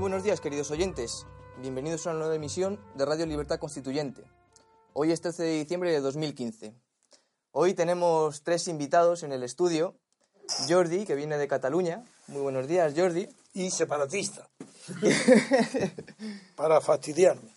Muy 0.00 0.08
buenos 0.08 0.24
días, 0.24 0.40
queridos 0.40 0.70
oyentes. 0.70 1.26
Bienvenidos 1.58 2.06
a 2.06 2.10
una 2.12 2.20
nueva 2.20 2.34
emisión 2.34 2.80
de 2.94 3.04
Radio 3.04 3.26
Libertad 3.26 3.58
Constituyente. 3.58 4.24
Hoy 4.94 5.12
es 5.12 5.20
13 5.20 5.42
de 5.42 5.58
diciembre 5.58 5.92
de 5.92 6.00
2015. 6.00 6.74
Hoy 7.52 7.74
tenemos 7.74 8.42
tres 8.42 8.66
invitados 8.68 9.24
en 9.24 9.32
el 9.32 9.42
estudio. 9.42 9.98
Jordi, 10.70 11.04
que 11.04 11.14
viene 11.16 11.36
de 11.36 11.46
Cataluña. 11.46 12.02
Muy 12.28 12.40
buenos 12.40 12.66
días, 12.66 12.94
Jordi. 12.96 13.28
Y 13.52 13.70
separatista. 13.70 14.48
Para 16.56 16.80
fastidiarme. 16.80 17.54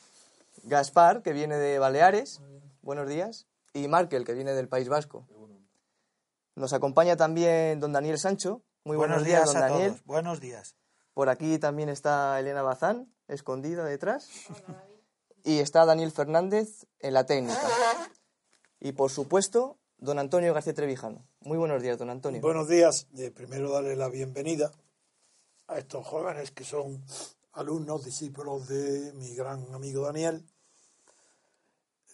Gaspar, 0.63 1.21
que 1.21 1.31
viene 1.31 1.55
de 1.55 1.80
Baleares. 1.80 2.41
Buenos 2.81 3.07
días. 3.07 3.47
Y 3.73 3.88
Markel, 3.88 4.25
que 4.25 4.33
viene 4.33 4.52
del 4.52 4.67
País 4.67 4.89
Vasco. 4.89 5.25
Nos 6.55 6.73
acompaña 6.73 7.16
también 7.16 7.80
don 7.80 7.94
Daniel 7.94 8.19
Sancho. 8.19 8.61
Muy 8.83 8.97
buenos, 8.97 9.23
días, 9.23 9.45
don 9.45 9.55
a 9.55 9.59
Daniel. 9.61 9.91
todos. 9.91 10.03
Buenos 10.03 10.41
días. 10.41 10.75
Por 11.13 11.30
aquí 11.30 11.59
también 11.59 11.90
está 11.90 12.40
Elena 12.40 12.63
Bazán, 12.63 13.13
escondida 13.27 13.85
detrás. 13.85 14.30
Y 15.44 15.59
está 15.59 15.86
Daniel 15.86 16.12
Fernández 16.12 16.88
en 16.99 17.13
la 17.13 17.26
técnica. 17.26 17.62
Y 18.80 18.94
por 18.94 19.12
supuesto, 19.12 19.78
don 19.97 20.17
Antonio 20.17 20.53
García 20.53 20.73
Trevijano. 20.73 21.25
Muy 21.42 21.58
buenos 21.58 21.81
días, 21.81 21.97
don 21.97 22.09
Antonio. 22.09 22.42
Buenos 22.42 22.67
días. 22.67 23.08
Eh, 23.17 23.30
primero 23.30 23.72
darle 23.72 23.95
la 23.95 24.09
bienvenida 24.09 24.72
a 25.67 25.78
estos 25.78 26.05
jóvenes 26.05 26.52
que 26.52 26.64
son 26.64 27.03
alumnos, 27.53 28.05
discípulos 28.05 28.67
de 28.67 29.14
mi 29.14 29.36
gran 29.36 29.73
amigo 29.73 30.05
Daniel. 30.05 30.44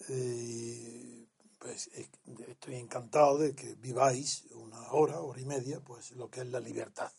Eh, 0.10 1.26
pues 1.58 1.90
eh, 1.94 2.10
estoy 2.48 2.76
encantado 2.76 3.38
de 3.38 3.54
que 3.54 3.76
viváis 3.76 4.46
una 4.52 4.92
hora, 4.92 5.22
hora 5.22 5.40
y 5.40 5.46
media, 5.46 5.80
pues 5.82 6.12
lo 6.12 6.30
que 6.30 6.42
es 6.42 6.48
la 6.48 6.60
libertad. 6.60 7.12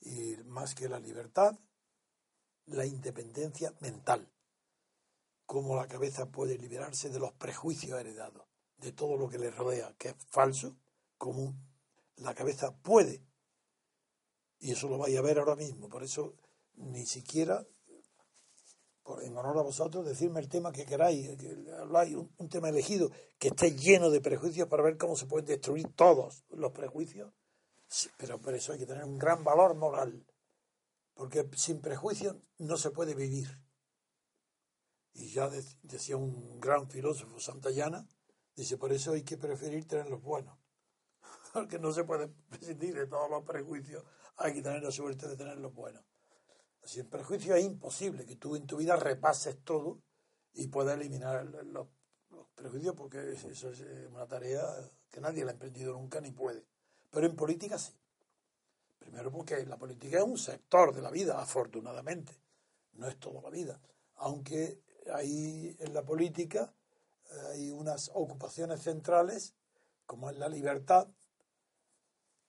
Y 0.00 0.36
más 0.46 0.74
que 0.74 0.88
la 0.88 0.98
libertad, 0.98 1.58
la 2.66 2.86
independencia 2.86 3.74
mental. 3.80 4.30
Cómo 5.46 5.76
la 5.76 5.88
cabeza 5.88 6.30
puede 6.30 6.56
liberarse 6.56 7.10
de 7.10 7.18
los 7.18 7.32
prejuicios 7.32 7.98
heredados, 7.98 8.46
de 8.78 8.92
todo 8.92 9.16
lo 9.16 9.28
que 9.28 9.38
le 9.38 9.50
rodea, 9.50 9.94
que 9.98 10.10
es 10.10 10.14
falso, 10.28 10.76
como 11.18 11.54
la 12.16 12.34
cabeza 12.34 12.74
puede. 12.82 13.22
Y 14.60 14.72
eso 14.72 14.88
lo 14.88 14.98
vais 14.98 15.16
a 15.16 15.22
ver 15.22 15.38
ahora 15.38 15.56
mismo. 15.56 15.88
Por 15.88 16.02
eso 16.04 16.34
ni 16.74 17.04
siquiera 17.06 17.66
por- 19.02 19.24
en 19.24 19.36
honor 19.36 19.58
a 19.58 19.62
vosotros, 19.62 20.06
decirme 20.06 20.40
el 20.40 20.48
tema 20.48 20.72
que 20.72 20.86
queráis, 20.86 21.36
que 21.36 21.56
habláis, 21.78 22.14
un, 22.14 22.32
un 22.38 22.48
tema 22.48 22.68
elegido 22.68 23.10
que 23.38 23.48
esté 23.48 23.72
lleno 23.72 24.10
de 24.10 24.20
prejuicios 24.20 24.68
para 24.68 24.82
ver 24.82 24.96
cómo 24.98 25.16
se 25.16 25.26
pueden 25.26 25.46
destruir 25.46 25.88
todos 25.94 26.44
los 26.50 26.72
prejuicios. 26.72 27.32
Pero 28.18 28.40
por 28.40 28.54
eso 28.54 28.72
hay 28.72 28.78
que 28.78 28.86
tener 28.86 29.04
un 29.04 29.18
gran 29.18 29.42
valor 29.44 29.74
moral, 29.74 30.26
porque 31.14 31.48
sin 31.56 31.80
prejuicios 31.80 32.36
no 32.58 32.76
se 32.76 32.90
puede 32.90 33.14
vivir. 33.14 33.48
Y 35.12 35.32
ya 35.32 35.48
de- 35.48 35.64
decía 35.82 36.16
un 36.16 36.60
gran 36.60 36.88
filósofo 36.88 37.40
Santayana, 37.40 38.08
dice, 38.54 38.76
por 38.78 38.92
eso 38.92 39.12
hay 39.12 39.24
que 39.24 39.36
preferir 39.36 39.86
tener 39.88 40.08
los 40.08 40.22
buenos, 40.22 40.56
porque 41.52 41.78
no 41.78 41.92
se 41.92 42.04
puede 42.04 42.28
prescindir 42.48 42.94
de 42.94 43.06
todos 43.06 43.28
los 43.28 43.44
prejuicios, 43.44 44.04
hay 44.36 44.54
que 44.54 44.62
tener 44.62 44.82
la 44.82 44.90
suerte 44.92 45.28
de 45.28 45.36
tener 45.36 45.58
los 45.58 45.74
buenos. 45.74 46.04
Sin 46.84 47.08
prejuicio 47.10 47.54
es 47.56 47.64
imposible 47.64 48.24
que 48.24 48.36
tú 48.36 48.56
en 48.56 48.66
tu 48.66 48.76
vida 48.78 48.96
repases 48.96 49.62
todo 49.64 50.00
y 50.52 50.68
puedas 50.68 50.96
eliminar 50.98 51.44
los, 51.66 51.88
los 52.30 52.46
prejuicios 52.54 52.94
porque 52.94 53.32
es- 53.32 53.44
eso 53.44 53.70
es 53.70 53.80
eh, 53.80 54.06
una 54.08 54.26
tarea 54.28 54.62
que 55.10 55.20
nadie 55.20 55.44
la 55.44 55.50
ha 55.50 55.54
emprendido 55.54 55.92
nunca 55.92 56.20
ni 56.20 56.30
puede. 56.32 56.66
Pero 57.10 57.26
en 57.26 57.36
política 57.36 57.78
sí. 57.78 57.92
Primero 58.98 59.32
porque 59.32 59.64
la 59.66 59.76
política 59.76 60.18
es 60.18 60.24
un 60.24 60.38
sector 60.38 60.94
de 60.94 61.02
la 61.02 61.10
vida, 61.10 61.40
afortunadamente. 61.40 62.32
No 62.92 63.08
es 63.08 63.18
toda 63.18 63.40
la 63.42 63.50
vida. 63.50 63.80
Aunque 64.16 64.82
hay 65.12 65.76
en 65.80 65.94
la 65.94 66.02
política 66.02 66.72
eh, 67.30 67.40
hay 67.52 67.70
unas 67.70 68.10
ocupaciones 68.14 68.82
centrales, 68.82 69.54
como 70.06 70.30
es 70.30 70.38
la 70.38 70.48
libertad, 70.48 71.08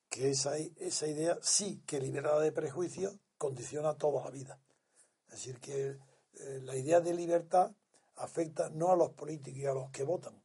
que 0.09 0.31
esa, 0.31 0.57
esa 0.57 1.07
idea 1.07 1.37
sí 1.41 1.81
que 1.85 2.01
liberada 2.01 2.41
de 2.41 2.51
prejuicios 2.51 3.17
condiciona 3.37 3.97
toda 3.97 4.25
la 4.25 4.31
vida. 4.31 4.59
Es 5.27 5.33
decir, 5.35 5.59
que 5.59 5.97
eh, 6.33 6.59
la 6.63 6.75
idea 6.75 6.99
de 6.99 7.13
libertad 7.13 7.71
afecta 8.15 8.69
no 8.69 8.91
a 8.91 8.95
los 8.95 9.11
políticos 9.11 9.59
y 9.59 9.65
a 9.65 9.73
los 9.73 9.89
que 9.91 10.03
votan, 10.03 10.40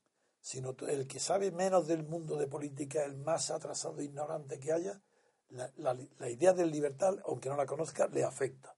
sino 0.46 0.76
el 0.86 1.08
que 1.08 1.18
sabe 1.18 1.50
menos 1.50 1.88
del 1.88 2.04
mundo 2.04 2.36
de 2.36 2.46
política, 2.46 3.02
el 3.02 3.16
más 3.16 3.50
atrasado 3.50 3.98
e 3.98 4.04
ignorante 4.04 4.60
que 4.60 4.70
haya, 4.70 5.02
la, 5.48 5.72
la- 5.76 6.30
idea 6.30 6.52
de 6.52 6.64
libertad, 6.66 7.16
aunque 7.24 7.48
no 7.48 7.56
la 7.56 7.66
conozca, 7.66 8.06
le 8.06 8.22
afecta. 8.22 8.76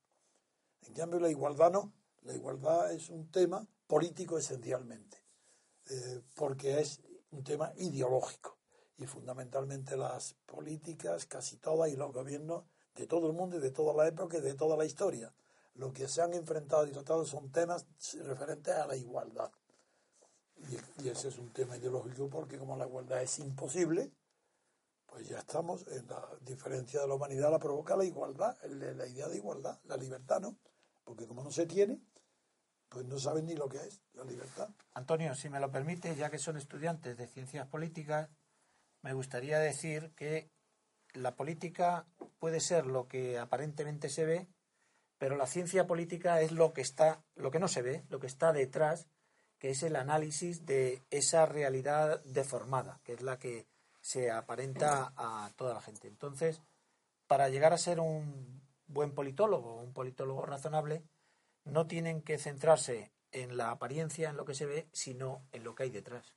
En 0.87 0.95
cambio, 0.95 1.21
la 1.21 1.29
igualdad 1.29 1.71
no. 1.71 1.93
La 2.23 2.33
igualdad 2.33 2.91
es 2.91 3.11
un 3.11 3.31
tema 3.31 3.69
político 3.87 4.39
esencialmente, 4.39 5.19
eh, 5.91 6.23
porque 6.37 6.81
es 6.81 7.03
un 7.33 7.45
tema 7.45 7.71
ideológico. 7.77 8.57
Y 8.97 9.05
fundamentalmente 9.05 9.95
las 9.99 10.37
políticas, 10.47 11.27
casi 11.27 11.59
todas, 11.59 11.91
y 11.91 11.97
los 11.97 12.15
gobiernos 12.15 12.65
de 12.95 13.07
todo 13.07 13.27
el 13.27 13.35
mundo 13.35 13.59
y 13.59 13.61
de 13.61 13.73
toda 13.73 13.93
la 13.93 14.09
época 14.09 14.39
y 14.39 14.41
de 14.41 14.55
toda 14.55 14.75
la 14.79 14.87
historia. 14.87 15.35
Lo 15.75 15.93
que 15.93 16.09
se 16.09 16.23
han 16.23 16.33
enfrentado 16.33 16.87
y 16.87 16.93
tratado 16.93 17.27
son 17.27 17.53
temas 17.53 17.85
referentes 18.25 18.75
a 18.75 18.87
la 18.87 18.97
igualdad. 18.97 19.53
Y, 20.59 21.09
ese 21.09 21.29
es 21.29 21.39
un 21.39 21.53
tema 21.53 21.77
ideológico 21.77 22.29
porque 22.29 22.59
como 22.59 22.77
la 22.77 22.87
igualdad 22.87 23.23
es 23.23 23.39
imposible, 23.39 24.13
pues 25.07 25.29
ya 25.29 25.39
estamos 25.39 25.87
en 25.89 26.07
la 26.07 26.29
diferencia 26.43 27.01
de 27.01 27.09
la 27.09 27.15
humanidad 27.15 27.51
la 27.51 27.59
provoca 27.59 27.97
la 27.97 28.05
igualdad, 28.05 28.57
la 28.65 29.07
idea 29.07 29.29
de 29.29 29.37
igualdad, 29.37 29.79
la 29.85 29.97
libertad 29.97 30.41
no, 30.41 30.59
porque 31.05 31.27
como 31.27 31.43
no 31.43 31.51
se 31.51 31.67
tiene, 31.67 32.01
pues 32.89 33.07
no 33.07 33.19
saben 33.19 33.47
ni 33.47 33.55
lo 33.55 33.69
que 33.69 33.79
es 33.79 34.03
la 34.15 34.25
libertad. 34.25 34.69
Antonio, 34.95 35.35
si 35.35 35.49
me 35.49 35.61
lo 35.61 35.71
permite, 35.71 36.15
ya 36.17 36.31
que 36.31 36.39
son 36.39 36.57
estudiantes 36.57 37.17
de 37.17 37.27
ciencias 37.27 37.67
políticas, 37.69 38.31
me 39.03 39.13
gustaría 39.13 39.59
decir 39.59 40.13
que 40.15 40.51
la 41.15 41.37
política 41.37 42.07
puede 42.39 42.61
ser 42.61 42.87
lo 42.87 43.09
que 43.09 43.39
aparentemente 43.39 44.09
se 44.09 44.25
ve, 44.25 44.49
pero 45.19 45.37
la 45.37 45.47
ciencia 45.47 45.87
política 45.87 46.41
es 46.41 46.53
lo 46.53 46.73
que 46.73 46.81
está, 46.81 47.25
lo 47.35 47.51
que 47.51 47.59
no 47.59 47.69
se 47.69 47.83
ve, 47.83 48.05
lo 48.09 48.21
que 48.21 48.27
está 48.27 48.53
detrás, 48.53 49.09
que 49.59 49.71
es 49.71 49.83
el 49.83 49.97
análisis 49.97 50.67
de 50.67 51.03
esa 51.11 51.47
realidad 51.47 52.23
deformada, 52.25 53.01
que 53.05 53.15
es 53.15 53.23
la 53.23 53.39
que 53.39 53.67
se 54.01 54.31
aparenta 54.31 55.13
a 55.17 55.51
toda 55.57 55.75
la 55.75 55.81
gente. 55.81 56.09
Entonces, 56.09 56.63
para 57.27 57.49
llegar 57.49 57.73
a 57.73 57.79
ser 57.79 58.01
un 58.01 58.63
buen 58.87 59.13
politólogo, 59.13 59.77
un 59.77 59.93
politólogo 59.93 60.47
razonable, 60.47 61.03
no 61.65 61.87
tienen 61.87 62.23
que 62.23 62.39
centrarse 62.39 63.13
en 63.33 63.57
la 63.57 63.71
apariencia, 63.71 64.31
en 64.31 64.37
lo 64.37 64.45
que 64.45 64.55
se 64.55 64.67
ve, 64.67 64.89
sino 64.93 65.43
en 65.53 65.65
lo 65.65 65.75
que 65.75 65.83
hay 65.85 65.91
detrás. 65.91 66.35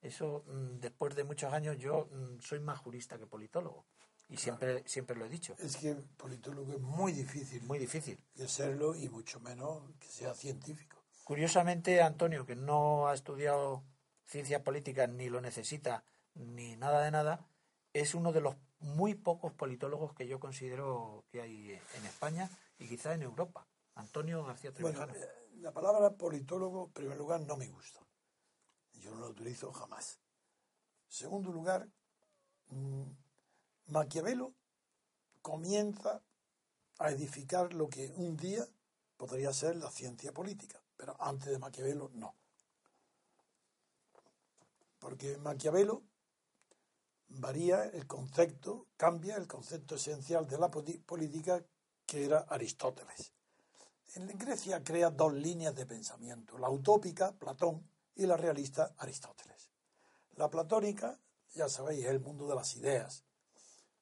Eso, 0.00 0.44
mm, 0.46 0.80
después 0.80 1.14
de 1.14 1.24
muchos 1.24 1.52
años, 1.52 1.76
yo 1.78 2.08
mm, 2.10 2.40
soy 2.40 2.60
más 2.60 2.78
jurista 2.78 3.18
que 3.18 3.26
politólogo. 3.26 3.84
Y 4.28 4.38
siempre, 4.38 4.82
siempre 4.86 5.16
lo 5.16 5.26
he 5.26 5.28
dicho. 5.28 5.54
Es 5.58 5.76
que 5.76 5.94
politólogo 5.94 6.72
es 6.72 6.80
muy 6.80 7.12
difícil 7.12 7.62
Muy 7.64 7.78
difícil. 7.78 8.18
de 8.34 8.48
serlo 8.48 8.94
y 8.94 9.08
mucho 9.10 9.38
menos 9.40 9.82
que 10.00 10.08
sea 10.08 10.34
científico. 10.34 11.03
Curiosamente, 11.24 12.02
Antonio, 12.02 12.44
que 12.44 12.54
no 12.54 13.08
ha 13.08 13.14
estudiado 13.14 13.82
ciencias 14.26 14.62
políticas 14.62 15.08
ni 15.08 15.28
lo 15.28 15.40
necesita 15.40 16.04
ni 16.34 16.76
nada 16.76 17.02
de 17.02 17.10
nada, 17.10 17.46
es 17.92 18.14
uno 18.14 18.32
de 18.32 18.40
los 18.40 18.56
muy 18.78 19.14
pocos 19.14 19.52
politólogos 19.52 20.12
que 20.14 20.26
yo 20.26 20.38
considero 20.38 21.24
que 21.30 21.40
hay 21.40 21.70
en 21.70 22.04
España 22.06 22.50
y 22.78 22.88
quizá 22.88 23.14
en 23.14 23.22
Europa. 23.22 23.66
Antonio 23.94 24.44
García 24.44 24.72
Bueno, 24.80 25.06
Trevijano. 25.06 25.14
eh, 25.14 25.50
la 25.60 25.72
palabra 25.72 26.10
politólogo, 26.10 26.86
en 26.86 26.92
primer 26.92 27.16
lugar, 27.16 27.40
no 27.40 27.56
me 27.56 27.68
gusta. 27.68 28.00
Yo 28.92 29.10
no 29.12 29.20
la 29.20 29.28
utilizo 29.28 29.72
jamás. 29.72 30.20
En 31.06 31.12
segundo 31.12 31.52
lugar, 31.52 31.88
mm, 32.68 33.04
Maquiavelo 33.86 34.52
comienza 35.40 36.22
a 36.98 37.10
edificar 37.10 37.72
lo 37.72 37.88
que 37.88 38.12
un 38.16 38.36
día 38.36 38.66
podría 39.16 39.52
ser 39.52 39.76
la 39.76 39.90
ciencia 39.90 40.32
política, 40.32 40.82
pero 41.04 41.22
antes 41.22 41.50
de 41.50 41.58
Maquiavelo 41.58 42.10
no. 42.14 42.34
Porque 44.98 45.36
Maquiavelo 45.36 46.02
varía 47.28 47.84
el 47.84 48.06
concepto, 48.06 48.86
cambia 48.96 49.36
el 49.36 49.46
concepto 49.46 49.96
esencial 49.96 50.48
de 50.48 50.56
la 50.56 50.70
política 50.70 51.62
que 52.06 52.24
era 52.24 52.38
Aristóteles. 52.48 53.34
En 54.14 54.28
Grecia 54.38 54.82
crea 54.82 55.10
dos 55.10 55.34
líneas 55.34 55.74
de 55.74 55.84
pensamiento, 55.84 56.56
la 56.56 56.70
utópica, 56.70 57.32
Platón, 57.32 57.86
y 58.14 58.24
la 58.24 58.38
realista, 58.38 58.94
Aristóteles. 58.96 59.68
La 60.36 60.48
platónica, 60.48 61.20
ya 61.54 61.68
sabéis, 61.68 62.06
es 62.06 62.12
el 62.12 62.20
mundo 62.20 62.48
de 62.48 62.54
las 62.54 62.76
ideas, 62.76 63.26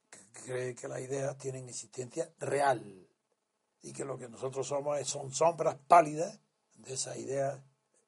que 0.09 0.21
cree 0.45 0.75
que 0.77 0.87
las 0.87 1.01
ideas 1.01 1.37
tienen 1.37 1.69
existencia 1.69 2.33
real 2.39 3.09
y 3.81 3.93
que 3.93 4.05
lo 4.05 4.17
que 4.17 4.29
nosotros 4.29 4.69
somos 4.69 5.05
son 5.09 5.33
sombras 5.33 5.79
pálidas 5.89 6.39
de 6.83 6.95
esas 6.95 7.17
ideas 7.17 7.61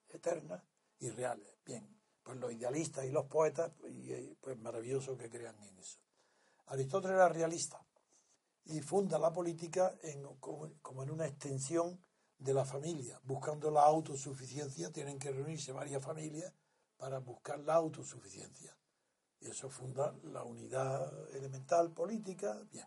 eternas 0.09 0.63
y 0.99 1.11
reales. 1.11 1.49
Bien, 1.65 1.87
pues 2.23 2.39
los 2.39 2.53
idealistas 2.53 3.05
y 3.05 3.11
los 3.11 3.27
poetas, 3.27 3.73
pues, 3.79 3.93
y, 3.93 4.37
pues 4.41 4.59
maravilloso 4.59 5.17
que 5.17 5.31
crean 5.31 5.61
en 5.63 5.79
eso. 5.79 5.99
Aristóteles 6.67 7.17
era 7.17 7.29
realista 7.29 7.85
y 8.65 8.81
funda 8.81 9.19
la 9.19 9.33
política 9.33 9.95
en, 10.03 10.25
como 10.39 11.03
en 11.03 11.11
una 11.11 11.27
extensión 11.27 12.01
de 12.39 12.55
la 12.55 12.65
familia. 12.65 13.21
Buscando 13.23 13.71
la 13.71 13.83
autosuficiencia, 13.83 14.91
tienen 14.91 15.19
que 15.19 15.31
reunirse 15.31 15.73
varias 15.73 16.03
familias 16.03 16.53
para 16.97 17.19
buscar 17.19 17.59
la 17.61 17.75
autosuficiencia. 17.75 18.77
Y 19.41 19.49
eso 19.49 19.69
funda 19.69 20.15
la 20.25 20.43
unidad 20.43 21.31
elemental 21.35 21.93
política. 21.93 22.63
Bien. 22.71 22.87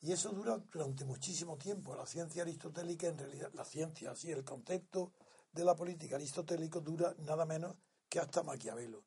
Y 0.00 0.12
eso 0.12 0.30
dura 0.30 0.56
durante 0.58 1.04
muchísimo 1.04 1.56
tiempo. 1.56 1.96
La 1.96 2.06
ciencia 2.06 2.42
aristotélica, 2.42 3.08
en 3.08 3.18
realidad, 3.18 3.50
la 3.54 3.64
ciencia, 3.64 4.12
así, 4.12 4.30
el 4.30 4.44
concepto 4.44 5.12
de 5.52 5.64
la 5.64 5.74
política 5.74 6.16
aristotélico 6.16 6.80
dura 6.80 7.14
nada 7.18 7.44
menos 7.46 7.76
que 8.08 8.20
hasta 8.20 8.42
Maquiavelo. 8.42 9.04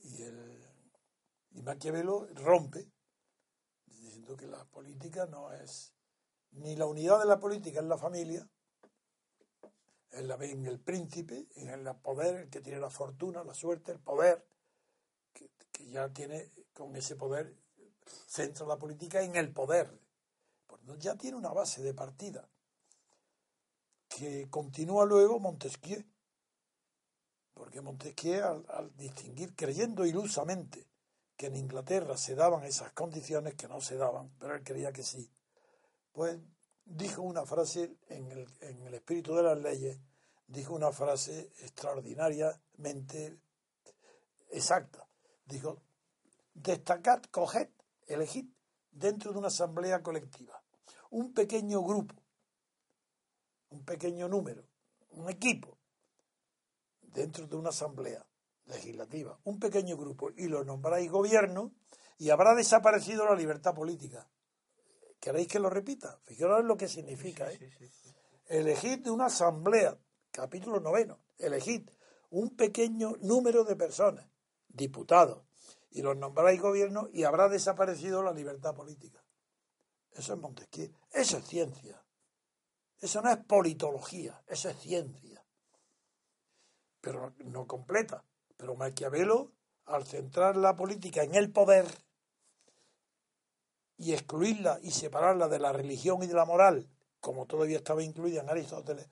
Y, 0.00 0.22
el, 0.22 0.68
y 1.52 1.62
Maquiavelo 1.62 2.26
rompe, 2.34 2.90
diciendo 3.86 4.36
que 4.36 4.46
la 4.46 4.64
política 4.66 5.26
no 5.26 5.50
es 5.52 5.94
ni 6.50 6.76
la 6.76 6.86
unidad 6.86 7.18
de 7.18 7.26
la 7.26 7.40
política 7.40 7.80
en 7.80 7.88
la 7.88 7.98
familia, 7.98 8.46
en, 10.10 10.28
la, 10.28 10.36
en 10.36 10.66
el 10.66 10.78
príncipe, 10.78 11.48
en 11.56 11.70
el 11.70 11.96
poder, 11.96 12.36
el 12.36 12.50
que 12.50 12.60
tiene 12.60 12.80
la 12.80 12.90
fortuna, 12.90 13.44
la 13.44 13.54
suerte, 13.54 13.92
el 13.92 14.00
poder, 14.00 14.46
que 15.32 15.86
ya 15.88 16.12
tiene 16.12 16.52
con 16.72 16.94
ese 16.96 17.16
poder, 17.16 17.54
centra 18.26 18.66
la 18.66 18.78
política 18.78 19.22
en 19.22 19.36
el 19.36 19.52
poder. 19.52 19.90
ya 20.98 21.16
tiene 21.16 21.36
una 21.36 21.52
base 21.52 21.82
de 21.82 21.94
partida 21.94 22.48
que 24.08 24.48
continúa 24.50 25.04
luego 25.04 25.40
Montesquieu. 25.40 26.04
Porque 27.52 27.80
Montesquieu, 27.80 28.64
al, 28.68 28.96
distinguir, 28.96 29.54
creyendo 29.54 30.06
ilusamente 30.06 30.86
que 31.36 31.46
en 31.46 31.56
Inglaterra 31.56 32.16
se 32.16 32.34
daban 32.34 32.64
esas 32.64 32.92
condiciones 32.92 33.54
que 33.54 33.68
no 33.68 33.80
se 33.80 33.96
daban, 33.96 34.30
pero 34.38 34.54
él 34.54 34.64
creía 34.64 34.92
que 34.92 35.02
sí, 35.02 35.30
pues 36.12 36.38
dijo 36.84 37.20
una 37.20 37.44
frase 37.44 37.98
en 38.08 38.30
el, 38.30 38.48
en 38.60 38.82
el 38.86 38.94
espíritu 38.94 39.34
de 39.34 39.42
las 39.42 39.58
leyes, 39.58 39.98
dijo 40.46 40.74
una 40.74 40.92
frase 40.92 41.50
extraordinariamente 41.60 43.38
exacta. 44.50 45.06
Dijo, 45.44 45.82
destacad, 46.54 47.22
coged, 47.30 47.68
elegid 48.06 48.46
dentro 48.90 49.32
de 49.32 49.38
una 49.38 49.48
asamblea 49.48 50.02
colectiva 50.02 50.62
un 51.10 51.34
pequeño 51.34 51.82
grupo 51.82 52.14
un 53.70 53.84
pequeño 53.84 54.28
número, 54.28 54.64
un 55.10 55.28
equipo, 55.28 55.78
dentro 57.02 57.46
de 57.46 57.56
una 57.56 57.70
asamblea 57.70 58.26
legislativa, 58.66 59.38
un 59.44 59.58
pequeño 59.58 59.96
grupo, 59.96 60.30
y 60.36 60.48
lo 60.48 60.64
nombráis 60.64 61.10
gobierno, 61.10 61.72
y 62.18 62.30
habrá 62.30 62.54
desaparecido 62.54 63.26
la 63.26 63.34
libertad 63.34 63.74
política. 63.74 64.28
¿Queréis 65.20 65.48
que 65.48 65.58
lo 65.58 65.70
repita? 65.70 66.18
Fijaros 66.24 66.64
lo 66.64 66.76
que 66.76 66.88
significa. 66.88 67.50
¿eh? 67.50 67.72
Elegid 68.48 69.00
de 69.00 69.10
una 69.10 69.26
asamblea, 69.26 69.98
capítulo 70.30 70.80
noveno, 70.80 71.18
elegid 71.38 71.88
un 72.30 72.56
pequeño 72.56 73.16
número 73.20 73.64
de 73.64 73.76
personas, 73.76 74.26
diputados, 74.68 75.45
y 75.96 76.02
los 76.02 76.14
nombráis 76.14 76.60
gobierno 76.60 77.08
y 77.10 77.24
habrá 77.24 77.48
desaparecido 77.48 78.22
la 78.22 78.34
libertad 78.34 78.74
política. 78.74 79.24
Eso 80.12 80.34
es 80.34 80.38
Montesquieu. 80.38 80.92
Eso 81.10 81.38
es 81.38 81.46
ciencia. 81.46 82.04
Eso 83.00 83.22
no 83.22 83.30
es 83.30 83.38
politología, 83.38 84.42
eso 84.46 84.68
es 84.68 84.76
ciencia. 84.76 85.42
Pero 87.00 87.32
no 87.46 87.66
completa. 87.66 88.22
Pero 88.58 88.74
Maquiavelo, 88.74 89.52
al 89.86 90.06
centrar 90.06 90.58
la 90.58 90.76
política 90.76 91.22
en 91.22 91.34
el 91.34 91.50
poder 91.50 91.86
y 93.96 94.12
excluirla 94.12 94.78
y 94.82 94.90
separarla 94.90 95.48
de 95.48 95.60
la 95.60 95.72
religión 95.72 96.22
y 96.22 96.26
de 96.26 96.34
la 96.34 96.44
moral, 96.44 96.90
como 97.20 97.46
todavía 97.46 97.78
estaba 97.78 98.02
incluida 98.02 98.42
en 98.42 98.50
Aristóteles, 98.50 99.08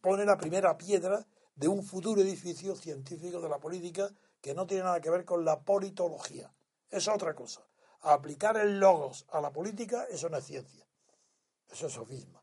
pone 0.00 0.24
la 0.24 0.38
primera 0.38 0.78
piedra 0.78 1.26
de 1.56 1.66
un 1.66 1.82
futuro 1.82 2.20
edificio 2.20 2.76
científico 2.76 3.40
de 3.40 3.48
la 3.48 3.58
política 3.58 4.12
que 4.40 4.54
no 4.54 4.66
tiene 4.66 4.84
nada 4.84 5.00
que 5.00 5.10
ver 5.10 5.24
con 5.24 5.44
la 5.44 5.60
politología. 5.60 6.52
Es 6.90 7.08
otra 7.08 7.34
cosa. 7.34 7.62
Aplicar 8.02 8.56
el 8.56 8.80
logos 8.80 9.26
a 9.30 9.40
la 9.40 9.52
política, 9.52 10.06
eso 10.10 10.28
no 10.28 10.38
es 10.38 10.44
ciencia. 10.44 10.86
Eso 11.70 11.86
es 11.86 11.92
sofisma. 11.92 12.42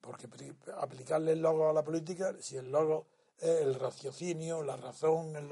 Porque 0.00 0.28
aplicarle 0.76 1.32
el 1.32 1.40
logo 1.40 1.68
a 1.68 1.72
la 1.72 1.82
política, 1.82 2.34
si 2.40 2.56
el 2.56 2.70
logo 2.70 3.06
es 3.38 3.62
el 3.62 3.74
raciocinio, 3.74 4.62
la 4.62 4.76
razón, 4.76 5.34
el 5.34 5.48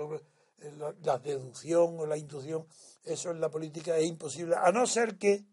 la 1.03 1.19
deducción 1.19 1.99
o 1.99 2.07
la 2.07 2.17
intuición, 2.17 2.67
eso 3.05 3.31
en 3.31 3.41
la 3.41 3.51
política 3.51 3.97
es 3.97 4.07
imposible, 4.07 4.55
a 4.57 4.71
no 4.71 4.87
ser 4.87 5.19
que 5.19 5.45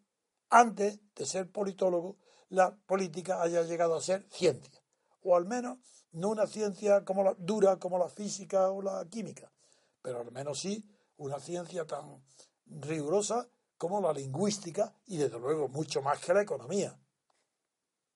antes 0.50 1.00
de 1.16 1.26
ser 1.26 1.50
politólogo, 1.50 2.18
la 2.50 2.76
política 2.76 3.42
haya 3.42 3.64
llegado 3.64 3.96
a 3.96 4.02
ser 4.02 4.26
ciencia, 4.30 4.82
o 5.22 5.36
al 5.36 5.46
menos 5.46 5.78
no 6.12 6.30
una 6.30 6.48
ciencia 6.48 7.06
como 7.06 7.24
la, 7.24 7.36
dura 7.38 7.78
como 7.78 7.98
la 7.98 8.10
física 8.10 8.70
o 8.72 8.82
la 8.82 9.06
química, 9.10 9.52
pero 10.02 10.22
al 10.22 10.32
menos 10.32 10.60
sí 10.60 10.86
una 11.18 11.40
ciencia 11.40 11.86
tan 11.86 12.24
rigurosa 12.66 13.50
como 13.78 14.02
la 14.02 14.14
lingüística 14.14 14.94
y 15.06 15.18
desde 15.18 15.40
luego 15.40 15.68
mucho 15.68 16.02
más 16.02 16.20
que 16.20 16.34
la 16.34 16.42
economía. 16.42 17.00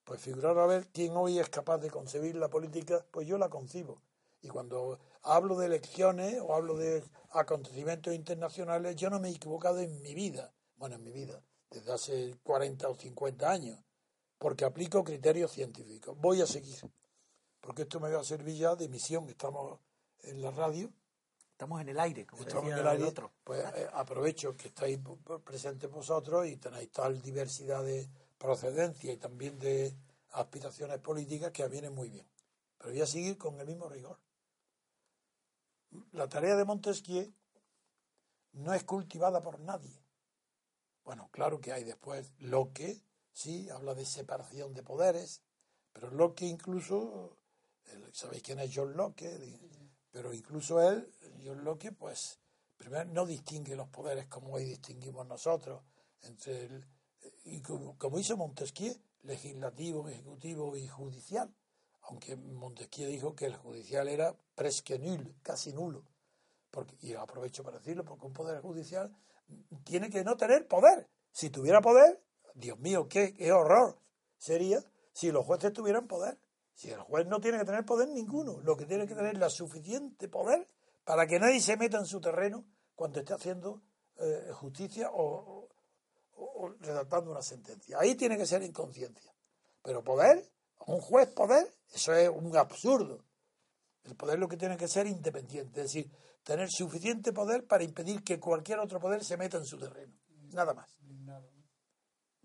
Pues 0.03 0.21
figurar 0.21 0.57
a 0.57 0.65
ver 0.65 0.89
quién 0.91 1.15
hoy 1.15 1.39
es 1.39 1.49
capaz 1.49 1.77
de 1.77 1.89
concebir 1.89 2.35
la 2.35 2.49
política, 2.49 3.05
pues 3.11 3.27
yo 3.27 3.37
la 3.37 3.49
concibo. 3.49 4.01
Y 4.41 4.49
cuando 4.49 4.99
hablo 5.21 5.57
de 5.57 5.67
elecciones 5.67 6.37
o 6.41 6.53
hablo 6.53 6.75
de 6.75 7.01
acontecimientos 7.31 8.13
internacionales, 8.13 8.97
yo 8.97 9.09
no 9.09 9.21
me 9.21 9.29
he 9.29 9.31
equivocado 9.31 9.79
en 9.79 10.01
mi 10.01 10.13
vida, 10.13 10.53
bueno, 10.75 10.95
en 10.95 11.03
mi 11.03 11.11
vida, 11.11 11.41
desde 11.69 11.93
hace 11.93 12.37
40 12.43 12.89
o 12.89 12.95
50 12.95 13.49
años, 13.49 13.79
porque 14.37 14.65
aplico 14.65 15.05
criterios 15.05 15.51
científicos. 15.51 16.17
Voy 16.19 16.41
a 16.41 16.45
seguir, 16.45 16.79
porque 17.61 17.83
esto 17.83 18.01
me 18.01 18.11
va 18.11 18.19
a 18.19 18.25
servir 18.25 18.57
ya 18.57 18.75
de 18.75 18.89
misión. 18.89 19.29
Estamos 19.29 19.79
en 20.19 20.41
la 20.41 20.51
radio. 20.51 20.91
Estamos 21.63 21.79
en 21.79 21.87
el 21.87 21.99
aire, 22.01 22.25
como 22.25 22.41
Estamos 22.41 22.73
en 22.73 22.77
el 22.77 22.87
aire. 22.89 23.05
Otro. 23.05 23.31
Pues 23.41 23.63
eh, 23.75 23.87
aprovecho 23.93 24.57
que 24.57 24.67
estáis 24.67 24.99
presentes 25.45 25.89
vosotros 25.89 26.45
y 26.45 26.57
tenéis 26.57 26.91
tal 26.91 27.21
diversidad 27.21 27.85
de 27.85 28.09
procedencia 28.37 29.13
y 29.13 29.15
también 29.15 29.57
de 29.59 29.95
aspiraciones 30.31 30.97
políticas 30.97 31.51
que 31.51 31.65
vienen 31.69 31.95
muy 31.95 32.09
bien. 32.09 32.27
Pero 32.77 32.91
voy 32.91 32.99
a 32.99 33.05
seguir 33.05 33.37
con 33.37 33.61
el 33.61 33.67
mismo 33.67 33.87
rigor. 33.87 34.19
La 36.11 36.27
tarea 36.27 36.57
de 36.57 36.65
Montesquieu 36.65 37.31
no 38.51 38.73
es 38.73 38.83
cultivada 38.83 39.41
por 39.41 39.61
nadie. 39.61 40.03
Bueno, 41.05 41.29
claro 41.31 41.61
que 41.61 41.71
hay 41.71 41.85
después 41.85 42.33
Locke, 42.39 43.01
sí, 43.31 43.69
habla 43.69 43.95
de 43.95 44.05
separación 44.05 44.73
de 44.73 44.83
poderes, 44.83 45.43
pero 45.93 46.11
Locke 46.11 46.41
incluso, 46.41 47.37
¿sabéis 48.11 48.43
quién 48.43 48.59
es 48.59 48.69
John 48.75 48.97
Locke? 48.97 49.39
Pero 50.13 50.31
incluso 50.31 50.79
él, 50.87 51.11
John 51.43 51.63
Locke, 51.63 51.91
pues, 51.91 52.39
primero 52.77 53.03
no 53.05 53.25
distingue 53.25 53.75
los 53.75 53.89
poderes 53.89 54.27
como 54.27 54.53
hoy 54.53 54.63
distinguimos 54.63 55.25
nosotros 55.25 55.81
entre 56.21 56.69
y 57.45 57.61
como, 57.61 58.19
hizo 58.19 58.37
Montesquieu, 58.37 58.95
legislativo, 59.23 60.07
ejecutivo 60.07 60.77
y 60.77 60.87
judicial, 60.87 61.51
aunque 62.03 62.35
Montesquieu 62.35 63.07
dijo 63.07 63.35
que 63.35 63.45
el 63.45 63.55
judicial 63.55 64.07
era 64.07 64.35
presque 64.55 64.99
nul, 64.99 65.35
casi 65.41 65.73
nulo. 65.73 66.03
Porque, 66.69 66.95
y 67.01 67.13
aprovecho 67.13 67.63
para 67.63 67.79
decirlo, 67.79 68.05
porque 68.05 68.27
un 68.27 68.33
poder 68.33 68.61
judicial 68.61 69.15
tiene 69.83 70.11
que 70.11 70.23
no 70.23 70.37
tener 70.37 70.67
poder. 70.67 71.09
Si 71.31 71.49
tuviera 71.49 71.81
poder, 71.81 72.21
Dios 72.53 72.77
mío, 72.79 73.07
qué 73.07 73.51
horror 73.51 73.97
sería 74.37 74.83
si 75.11 75.31
los 75.31 75.45
jueces 75.45 75.73
tuvieran 75.73 76.07
poder. 76.07 76.37
Si 76.73 76.89
el 76.89 76.99
juez 76.99 77.27
no 77.27 77.39
tiene 77.39 77.59
que 77.59 77.65
tener 77.65 77.85
poder 77.85 78.09
ninguno, 78.09 78.59
lo 78.61 78.75
que 78.75 78.85
tiene 78.85 79.07
que 79.07 79.15
tener 79.15 79.33
es 79.33 79.39
la 79.39 79.49
suficiente 79.49 80.27
poder 80.27 80.67
para 81.03 81.27
que 81.27 81.39
nadie 81.39 81.61
se 81.61 81.77
meta 81.77 81.97
en 81.97 82.05
su 82.05 82.19
terreno 82.19 82.65
cuando 82.95 83.19
esté 83.19 83.33
haciendo 83.33 83.81
eh, 84.17 84.51
justicia 84.53 85.09
o, 85.11 85.69
o, 86.35 86.69
redactando 86.79 87.31
una 87.31 87.41
sentencia. 87.41 87.97
Ahí 87.99 88.15
tiene 88.15 88.37
que 88.37 88.45
ser 88.45 88.63
inconsciencia. 88.63 89.33
Pero 89.81 90.03
poder, 90.03 90.43
un 90.87 91.01
juez 91.01 91.29
poder, 91.29 91.67
eso 91.93 92.13
es 92.13 92.29
un 92.29 92.55
absurdo. 92.55 93.25
El 94.03 94.15
poder 94.15 94.39
lo 94.39 94.47
que 94.47 94.57
tiene 94.57 94.77
que 94.77 94.87
ser 94.87 95.07
independiente, 95.07 95.81
es 95.81 95.87
decir, 95.87 96.11
tener 96.43 96.69
suficiente 96.69 97.31
poder 97.31 97.65
para 97.65 97.83
impedir 97.83 98.23
que 98.23 98.39
cualquier 98.39 98.79
otro 98.79 98.99
poder 98.99 99.23
se 99.23 99.37
meta 99.37 99.57
en 99.57 99.65
su 99.65 99.77
terreno. 99.77 100.13
Nada 100.51 100.73
más. 100.73 100.89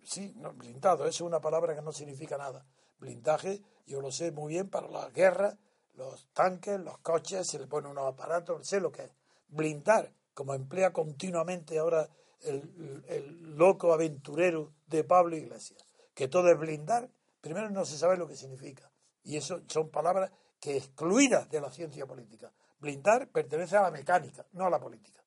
Sí, 0.05 0.33
no, 0.37 0.55
blindado, 0.55 1.05
eso 1.05 1.09
es 1.25 1.29
una 1.29 1.41
palabra 1.41 1.75
que 1.75 1.83
no 1.83 1.93
significa 1.93 2.39
nada. 2.39 2.65
Blindaje, 2.99 3.63
yo 3.87 4.01
lo 4.01 4.11
sé 4.11 4.33
muy 4.33 4.55
bien 4.55 4.69
para 4.69 4.89
las 4.89 5.13
guerras, 5.13 5.57
los 5.95 6.29
tanques, 6.33 6.79
los 6.81 6.99
coches, 6.99 7.47
se 7.47 7.59
le 7.59 7.67
pone 7.67 7.89
unos 7.89 8.07
aparatos, 8.07 8.67
sé 8.67 8.81
lo 8.81 8.93
que 8.93 9.03
es. 9.03 9.11
Blindar, 9.49 10.13
como 10.35 10.55
emplea 10.55 10.93
continuamente 10.93 11.79
ahora 11.79 12.09
el, 12.43 13.57
loco 13.57 13.93
aventurero 13.93 14.73
de 14.87 15.03
Pablo 15.03 15.37
Iglesias, 15.37 15.83
que 16.15 16.29
todo 16.29 16.49
es 16.51 16.59
blindar, 16.59 17.11
primero 17.41 17.71
no 17.71 17.85
se 17.85 17.99
sabe 17.99 18.17
lo 18.17 18.29
que 18.29 18.37
significa. 18.37 18.91
Y 19.25 19.37
eso 19.37 19.63
son 19.67 19.91
palabras 19.91 20.31
que 20.61 20.77
excluidas 20.77 21.51
de 21.51 21.61
la 21.61 21.73
ciencia 21.73 22.07
política. 22.07 22.53
Blindar 22.79 23.29
pertenece 23.29 23.77
a 23.77 23.83
la 23.83 23.91
mecánica, 23.91 24.47
no 24.53 24.67
a 24.67 24.71
la 24.71 24.79
política. 24.79 25.25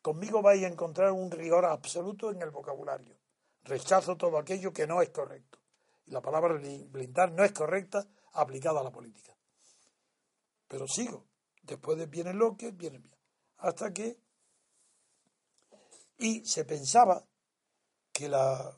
conmigo 0.00 0.40
vais 0.40 0.62
a 0.62 0.68
encontrar 0.68 1.10
un 1.10 1.32
rigor 1.32 1.64
absoluto 1.64 2.30
en 2.30 2.40
el 2.40 2.50
vocabulario. 2.50 3.16
Rechazo 3.64 4.16
todo 4.16 4.38
aquello 4.38 4.72
que 4.72 4.86
no 4.86 5.02
es 5.02 5.10
correcto. 5.10 5.58
La 6.06 6.20
palabra 6.20 6.54
blindar 6.54 7.32
no 7.32 7.44
es 7.44 7.52
correcta 7.52 8.06
aplicada 8.32 8.80
a 8.80 8.84
la 8.84 8.92
política. 8.92 9.36
Pero 10.68 10.86
sigo. 10.86 11.26
Después 11.62 11.98
de 11.98 12.06
viene 12.06 12.32
lo 12.32 12.56
que 12.56 12.70
viene 12.70 12.98
bien. 12.98 13.16
Hasta 13.58 13.92
que. 13.92 14.18
Y 16.18 16.44
se 16.44 16.64
pensaba 16.64 17.26
que 18.12 18.28
la 18.28 18.74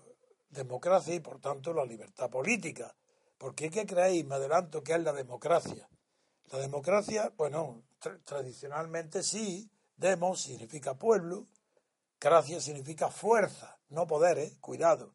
democracia 0.48 1.14
y 1.14 1.20
por 1.20 1.40
tanto 1.40 1.72
la 1.72 1.84
libertad 1.84 2.30
política. 2.30 2.94
Porque 3.36 3.70
¿qué 3.70 3.86
creéis? 3.86 4.24
Me 4.24 4.36
adelanto 4.36 4.82
que 4.82 4.94
es 4.94 5.02
la 5.02 5.12
democracia. 5.12 5.88
La 6.50 6.58
democracia, 6.58 7.32
bueno, 7.36 7.84
tradicionalmente 8.24 9.22
sí, 9.22 9.70
demos 9.96 10.40
significa 10.40 10.98
pueblo, 10.98 11.46
gracia 12.18 12.60
significa 12.60 13.10
fuerza, 13.10 13.78
no 13.90 14.06
poder, 14.06 14.38
¿eh? 14.38 14.56
cuidado, 14.60 15.14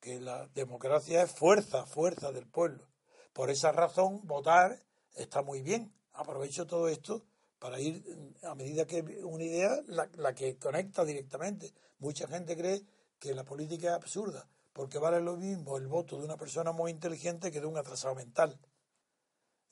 que 0.00 0.20
la 0.20 0.46
democracia 0.48 1.22
es 1.22 1.30
fuerza, 1.30 1.86
fuerza 1.86 2.32
del 2.32 2.46
pueblo. 2.46 2.88
Por 3.32 3.50
esa 3.50 3.72
razón, 3.72 4.20
votar 4.24 4.82
está 5.14 5.42
muy 5.42 5.62
bien. 5.62 5.92
Aprovecho 6.12 6.66
todo 6.66 6.88
esto 6.88 7.24
para 7.58 7.80
ir, 7.80 8.04
a 8.42 8.54
medida 8.54 8.86
que 8.86 9.02
una 9.24 9.44
idea, 9.44 9.82
la, 9.86 10.08
la 10.16 10.34
que 10.34 10.56
conecta 10.58 11.04
directamente. 11.04 11.72
Mucha 11.98 12.26
gente 12.26 12.56
cree 12.56 12.84
que 13.18 13.34
la 13.34 13.44
política 13.44 13.88
es 13.88 13.94
absurda, 13.94 14.48
porque 14.72 14.98
vale 14.98 15.20
lo 15.20 15.36
mismo 15.36 15.76
el 15.76 15.86
voto 15.86 16.18
de 16.18 16.24
una 16.24 16.36
persona 16.36 16.72
muy 16.72 16.90
inteligente 16.90 17.50
que 17.50 17.60
de 17.60 17.66
un 17.66 17.76
atrasado 17.76 18.14
mental. 18.14 18.58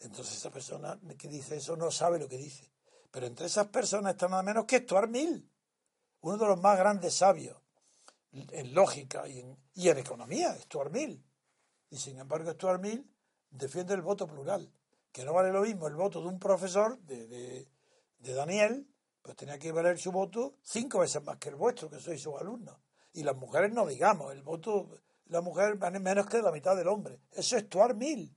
Entonces 0.01 0.37
esa 0.37 0.51
persona 0.51 0.99
que 1.19 1.29
dice 1.29 1.57
eso 1.57 1.77
no 1.77 1.91
sabe 1.91 2.19
lo 2.19 2.29
que 2.29 2.39
dice. 2.39 2.71
Pero 3.11 3.27
entre 3.27 3.47
esas 3.47 3.69
personas 3.69 4.15
está 4.15 4.29
nada 4.29 4.43
menos 4.43 4.65
que 4.65 4.79
Stuart 4.79 5.09
Mill, 5.09 5.49
uno 6.21 6.37
de 6.37 6.47
los 6.47 6.61
más 6.61 6.79
grandes 6.79 7.15
sabios 7.15 7.57
en 8.51 8.75
lógica 8.75 9.29
y 9.29 9.41
en, 9.41 9.57
y 9.75 9.89
en 9.89 9.99
economía, 9.99 10.55
Stuart 10.57 10.93
Mill. 10.93 11.25
Y 11.91 11.97
sin 11.97 12.19
embargo 12.19 12.51
Stuart 12.53 12.81
Mill 12.81 13.09
defiende 13.51 13.95
el 13.95 14.03
voto 14.03 14.27
plural, 14.27 14.73
que 15.13 15.25
no 15.25 15.33
vale 15.33 15.53
lo 15.53 15.63
mismo 15.63 15.87
el 15.87 15.95
voto 15.95 16.21
de 16.21 16.29
un 16.29 16.39
profesor 16.39 16.99
de, 17.01 17.69
Daniel, 18.19 18.89
pues 19.23 19.37
tenía 19.37 19.59
que 19.59 19.71
valer 19.71 19.99
su 19.99 20.11
voto 20.11 20.57
cinco 20.63 20.99
veces 21.01 21.23
más 21.23 21.37
que 21.37 21.51
el 21.51 21.55
vuestro, 21.55 21.89
que 21.89 22.01
sois 22.01 22.21
sus 22.21 22.35
alumnos. 22.41 22.77
Y 23.13 23.23
las 23.23 23.37
mujeres 23.37 23.73
no 23.73 23.87
digamos, 23.87 24.33
el 24.33 24.43
voto, 24.43 24.89
la 25.27 25.41
mujer 25.41 25.77
vale 25.77 26.01
menos 26.01 26.27
que 26.27 26.43
la 26.43 26.51
mitad 26.51 26.75
del 26.77 26.89
hombre. 26.89 27.21
Eso 27.31 27.57
es 27.57 27.65
Stuart 27.65 27.97
Mill, 27.97 28.35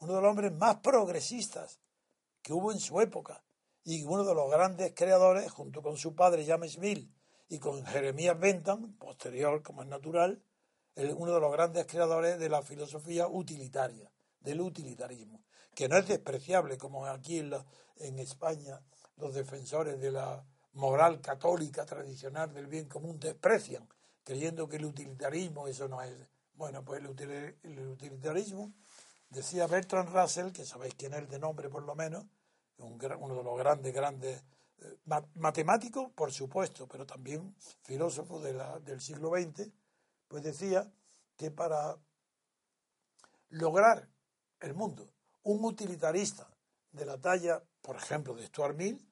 uno 0.00 0.14
de 0.14 0.20
los 0.20 0.30
hombres 0.30 0.52
más 0.52 0.76
progresistas 0.76 1.80
que 2.42 2.52
hubo 2.52 2.72
en 2.72 2.78
su 2.80 3.00
época 3.00 3.42
y 3.84 4.02
uno 4.04 4.24
de 4.24 4.34
los 4.34 4.50
grandes 4.50 4.92
creadores, 4.94 5.50
junto 5.50 5.82
con 5.82 5.96
su 5.96 6.14
padre 6.14 6.44
James 6.44 6.78
Mill 6.78 7.10
y 7.48 7.58
con 7.58 7.84
Jeremías 7.86 8.38
Bentham, 8.38 8.96
posterior 8.98 9.62
como 9.62 9.82
es 9.82 9.88
natural, 9.88 10.42
uno 10.96 11.34
de 11.34 11.40
los 11.40 11.52
grandes 11.52 11.86
creadores 11.86 12.38
de 12.38 12.48
la 12.48 12.62
filosofía 12.62 13.28
utilitaria, 13.28 14.10
del 14.40 14.60
utilitarismo, 14.60 15.44
que 15.74 15.88
no 15.88 15.96
es 15.96 16.08
despreciable 16.08 16.76
como 16.76 17.06
aquí 17.06 17.38
en, 17.38 18.18
España 18.18 18.80
los 19.16 19.34
defensores 19.34 20.00
de 20.00 20.12
la 20.12 20.44
moral 20.72 21.20
católica 21.20 21.86
tradicional 21.86 22.52
del 22.52 22.66
bien 22.66 22.88
común 22.88 23.18
desprecian 23.18 23.88
creyendo 24.28 24.68
que 24.68 24.76
el 24.76 24.84
utilitarismo, 24.84 25.68
eso 25.68 25.88
no 25.88 26.02
es. 26.02 26.12
Bueno, 26.52 26.84
pues 26.84 27.00
el, 27.00 27.08
utilitarismo, 27.88 28.74
decía 29.30 29.66
Bertrand 29.66 30.10
Russell, 30.10 30.52
que 30.52 30.66
sabéis 30.66 30.94
quién 30.96 31.14
es 31.14 31.30
de 31.30 31.38
nombre 31.38 31.70
por 31.70 31.82
lo 31.82 31.94
menos, 31.94 32.26
uno 32.76 32.98
de 32.98 33.42
los 33.42 33.56
grandes, 33.56 33.94
grandes 33.94 34.44
matemáticos, 35.34 36.10
por 36.12 36.32
supuesto, 36.32 36.86
pero 36.86 37.06
también 37.06 37.54
filósofo 37.82 38.40
del 38.40 39.00
siglo 39.00 39.30
XX, 39.30 39.70
pues 40.28 40.42
decía 40.42 40.90
que 41.36 41.50
para 41.50 41.96
lograr 43.50 44.08
el 44.60 44.74
mundo, 44.74 45.10
un 45.42 45.64
utilitarista 45.64 46.48
de 46.92 47.06
la 47.06 47.18
talla, 47.18 47.62
por 47.80 47.96
ejemplo, 47.96 48.34
de 48.34 48.46
Stuart 48.46 48.76
Mill, 48.76 49.04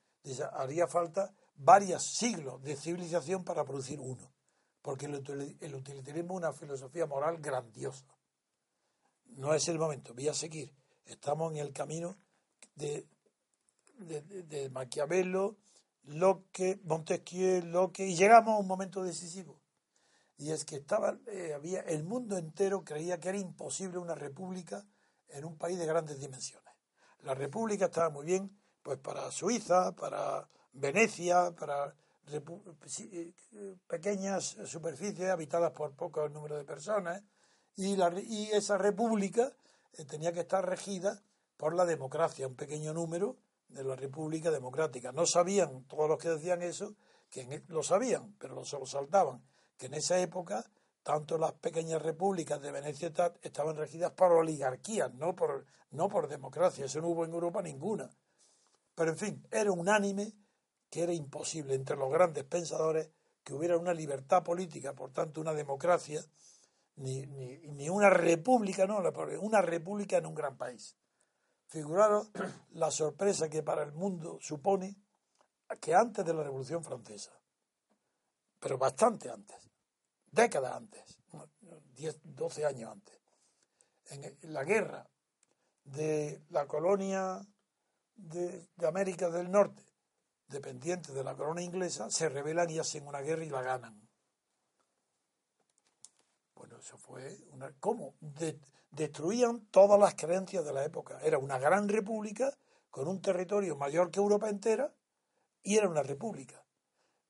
haría 0.53 0.87
falta 0.87 1.35
varios 1.55 2.03
siglos 2.03 2.63
de 2.63 2.77
civilización 2.77 3.45
para 3.45 3.65
producir 3.65 4.01
uno 4.01 4.37
porque 4.87 5.07
el 5.07 5.75
utilitarismo 5.75 6.35
es 6.35 6.39
una 6.39 6.53
filosofía 6.53 7.07
moral 7.07 7.39
grandiosa. 7.39 8.07
No 9.31 9.53
es 9.53 9.67
el 9.67 9.81
momento, 9.81 10.15
voy 10.15 10.29
a 10.29 10.33
seguir. 10.33 10.73
Estamos 11.05 11.51
en 11.51 11.59
el 11.59 11.73
camino 11.73 12.17
de, 12.77 13.09
de, 13.99 14.23
de 14.23 14.69
Maquiavelo, 14.71 15.57
Locke, 16.05 16.81
Montesquieu, 16.85 17.65
Locke, 17.65 18.07
y 18.07 18.17
llegamos 18.17 18.55
a 18.55 18.59
un 18.59 18.67
momento 18.67 19.03
decisivo. 19.03 19.61
Y 20.39 20.51
es 20.51 20.65
que 20.65 20.77
estaba, 20.77 21.19
eh, 21.27 21.53
había, 21.55 21.81
el 21.81 22.05
mundo 22.05 22.37
entero 22.37 22.85
creía 22.85 23.19
que 23.19 23.31
era 23.31 23.39
imposible 23.39 23.99
una 23.99 24.15
república 24.15 24.87
en 25.29 25.45
un 25.45 25.57
país 25.57 25.79
de 25.79 25.87
grandes 25.87 26.21
dimensiones. 26.21 26.75
La 27.21 27.35
república 27.35 27.87
estaba 27.87 28.11
muy 28.11 28.27
bien, 28.27 28.57
pues 28.83 28.99
para 28.99 29.31
Suiza, 29.31 29.97
para 29.97 30.49
Venecia, 30.73 31.53
para 31.57 31.95
eh, 32.29 33.35
pequeñas 33.87 34.57
superficies 34.67 35.31
habitadas 35.31 35.73
por 35.73 35.95
poco 35.95 36.29
número 36.29 36.57
de 36.57 36.65
personas 36.65 37.23
y, 37.75 37.97
la, 37.97 38.13
y 38.21 38.51
esa 38.53 38.77
república 38.79 39.53
eh, 39.95 40.05
tenía 40.05 40.33
que 40.33 40.41
estar 40.41 40.65
regida 40.69 41.23
por 41.57 41.75
la 41.75 41.87
democracia, 41.87 42.47
un 42.47 42.57
pequeño 42.57 42.93
número 42.93 43.39
de 43.69 43.85
la 43.85 43.97
república 43.97 44.51
democrática. 44.51 45.13
No 45.13 45.27
sabían 45.27 45.85
todos 45.85 46.09
los 46.09 46.19
que 46.19 46.31
decían 46.31 46.63
eso, 46.63 46.95
que 47.31 47.43
e, 47.43 47.63
lo 47.69 47.83
sabían, 47.83 48.35
pero 48.39 48.65
se 48.65 48.79
lo 48.79 48.87
saltaban, 48.87 49.43
que 49.77 49.87
en 49.87 49.95
esa 49.95 50.19
época 50.19 50.65
tanto 51.03 51.39
las 51.39 51.53
pequeñas 51.53 52.03
repúblicas 52.03 52.61
de 52.61 52.73
Venecia 52.73 53.13
estaban 53.43 53.77
regidas 53.77 54.11
por 54.13 54.33
oligarquías, 54.33 55.15
no 55.15 55.37
por, 55.37 55.65
no 55.93 56.09
por 56.09 56.27
democracia. 56.27 56.87
Eso 56.87 57.01
no 57.01 57.09
hubo 57.09 57.25
en 57.25 57.33
Europa 57.33 57.63
ninguna. 57.63 58.11
Pero 58.95 59.13
en 59.13 59.17
fin, 59.17 59.47
era 59.53 59.71
unánime 59.71 60.33
que 60.91 61.05
era 61.05 61.13
imposible 61.13 61.75
entre 61.75 61.97
los 61.97 62.11
grandes 62.11 62.43
pensadores 62.45 63.11
que 63.45 63.55
hubiera 63.55 63.79
una 63.79 63.95
libertad 63.95 64.43
política, 64.43 64.95
por 64.95 65.13
tanto 65.13 65.41
una 65.41 65.55
democracia, 65.55 66.25
ni, 66.97 67.25
ni, 67.27 67.89
una 67.89 68.11
república, 68.11 68.87
no, 68.87 69.01
una 69.41 69.63
república 69.63 70.17
en 70.17 70.27
un 70.27 70.35
gran 70.35 70.57
país. 70.57 70.97
Figuraros 71.67 72.31
la 72.73 72.91
sorpresa 72.91 73.49
que 73.49 73.63
para 73.63 73.83
el 73.83 73.93
mundo 73.93 74.39
supone 74.41 74.97
que 75.81 75.95
antes 75.95 76.25
de 76.25 76.33
la 76.33 76.43
Revolución 76.43 76.85
Francesa, 76.85 77.33
pero 78.61 78.79
bastante 78.79 79.31
antes, 79.31 79.71
décadas 80.31 80.77
antes, 80.77 81.19
10, 81.95 82.21
12 82.23 82.67
años 82.67 82.93
antes, 82.93 83.21
en 84.11 84.53
la 84.53 84.65
guerra 84.65 85.09
de 85.85 86.43
la 86.51 86.67
colonia 86.67 87.45
de 88.15 88.69
América 88.87 89.29
del 89.29 89.51
Norte 89.51 89.87
dependientes 90.49 91.15
de 91.15 91.25
la 91.25 91.35
corona 91.35 91.63
inglesa, 91.63 92.11
se 92.11 92.29
rebelan 92.29 92.71
y 92.71 92.79
hacen 92.79 93.07
una 93.07 93.21
guerra 93.21 93.45
y 93.45 93.51
la 93.51 93.63
ganan. 93.63 94.09
Bueno, 96.55 96.79
eso 96.79 96.97
fue 96.97 97.45
una... 97.51 97.73
¿Cómo? 97.81 98.15
Destruían 98.91 99.67
todas 99.71 99.99
las 99.99 100.15
creencias 100.15 100.65
de 100.65 100.73
la 100.73 100.85
época. 100.85 101.19
Era 101.23 101.39
una 101.39 101.59
gran 101.59 101.89
república 101.89 102.57
con 102.91 103.09
un 103.09 103.21
territorio 103.21 103.77
mayor 103.77 104.11
que 104.11 104.21
Europa 104.21 104.49
entera 104.49 104.93
y 105.63 105.77
era 105.77 105.89
una 105.89 106.03
república. 106.03 106.65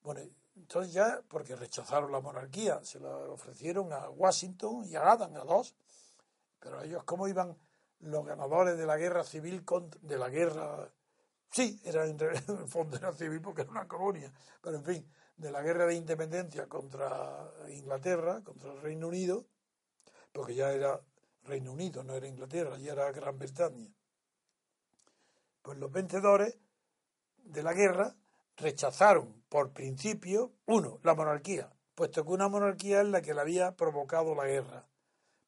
Bueno, 0.03 0.21
entonces 0.55 0.93
ya, 0.93 1.23
porque 1.29 1.57
rechazaron 1.57 2.13
la 2.13 2.21
monarquía, 2.21 2.83
se 2.85 3.01
la 3.01 3.11
ofrecieron 3.11 3.93
a 3.93 4.09
Washington 4.11 4.85
y 4.85 4.95
a 4.97 5.11
Adam, 5.11 5.35
a 5.37 5.45
dos, 5.45 5.75
pero 6.61 6.83
ellos, 6.83 7.05
¿cómo 7.05 7.29
iban 7.29 7.57
los 8.01 8.25
ganadores 8.25 8.79
de 8.79 8.87
la 8.87 8.97
guerra 8.97 9.25
civil, 9.25 9.65
de 10.03 10.19
la 10.19 10.29
guerra 10.29 10.91
Sí, 11.51 11.81
era 11.85 12.07
en 12.07 12.21
el 12.21 12.69
fondo 12.69 12.97
era 12.97 13.13
civil 13.13 13.41
porque 13.41 13.63
era 13.63 13.71
una 13.71 13.89
colonia, 13.89 14.31
pero 14.61 14.77
en 14.77 14.85
fin, 14.85 15.11
de 15.37 15.51
la 15.51 15.63
guerra 15.63 15.87
de 15.87 15.95
independencia 15.95 16.67
contra 16.67 17.51
Inglaterra, 17.69 18.43
contra 18.45 18.73
el 18.73 18.81
Reino 18.81 19.09
Unido, 19.09 19.47
porque 20.33 20.55
ya 20.55 20.73
era 20.73 21.01
Reino 21.47 21.73
Unido, 21.73 22.03
no 22.03 22.15
era 22.15 22.27
Inglaterra, 22.27 22.77
ya 22.79 22.93
era 22.93 23.11
Gran 23.13 23.39
Bretaña. 23.39 23.89
Pues 25.63 25.79
los 25.79 25.91
vencedores 25.91 26.59
de 27.39 27.63
la 27.63 27.73
guerra 27.73 28.15
rechazaron 28.57 29.45
por 29.49 29.73
principio, 29.73 30.53
uno, 30.67 30.99
la 31.03 31.15
monarquía, 31.15 31.73
puesto 31.95 32.25
que 32.25 32.31
una 32.31 32.49
monarquía 32.49 33.01
es 33.01 33.09
la 33.09 33.23
que 33.23 33.35
le 33.35 33.41
había 33.41 33.77
provocado 33.77 34.35
la 34.35 34.47
guerra. 34.47 34.87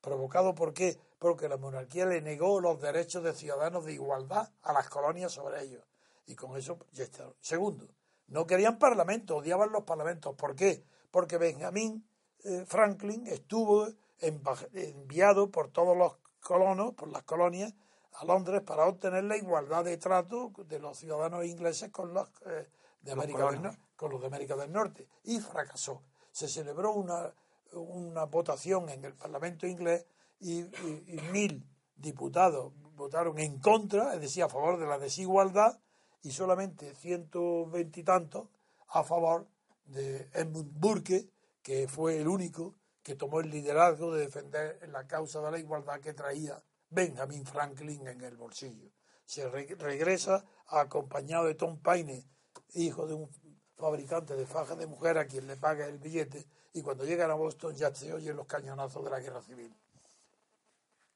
¿Provocado 0.00 0.55
por 0.55 0.73
qué? 0.73 0.99
Porque 1.19 1.49
la 1.49 1.57
monarquía 1.57 2.07
le 2.07 2.23
negó 2.23 2.61
los 2.61 2.81
derechos 2.81 3.25
de 3.25 3.35
ciudadanos 3.35 3.85
de 3.85 3.95
igualdad 3.95 4.50
a 4.62 4.73
las 4.73 4.88
colonias 4.88 5.33
sobre 5.33 5.62
ellos. 5.62 5.85
Y 6.26 6.37
con 6.37 6.57
eso 6.57 6.78
ya 6.93 7.05
está. 7.05 7.33
Segundo, 7.40 7.88
no 8.28 8.47
querían 8.47 8.78
parlamento, 8.78 9.37
odiaban 9.37 9.73
los 9.73 9.85
parlamentos. 9.85 10.37
¿Por 10.37 10.55
qué? 10.55 10.85
Porque 11.11 11.38
Benjamin 11.38 12.07
eh, 12.45 12.64
Franklin 12.67 13.26
estuvo 13.26 13.88
enviado 14.21 15.51
por 15.51 15.71
todos 15.71 15.97
los 15.97 16.17
colonos, 16.41 16.95
por 16.95 17.09
las 17.09 17.23
colonias, 17.25 17.75
a 18.13 18.25
Londres 18.25 18.63
para 18.63 18.87
obtener 18.87 19.25
la 19.25 19.37
igualdad 19.37 19.85
de 19.85 19.97
trato 19.97 20.53
de 20.67 20.79
los 20.81 20.99
ciudadanos 20.99 21.45
ingleses 21.45 21.91
con 21.91 22.13
los, 22.15 22.29
eh, 22.47 22.69
de 23.01 23.15
Los 23.15 23.25
América 23.25 23.39
del 23.39 23.47
colonos. 23.57 23.63
Norte, 23.63 23.93
con 23.97 24.11
los 24.11 24.21
de 24.21 24.27
América 24.27 24.57
del 24.57 24.73
Norte 24.73 25.09
y 25.25 25.39
fracasó. 25.41 26.03
Se 26.33 26.49
celebró 26.49 26.93
una, 26.93 27.33
una 27.73 28.25
votación 28.25 28.89
en 28.89 29.05
el 29.05 29.15
Parlamento 29.15 29.67
inglés 29.67 30.07
y, 30.41 30.61
y- 30.63 31.05
y 31.07 31.21
mil 31.33 31.65
diputados 31.97 32.73
votaron 32.97 33.39
en 33.39 33.61
contra, 33.61 34.15
es 34.15 34.21
decir, 34.21 34.43
a 34.43 34.49
favor 34.49 34.79
de 34.79 34.87
la 34.87 34.99
desigualdad, 34.99 35.79
y 36.23 36.33
solamente 36.33 36.95
ciento 36.97 37.67
veintitantos 37.71 38.49
a 38.89 39.05
favor 39.05 39.47
de 39.85 40.29
Edmund 40.33 40.73
Burke, 40.75 41.29
que 41.63 41.87
fue 41.87 42.19
el 42.21 42.27
único 42.27 42.75
que 43.09 43.17
tomó 43.17 43.41
el 43.41 43.49
liderazgo 43.49 44.12
de 44.12 44.27
defender 44.27 44.87
la 44.91 45.07
causa 45.07 45.41
de 45.41 45.50
la 45.50 45.59
igualdad 45.59 45.99
que 45.99 46.12
traía 46.12 46.62
Benjamin 46.91 47.47
Franklin 47.47 48.07
en 48.07 48.21
el 48.21 48.37
bolsillo. 48.37 48.91
Se 49.25 49.49
re- 49.49 49.75
regresa 49.79 50.45
acompañado 50.67 51.47
de 51.47 51.55
Tom 51.55 51.79
Paine, 51.79 52.29
hijo 52.75 53.07
de 53.07 53.15
un 53.15 53.31
fabricante 53.79 54.37
de 54.37 54.45
fajas 54.45 54.77
de 54.77 54.87
mujer 54.87 55.17
a 55.17 55.27
quien 55.27 55.47
le 55.47 55.57
paga 55.57 55.87
el 55.87 55.97
billete, 55.97 56.45
y 56.75 56.83
cuando 56.83 57.07
llegan 57.07 57.31
a 57.31 57.35
Boston 57.35 57.75
ya 57.75 57.95
se 57.95 58.12
oyen 58.12 58.37
los 58.37 58.47
cañonazos 58.47 59.03
de 59.03 59.11
la 59.11 59.21
guerra 59.21 59.41
civil, 59.41 59.75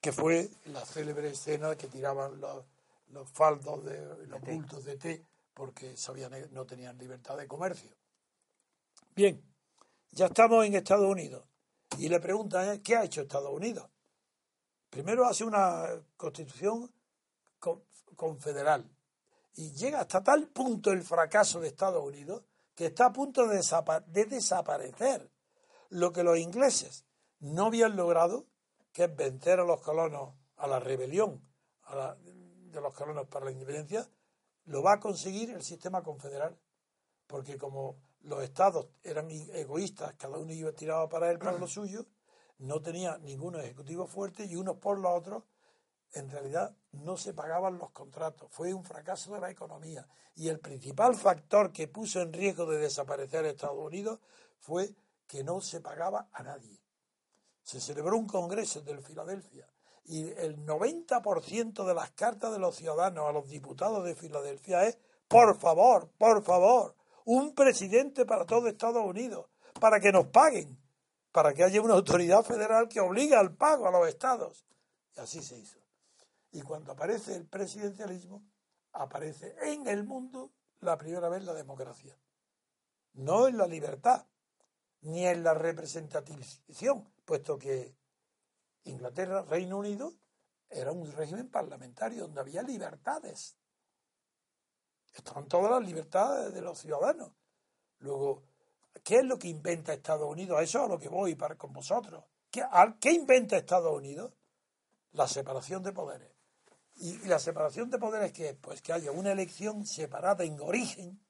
que 0.00 0.12
fue 0.12 0.48
la 0.64 0.86
célebre 0.86 1.28
escena 1.28 1.76
que 1.76 1.88
tiraban 1.88 2.40
los, 2.40 2.64
los 3.08 3.28
faldos, 3.28 3.84
de, 3.84 4.26
los 4.28 4.40
bultos 4.40 4.86
de 4.86 4.96
té, 4.96 5.26
porque 5.52 5.94
sabían 5.98 6.32
no 6.52 6.64
tenían 6.64 6.96
libertad 6.96 7.36
de 7.36 7.46
comercio. 7.46 7.90
Bien, 9.14 9.44
ya 10.12 10.26
estamos 10.28 10.64
en 10.64 10.74
Estados 10.74 11.06
Unidos. 11.06 11.44
Y 11.98 12.08
le 12.08 12.20
preguntan, 12.20 12.68
¿eh? 12.68 12.82
¿qué 12.82 12.96
ha 12.96 13.04
hecho 13.04 13.22
Estados 13.22 13.50
Unidos? 13.52 13.88
Primero 14.90 15.26
hace 15.26 15.44
una 15.44 15.86
constitución 16.16 16.92
con- 17.58 17.84
confederal. 18.16 18.90
Y 19.54 19.72
llega 19.72 20.00
hasta 20.00 20.22
tal 20.22 20.48
punto 20.48 20.90
el 20.92 21.02
fracaso 21.02 21.60
de 21.60 21.68
Estados 21.68 22.02
Unidos 22.02 22.42
que 22.74 22.86
está 22.86 23.06
a 23.06 23.12
punto 23.12 23.46
de, 23.46 23.58
desapa- 23.58 24.04
de 24.06 24.24
desaparecer. 24.24 25.30
Lo 25.90 26.12
que 26.12 26.22
los 26.22 26.38
ingleses 26.38 27.04
no 27.40 27.66
habían 27.66 27.96
logrado, 27.96 28.46
que 28.92 29.04
es 29.04 29.14
vencer 29.14 29.60
a 29.60 29.64
los 29.64 29.80
colonos 29.82 30.34
a 30.56 30.66
la 30.66 30.78
rebelión 30.80 31.46
de 32.70 32.80
los 32.80 32.94
colonos 32.94 33.26
para 33.28 33.46
la 33.46 33.52
independencia, 33.52 34.08
lo 34.64 34.82
va 34.82 34.94
a 34.94 35.00
conseguir 35.00 35.50
el 35.50 35.62
sistema 35.62 36.02
confederal. 36.02 36.58
Porque 37.26 37.58
como 37.58 37.96
los 38.24 38.42
estados 38.42 38.88
eran 39.02 39.30
egoístas, 39.30 40.14
cada 40.14 40.38
uno 40.38 40.52
iba 40.52 40.72
tiraba 40.72 41.08
para 41.08 41.30
él, 41.30 41.38
para 41.38 41.58
lo 41.58 41.66
suyo, 41.68 42.06
no 42.58 42.80
tenía 42.80 43.18
ningún 43.18 43.56
ejecutivo 43.56 44.06
fuerte 44.06 44.44
y 44.44 44.56
unos 44.56 44.76
por 44.76 44.98
los 44.98 45.12
otros, 45.12 45.44
en 46.12 46.30
realidad 46.30 46.76
no 46.92 47.16
se 47.16 47.32
pagaban 47.32 47.78
los 47.78 47.90
contratos. 47.90 48.48
Fue 48.50 48.74
un 48.74 48.84
fracaso 48.84 49.34
de 49.34 49.40
la 49.40 49.50
economía. 49.50 50.06
Y 50.34 50.48
el 50.48 50.60
principal 50.60 51.14
factor 51.14 51.72
que 51.72 51.88
puso 51.88 52.20
en 52.20 52.32
riesgo 52.32 52.66
de 52.66 52.78
desaparecer 52.78 53.44
Estados 53.46 53.78
Unidos 53.78 54.20
fue 54.58 54.94
que 55.26 55.42
no 55.42 55.60
se 55.60 55.80
pagaba 55.80 56.28
a 56.32 56.42
nadie. 56.42 56.80
Se 57.62 57.80
celebró 57.80 58.16
un 58.18 58.26
congreso 58.26 58.82
del 58.82 59.02
Filadelfia 59.02 59.66
y 60.04 60.28
el 60.30 60.64
90% 60.66 61.84
de 61.86 61.94
las 61.94 62.10
cartas 62.10 62.52
de 62.52 62.58
los 62.58 62.76
ciudadanos 62.76 63.28
a 63.28 63.32
los 63.32 63.48
diputados 63.48 64.04
de 64.04 64.14
Filadelfia 64.14 64.84
es, 64.84 64.98
por 65.28 65.56
favor, 65.56 66.10
por 66.18 66.42
favor, 66.42 66.94
un 67.24 67.54
presidente 67.54 68.24
para 68.24 68.46
todo 68.46 68.68
Estados 68.68 69.04
Unidos, 69.04 69.48
para 69.80 70.00
que 70.00 70.12
nos 70.12 70.26
paguen, 70.28 70.78
para 71.30 71.54
que 71.54 71.64
haya 71.64 71.80
una 71.80 71.94
autoridad 71.94 72.42
federal 72.44 72.88
que 72.88 73.00
obligue 73.00 73.34
al 73.34 73.54
pago 73.54 73.86
a 73.86 73.90
los 73.90 74.08
estados. 74.08 74.66
Y 75.16 75.20
así 75.20 75.42
se 75.42 75.58
hizo. 75.58 75.78
Y 76.52 76.62
cuando 76.62 76.92
aparece 76.92 77.34
el 77.34 77.46
presidencialismo, 77.46 78.44
aparece 78.92 79.54
en 79.62 79.86
el 79.86 80.04
mundo 80.04 80.52
la 80.80 80.98
primera 80.98 81.28
vez 81.28 81.44
la 81.44 81.54
democracia. 81.54 82.18
No 83.14 83.48
en 83.48 83.56
la 83.56 83.66
libertad, 83.66 84.26
ni 85.00 85.26
en 85.26 85.42
la 85.42 85.54
representativización, 85.54 87.12
puesto 87.24 87.58
que 87.58 87.96
Inglaterra, 88.84 89.42
Reino 89.42 89.78
Unido, 89.78 90.14
era 90.68 90.92
un 90.92 91.10
régimen 91.12 91.50
parlamentario 91.50 92.22
donde 92.22 92.40
había 92.40 92.62
libertades. 92.62 93.56
Estaban 95.12 95.46
todas 95.46 95.70
las 95.70 95.82
libertades 95.82 96.54
de 96.54 96.62
los 96.62 96.78
ciudadanos. 96.78 97.30
Luego, 97.98 98.42
¿qué 99.04 99.18
es 99.18 99.24
lo 99.24 99.38
que 99.38 99.48
inventa 99.48 99.92
Estados 99.92 100.28
Unidos? 100.28 100.60
Eso 100.62 100.78
es 100.78 100.84
a 100.84 100.88
lo 100.88 100.98
que 100.98 101.08
voy 101.08 101.34
para, 101.34 101.56
con 101.56 101.72
vosotros. 101.72 102.24
¿Qué, 102.50 102.64
¿Qué 103.00 103.12
inventa 103.12 103.56
Estados 103.56 103.94
Unidos? 103.94 104.32
La 105.12 105.28
separación 105.28 105.82
de 105.82 105.92
poderes. 105.92 106.30
¿Y, 106.96 107.18
la 107.26 107.38
separación 107.38 107.90
de 107.90 107.98
poderes 107.98 108.32
qué 108.32 108.50
es? 108.50 108.56
Pues 108.56 108.82
que 108.82 108.92
haya 108.92 109.12
una 109.12 109.32
elección 109.32 109.86
separada 109.86 110.44
en 110.44 110.60
origen 110.60 111.20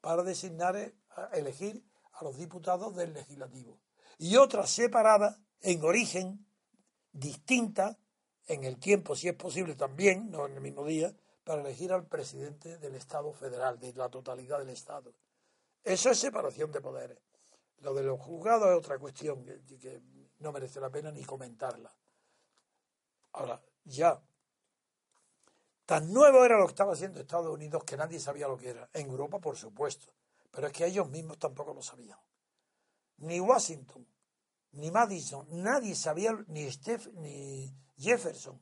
para 0.00 0.22
designar, 0.22 0.76
eh, 0.76 0.94
elegir 1.32 1.84
a 2.12 2.24
los 2.24 2.36
diputados 2.36 2.94
del 2.94 3.12
legislativo. 3.12 3.80
Y 4.18 4.36
otra 4.36 4.66
separada 4.66 5.38
en 5.60 5.82
origen, 5.82 6.46
distinta 7.12 7.98
en 8.46 8.64
el 8.64 8.78
tiempo, 8.78 9.16
si 9.16 9.28
es 9.28 9.34
posible 9.34 9.74
también, 9.74 10.30
no 10.30 10.46
en 10.46 10.54
el 10.54 10.60
mismo 10.60 10.84
día, 10.84 11.14
para 11.44 11.60
elegir 11.60 11.92
al 11.92 12.06
presidente 12.06 12.78
del 12.78 12.94
Estado 12.94 13.32
federal, 13.32 13.78
de 13.78 13.92
la 13.92 14.08
totalidad 14.08 14.58
del 14.58 14.70
Estado. 14.70 15.12
Eso 15.82 16.10
es 16.10 16.18
separación 16.18 16.72
de 16.72 16.80
poderes. 16.80 17.18
Lo 17.78 17.92
de 17.92 18.02
los 18.02 18.18
juzgados 18.18 18.70
es 18.70 18.78
otra 18.78 18.98
cuestión 18.98 19.44
que, 19.44 20.02
no 20.38 20.52
merece 20.52 20.80
la 20.80 20.90
pena 20.90 21.10
ni 21.10 21.22
comentarla. 21.24 21.94
Ahora, 23.32 23.62
ya, 23.84 24.22
tan 25.84 26.12
nuevo 26.12 26.44
era 26.44 26.58
lo 26.58 26.66
que 26.66 26.72
estaba 26.72 26.94
haciendo 26.94 27.20
Estados 27.20 27.52
Unidos 27.52 27.84
que 27.84 27.96
nadie 27.96 28.18
sabía 28.18 28.48
lo 28.48 28.56
que 28.56 28.70
era. 28.70 28.88
En 28.92 29.10
Europa, 29.10 29.38
por 29.38 29.56
supuesto, 29.56 30.12
pero 30.50 30.66
es 30.66 30.72
que 30.72 30.86
ellos 30.86 31.08
mismos 31.10 31.38
tampoco 31.38 31.74
lo 31.74 31.82
sabían. 31.82 32.18
Ni 33.18 33.38
Washington, 33.38 34.06
ni 34.72 34.90
Madison, 34.90 35.46
nadie 35.50 35.94
sabía, 35.94 36.32
ni, 36.48 36.70
Steph, 36.70 37.08
ni 37.14 37.74
Jefferson, 37.96 38.60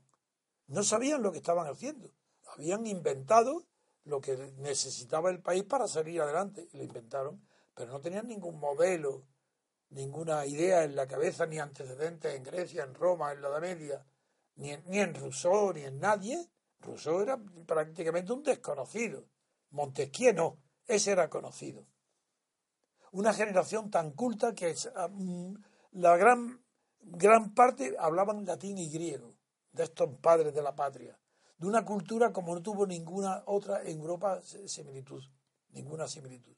no 0.67 0.83
sabían 0.83 1.23
lo 1.23 1.33
que 1.33 1.39
estaban 1.39 1.67
haciendo. 1.67 2.13
Habían 2.55 2.87
inventado 2.87 3.67
lo 4.05 4.21
que 4.21 4.37
necesitaba 4.59 5.31
el 5.31 5.41
país 5.41 5.65
para 5.65 5.89
salir 5.89 6.21
adelante, 6.21 6.69
lo 6.73 6.83
inventaron, 6.83 7.47
pero 7.75 7.93
no 7.93 8.01
tenían 8.01 8.27
ningún 8.27 8.59
modelo, 8.59 9.27
ninguna 9.91 10.45
idea 10.45 10.85
en 10.85 10.95
la 10.97 11.07
cabeza, 11.07 11.47
ni 11.47 11.59
antecedentes 11.59 12.35
en 12.35 12.43
Grecia, 12.43 12.85
en 12.85 12.95
Roma, 12.95 13.33
en 13.33 13.41
la 13.41 13.49
Edad 13.49 13.61
Media, 13.61 14.07
ni 14.57 14.71
en, 14.71 14.83
ni 14.87 14.99
en 14.99 15.15
Rousseau, 15.15 15.73
ni 15.73 15.83
en 15.83 15.99
nadie. 15.99 16.51
Rousseau 16.81 17.21
era 17.21 17.39
prácticamente 17.67 18.33
un 18.33 18.43
desconocido. 18.43 19.25
Montesquieu 19.71 20.35
no, 20.35 20.59
ese 20.87 21.13
era 21.13 21.31
conocido. 21.31 21.87
Una 23.13 23.33
generación 23.33 23.91
tan 23.91 24.13
culta 24.13 24.55
que 24.55 24.71
es, 24.71 24.91
um, 25.09 25.57
la 25.93 26.17
gran, 26.17 26.63
gran 27.01 27.55
parte 27.55 27.95
hablaban 27.99 28.45
latín 28.45 28.79
y 28.79 28.91
griego, 28.91 29.35
de 29.73 29.85
estos 29.85 30.19
padres 30.21 30.53
de 30.55 30.63
la 30.63 30.75
patria, 30.75 31.19
de 31.63 31.69
una 31.69 31.85
cultura 31.85 32.33
como 32.33 32.55
no 32.57 32.61
tuvo 32.61 32.89
ninguna 32.89 33.45
otra 33.47 33.83
en 33.85 34.01
Europa 34.01 34.41
si- 34.43 34.69
similitud, 34.69 35.23
ninguna 35.71 36.09
similitud. 36.09 36.57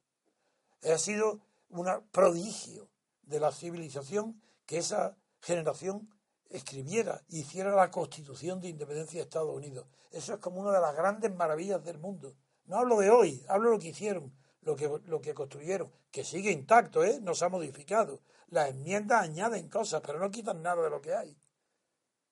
Ha 0.82 0.96
sido 0.96 1.40
un 1.68 1.86
prodigio 2.10 2.88
de 3.22 3.38
la 3.38 3.52
civilización 3.52 4.40
que 4.64 4.78
esa 4.78 5.14
generación 5.42 6.08
escribiera, 6.48 7.22
hiciera 7.28 7.74
la 7.74 7.90
constitución 7.90 8.60
de 8.60 8.68
independencia 8.68 9.18
de 9.20 9.24
Estados 9.24 9.54
Unidos. 9.54 9.86
Eso 10.10 10.32
es 10.34 10.40
como 10.40 10.60
una 10.60 10.72
de 10.72 10.80
las 10.80 10.96
grandes 10.96 11.34
maravillas 11.34 11.84
del 11.84 11.98
mundo. 11.98 12.34
No 12.64 12.78
hablo 12.78 12.98
de 12.98 13.10
hoy, 13.10 13.44
hablo 13.48 13.68
de 13.70 13.76
lo 13.76 13.80
que 13.82 13.88
hicieron, 13.88 14.32
lo 14.62 14.74
que, 14.74 14.88
lo 15.04 15.20
que 15.20 15.34
construyeron, 15.34 15.92
que 16.10 16.24
sigue 16.24 16.50
intacto, 16.50 17.04
¿eh? 17.04 17.18
no 17.20 17.34
se 17.34 17.44
ha 17.44 17.50
modificado. 17.50 18.20
Las 18.48 18.70
enmiendas 18.70 19.22
añaden 19.22 19.68
cosas, 19.68 20.00
pero 20.00 20.18
no 20.18 20.30
quitan 20.30 20.62
nada 20.62 20.82
de 20.82 20.88
lo 20.90 21.02
que 21.02 21.14
hay. 21.14 21.36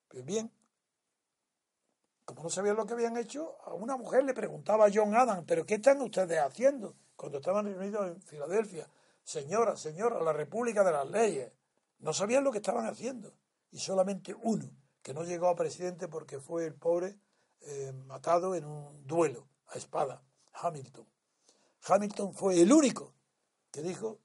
Pues 0.08 0.24
bien, 0.24 0.50
como 2.35 2.45
no 2.45 2.51
sabían 2.51 2.77
lo 2.77 2.87
que 2.87 2.95
habían 2.95 3.16
hecho, 3.16 3.57
a 3.64 3.75
una 3.75 3.97
mujer 3.97 4.25
le 4.25 4.35
preguntaba 4.35 4.87
a 4.87 4.90
John 4.92 5.14
Adams, 5.14 5.45
¿pero 5.47 5.64
qué 5.64 5.75
están 5.75 6.01
ustedes 6.01 6.38
haciendo? 6.38 6.95
Cuando 7.16 7.38
estaban 7.38 7.64
reunidos 7.64 8.09
en 8.09 8.21
Filadelfia, 8.23 8.88
señora, 9.23 9.77
señora, 9.77 10.21
la 10.21 10.33
República 10.33 10.85
de 10.85 10.92
las 10.92 11.09
Leyes. 11.09 11.53
No 12.01 12.12
sabían 12.12 12.45
lo 12.45 12.51
que 12.51 12.59
estaban 12.59 12.87
haciendo. 12.87 13.33
Y 13.71 13.79
solamente 13.79 14.35
uno, 14.42 14.68
que 15.03 15.14
no 15.14 15.25
llegó 15.25 15.49
a 15.49 15.57
presidente 15.57 16.09
porque 16.09 16.40
fue 16.40 16.66
el 16.66 16.75
pobre 16.75 17.16
eh, 17.61 17.92
matado 18.07 18.55
en 18.55 18.64
un 18.64 19.07
duelo 19.07 19.47
a 19.68 19.79
espada, 19.79 20.23
Hamilton. 20.53 21.07
Hamilton 21.87 22.35
fue 22.35 22.61
el 22.61 22.73
único 22.73 23.14
que 23.71 23.83
dijo, 23.83 24.18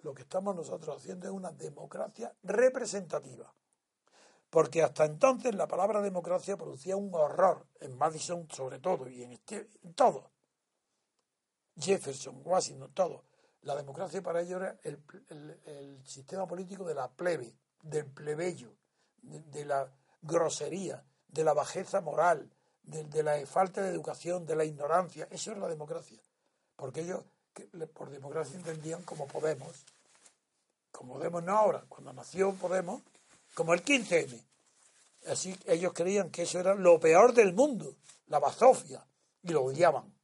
lo 0.00 0.14
que 0.14 0.22
estamos 0.22 0.54
nosotros 0.54 0.96
haciendo 0.96 1.26
es 1.26 1.32
una 1.32 1.50
democracia 1.52 2.34
representativa. 2.42 3.52
Porque 4.56 4.82
hasta 4.82 5.04
entonces 5.04 5.54
la 5.54 5.68
palabra 5.68 6.00
democracia 6.00 6.56
producía 6.56 6.96
un 6.96 7.14
horror 7.14 7.66
en 7.78 7.94
Madison 7.98 8.48
sobre 8.50 8.78
todo 8.78 9.06
y 9.06 9.22
en, 9.22 9.32
este, 9.32 9.68
todo. 9.94 10.30
Jefferson, 11.78 12.40
Washington, 12.42 12.90
todo. 12.94 13.24
La 13.60 13.76
democracia 13.76 14.22
para 14.22 14.40
ellos 14.40 14.62
era 14.62 14.78
el, 14.82 14.98
el- 15.66 16.06
sistema 16.06 16.48
político 16.48 16.84
de 16.84 16.94
la 16.94 17.06
plebe, 17.06 17.54
del 17.82 18.06
plebeyo, 18.06 18.72
de, 19.20 19.66
la 19.66 19.92
grosería, 20.22 21.04
de 21.28 21.44
la 21.44 21.52
bajeza 21.52 22.00
moral, 22.00 22.50
de, 22.82 23.22
la 23.22 23.44
falta 23.44 23.82
de 23.82 23.90
educación, 23.90 24.46
de 24.46 24.56
la 24.56 24.64
ignorancia. 24.64 25.28
Eso 25.30 25.52
es 25.52 25.58
la 25.58 25.68
democracia. 25.68 26.22
Porque 26.76 27.02
ellos 27.02 27.22
por 27.92 28.08
democracia 28.08 28.56
entendían 28.56 29.02
como 29.02 29.26
Podemos, 29.26 29.84
como 30.90 31.12
Podemos 31.16 31.42
no 31.44 31.58
ahora, 31.58 31.84
cuando 31.90 32.14
nació 32.14 32.54
Podemos, 32.54 33.02
como 33.56 33.72
el 33.72 33.82
15M. 33.82 34.46
Así 35.28 35.58
ellos 35.64 35.94
creían 35.94 36.30
que 36.30 36.42
eso 36.42 36.60
era 36.60 36.74
lo 36.74 37.00
peor 37.00 37.32
del 37.32 37.54
mundo, 37.54 37.96
la 38.26 38.38
bazofia, 38.38 39.04
y 39.42 39.48
lo 39.48 39.64
odiaban, 39.64 40.14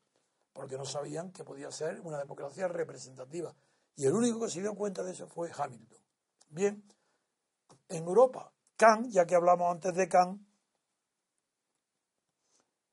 porque 0.53 0.77
no 0.77 0.85
sabían 0.85 1.33
que 1.33 1.43
podía 1.43 1.73
ser 1.73 1.99
una 2.03 2.19
democracia 2.19 2.69
representativa. 2.69 3.55
Y 3.97 4.05
el 4.05 4.13
único 4.13 4.39
que 4.39 4.51
se 4.51 4.61
dio 4.61 4.75
cuenta 4.75 5.03
de 5.03 5.13
eso 5.13 5.27
fue 5.27 5.51
Hamilton. 5.51 5.99
Bien, 6.51 6.85
en 7.89 8.05
Europa, 8.05 8.53
Kant, 8.77 9.09
ya 9.09 9.25
que 9.25 9.35
hablamos 9.35 9.73
antes 9.73 9.95
de 9.95 10.09
Kant, 10.09 10.43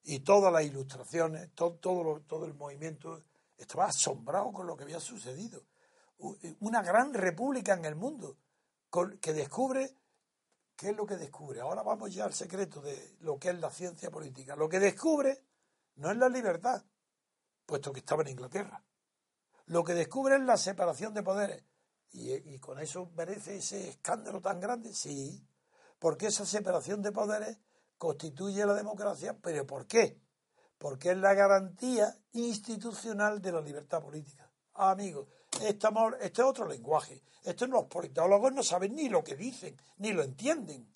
y 0.03 0.21
todas 0.21 0.53
las 0.53 0.63
ilustraciones, 0.63 1.53
todo, 1.53 1.73
todo, 1.75 2.21
todo 2.21 2.45
el 2.45 2.53
movimiento 2.53 3.25
estaba 3.57 3.87
asombrado 3.87 4.53
con 4.53 4.65
lo 4.65 4.77
que 4.77 4.85
había 4.85 5.01
sucedido. 5.01 5.65
Una 6.61 6.81
gran 6.81 7.13
república 7.13 7.73
en 7.73 7.83
el 7.83 7.95
mundo 7.95 8.37
que 9.19 9.33
descubre 9.33 9.98
¿Qué 10.79 10.91
es 10.91 10.95
lo 10.95 11.05
que 11.05 11.17
descubre? 11.17 11.59
Ahora 11.59 11.83
vamos 11.83 12.15
ya 12.15 12.23
al 12.23 12.33
secreto 12.33 12.79
de 12.79 13.17
lo 13.19 13.37
que 13.37 13.49
es 13.49 13.59
la 13.59 13.69
ciencia 13.69 14.09
política. 14.09 14.55
Lo 14.55 14.69
que 14.69 14.79
descubre 14.79 15.43
no 15.95 16.09
es 16.09 16.15
la 16.15 16.29
libertad, 16.29 16.81
puesto 17.65 17.91
que 17.91 17.99
estaba 17.99 18.21
en 18.21 18.29
Inglaterra. 18.29 18.81
Lo 19.65 19.83
que 19.83 19.93
descubre 19.93 20.37
es 20.37 20.41
la 20.41 20.55
separación 20.55 21.13
de 21.13 21.21
poderes. 21.21 21.65
Y, 22.13 22.57
con 22.59 22.79
eso 22.79 23.11
merece 23.13 23.57
ese 23.57 23.89
escándalo 23.89 24.39
tan 24.39 24.61
grande. 24.61 24.93
Sí, 24.93 25.45
porque 25.99 26.27
esa 26.27 26.45
separación 26.45 27.01
de 27.01 27.11
poderes 27.11 27.59
constituye 27.97 28.65
la 28.65 28.73
democracia. 28.73 29.37
¿Pero 29.37 29.67
por 29.67 29.85
qué? 29.85 30.21
Porque 30.77 31.11
es 31.11 31.17
la 31.17 31.33
garantía 31.33 32.17
institucional 32.31 33.41
de 33.41 33.51
la 33.51 33.59
libertad 33.59 34.01
política. 34.01 34.49
Ah, 34.75 34.91
amigos, 34.91 35.27
este, 35.61 35.87
este 36.21 36.41
es 36.41 36.47
otro 36.47 36.67
lenguaje. 36.67 37.21
Estos 37.43 37.69
los 37.69 37.85
politólogos 37.85 38.51
no 38.53 38.63
saben 38.63 38.95
ni 38.95 39.09
lo 39.09 39.23
que 39.23 39.35
dicen, 39.35 39.77
ni 39.97 40.11
lo 40.11 40.23
entienden. 40.23 40.93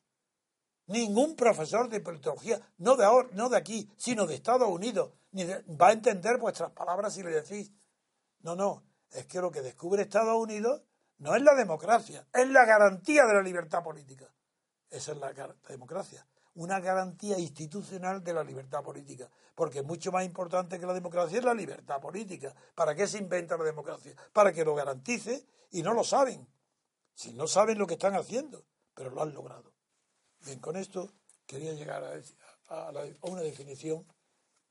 Ningún 0.87 1.35
profesor 1.35 1.89
de 1.89 2.01
politología, 2.01 2.59
no 2.77 2.95
de 2.95 3.05
ahora, 3.05 3.29
no 3.33 3.49
de 3.49 3.57
aquí, 3.57 3.89
sino 3.97 4.27
de 4.27 4.35
Estados 4.35 4.67
Unidos, 4.67 5.11
ni 5.31 5.45
va 5.45 5.87
a 5.87 5.93
entender 5.93 6.37
vuestras 6.37 6.71
palabras 6.71 7.13
si 7.13 7.23
le 7.23 7.31
decís. 7.31 7.71
No, 8.41 8.55
no, 8.55 8.83
es 9.11 9.25
que 9.25 9.39
lo 9.39 9.51
que 9.51 9.61
descubre 9.61 10.03
Estados 10.03 10.35
Unidos 10.35 10.83
no 11.19 11.35
es 11.35 11.41
la 11.41 11.55
democracia, 11.55 12.27
es 12.33 12.49
la 12.49 12.65
garantía 12.65 13.25
de 13.25 13.33
la 13.33 13.41
libertad 13.41 13.81
política. 13.81 14.33
Esa 14.89 15.13
es 15.13 15.17
la 15.17 15.33
democracia 15.69 16.27
una 16.55 16.79
garantía 16.79 17.39
institucional 17.39 18.23
de 18.23 18.33
la 18.33 18.43
libertad 18.43 18.83
política, 18.83 19.29
porque 19.55 19.81
mucho 19.81 20.11
más 20.11 20.25
importante 20.25 20.79
que 20.79 20.85
la 20.85 20.93
democracia 20.93 21.39
es 21.39 21.43
la 21.43 21.53
libertad 21.53 21.99
política. 21.99 22.53
¿Para 22.75 22.95
qué 22.95 23.07
se 23.07 23.17
inventa 23.17 23.57
la 23.57 23.63
democracia? 23.63 24.15
Para 24.31 24.53
que 24.53 24.63
lo 24.63 24.75
garantice 24.75 25.45
y 25.71 25.81
no 25.81 25.93
lo 25.93 26.03
saben. 26.03 26.47
Si 27.13 27.33
no 27.33 27.47
saben 27.47 27.77
lo 27.77 27.87
que 27.87 27.93
están 27.93 28.15
haciendo, 28.15 28.65
pero 28.93 29.09
lo 29.09 29.21
han 29.21 29.33
logrado. 29.33 29.73
Bien, 30.45 30.59
con 30.59 30.75
esto 30.75 31.11
quería 31.45 31.73
llegar 31.73 32.03
a, 32.69 32.91
una 33.21 33.41
definición 33.41 34.05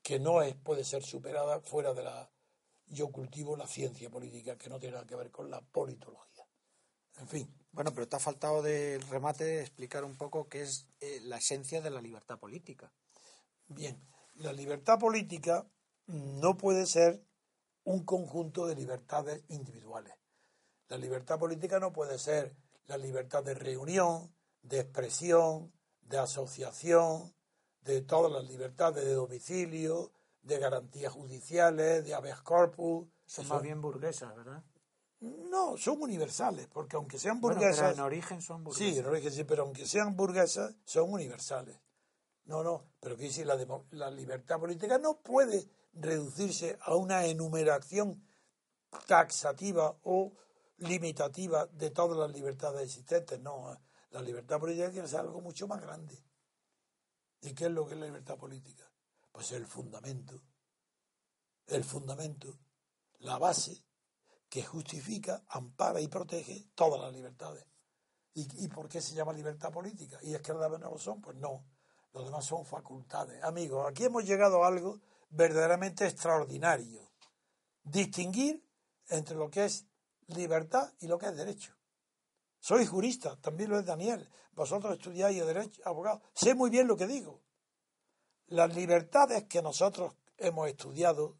que 0.01 0.19
no 0.19 0.41
es, 0.41 0.55
puede 0.55 0.83
ser 0.83 1.03
superada 1.03 1.61
fuera 1.61 1.93
de 1.93 2.03
la... 2.03 2.29
Yo 2.87 3.11
cultivo 3.11 3.55
la 3.55 3.65
ciencia 3.65 4.09
política, 4.09 4.57
que 4.57 4.69
no 4.69 4.77
tiene 4.77 4.95
nada 4.95 5.07
que 5.07 5.15
ver 5.15 5.31
con 5.31 5.49
la 5.49 5.61
politología. 5.61 6.45
En 7.17 7.27
fin, 7.27 7.62
bueno, 7.73 7.91
pero 7.93 8.07
te 8.07 8.15
ha 8.15 8.19
faltado 8.19 8.61
del 8.61 9.01
remate 9.09 9.61
explicar 9.61 10.03
un 10.05 10.15
poco 10.15 10.47
qué 10.47 10.61
es 10.61 10.87
eh, 11.01 11.19
la 11.23 11.37
esencia 11.37 11.81
de 11.81 11.89
la 11.89 12.01
libertad 12.01 12.39
política. 12.39 12.91
Bien, 13.67 13.99
la 14.35 14.53
libertad 14.53 14.99
política 14.99 15.65
no 16.05 16.55
puede 16.55 16.85
ser 16.85 17.23
un 17.83 18.05
conjunto 18.05 18.67
de 18.67 18.75
libertades 18.75 19.43
individuales. 19.49 20.13
La 20.87 20.97
libertad 20.97 21.39
política 21.39 21.79
no 21.79 21.91
puede 21.91 22.19
ser 22.19 22.55
la 22.85 22.97
libertad 22.97 23.43
de 23.43 23.55
reunión, 23.55 24.33
de 24.61 24.81
expresión, 24.81 25.73
de 26.01 26.19
asociación, 26.19 27.33
de 27.81 28.01
todas 28.01 28.31
las 28.31 28.45
libertades 28.45 29.03
de 29.03 29.13
domicilio, 29.13 30.11
de 30.43 30.59
garantías 30.59 31.11
judiciales, 31.11 32.05
de 32.05 32.13
habeas 32.13 32.41
corpus. 32.41 33.07
Son 33.25 33.47
más 33.47 33.61
bien 33.63 33.81
burguesas, 33.81 34.35
¿verdad? 34.35 34.63
No, 35.23 35.77
son 35.77 36.01
universales, 36.01 36.67
porque 36.67 36.97
aunque 36.97 37.17
sean 37.17 37.39
burguesas. 37.39 37.93
en 37.93 38.01
origen 38.01 38.41
son 38.41 38.61
burguesas. 38.61 38.93
Sí, 38.93 38.99
en 38.99 39.05
origen 39.05 39.31
sí, 39.31 39.43
pero 39.45 39.63
aunque 39.63 39.85
sean 39.85 40.17
burguesas, 40.17 40.75
son 40.83 41.13
universales. 41.13 41.79
No, 42.43 42.61
no, 42.61 42.83
pero 42.99 43.15
que 43.15 43.23
decir, 43.23 43.45
la, 43.45 43.57
la 43.91 44.11
libertad 44.11 44.59
política 44.59 44.97
no 44.97 45.21
puede 45.21 45.69
reducirse 45.93 46.77
a 46.81 46.95
una 46.95 47.25
enumeración 47.25 48.21
taxativa 49.07 49.97
o 50.03 50.33
limitativa 50.79 51.67
de 51.67 51.89
todas 51.91 52.17
las 52.17 52.31
libertades 52.31 52.81
existentes. 52.83 53.39
No, 53.39 53.79
la 54.09 54.21
libertad 54.21 54.59
política 54.59 54.89
tiene 54.89 55.03
que 55.03 55.09
ser 55.09 55.21
algo 55.21 55.39
mucho 55.39 55.69
más 55.69 55.81
grande. 55.81 56.21
¿Y 57.39 57.53
qué 57.53 57.65
es 57.65 57.71
lo 57.71 57.87
que 57.87 57.93
es 57.93 57.99
la 58.01 58.07
libertad 58.07 58.37
política? 58.37 58.91
Pues 59.31 59.53
el 59.53 59.65
fundamento. 59.65 60.41
El 61.67 61.85
fundamento, 61.85 62.59
la 63.19 63.37
base 63.37 63.85
que 64.53 64.61
justifica, 64.61 65.43
ampara 65.47 65.99
y 65.99 66.07
protege 66.07 66.67
todas 66.75 67.01
las 67.01 67.11
libertades. 67.11 67.65
¿Y, 68.35 68.67
por 68.67 68.87
qué 68.87 69.01
se 69.01 69.15
llama 69.15 69.33
libertad 69.33 69.71
política? 69.71 70.19
¿Y 70.21 70.35
es 70.35 70.41
que 70.41 70.53
no 70.53 70.67
lo 70.69 70.97
son? 70.99 71.19
Pues 71.21 71.37
no, 71.37 71.65
los 72.13 72.25
demás 72.25 72.45
son 72.45 72.63
facultades. 72.63 73.43
Amigos, 73.43 73.83
aquí 73.89 74.03
hemos 74.03 74.23
llegado 74.25 74.63
a 74.63 74.67
algo 74.67 74.99
verdaderamente 75.31 76.05
extraordinario. 76.05 77.01
Distinguir 77.81 78.63
entre 79.09 79.35
lo 79.35 79.49
que 79.49 79.65
es 79.65 79.87
libertad 80.27 80.93
y 80.99 81.07
lo 81.07 81.17
que 81.17 81.29
es 81.29 81.35
derecho. 81.35 81.75
Soy 82.59 82.85
jurista, 82.85 83.35
también 83.37 83.71
lo 83.71 83.79
es 83.79 83.85
Daniel. 83.87 84.29
Vosotros 84.51 84.93
estudiáis 84.93 85.43
derecho, 85.43 85.81
abogado. 85.83 86.21
Sé 86.35 86.53
muy 86.53 86.69
bien 86.69 86.87
lo 86.87 86.95
que 86.95 87.07
digo. 87.07 87.41
Las 88.45 88.75
libertades 88.75 89.45
que 89.45 89.63
nosotros 89.63 90.13
hemos 90.37 90.67
estudiado 90.67 91.39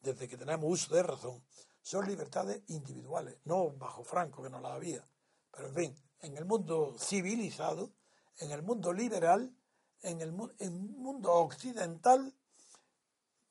desde 0.00 0.28
que 0.28 0.38
tenemos 0.38 0.64
uso 0.64 0.94
de 0.94 1.02
razón 1.02 1.44
son 1.84 2.06
libertades 2.06 2.62
individuales, 2.68 3.38
no 3.44 3.70
bajo 3.72 4.02
Franco, 4.04 4.42
que 4.42 4.48
no 4.48 4.58
las 4.58 4.72
había. 4.72 5.04
Pero 5.50 5.68
en 5.68 5.74
fin, 5.74 5.96
en 6.20 6.34
el 6.38 6.46
mundo 6.46 6.96
civilizado, 6.98 7.92
en 8.38 8.52
el 8.52 8.62
mundo 8.62 8.90
liberal, 8.90 9.54
en 10.00 10.22
el, 10.22 10.32
mundo 10.32 11.32
occidental, 11.34 12.34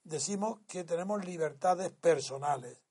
decimos 0.04 0.62
que 0.68 0.84
tenemos 0.84 1.24
libertades 1.24 1.92
personales. 1.92 2.82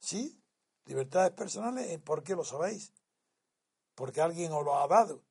¿Sí? 0.00 0.38
Libertades 0.84 1.32
personales, 1.32 1.98
¿por 2.00 2.22
qué 2.22 2.34
lo 2.34 2.44
sabéis? 2.44 2.92
Porque 3.94 4.20
alguien 4.20 4.52
os 4.52 4.62
lo 4.66 4.78
ha 4.78 4.86
dado. 4.86 5.24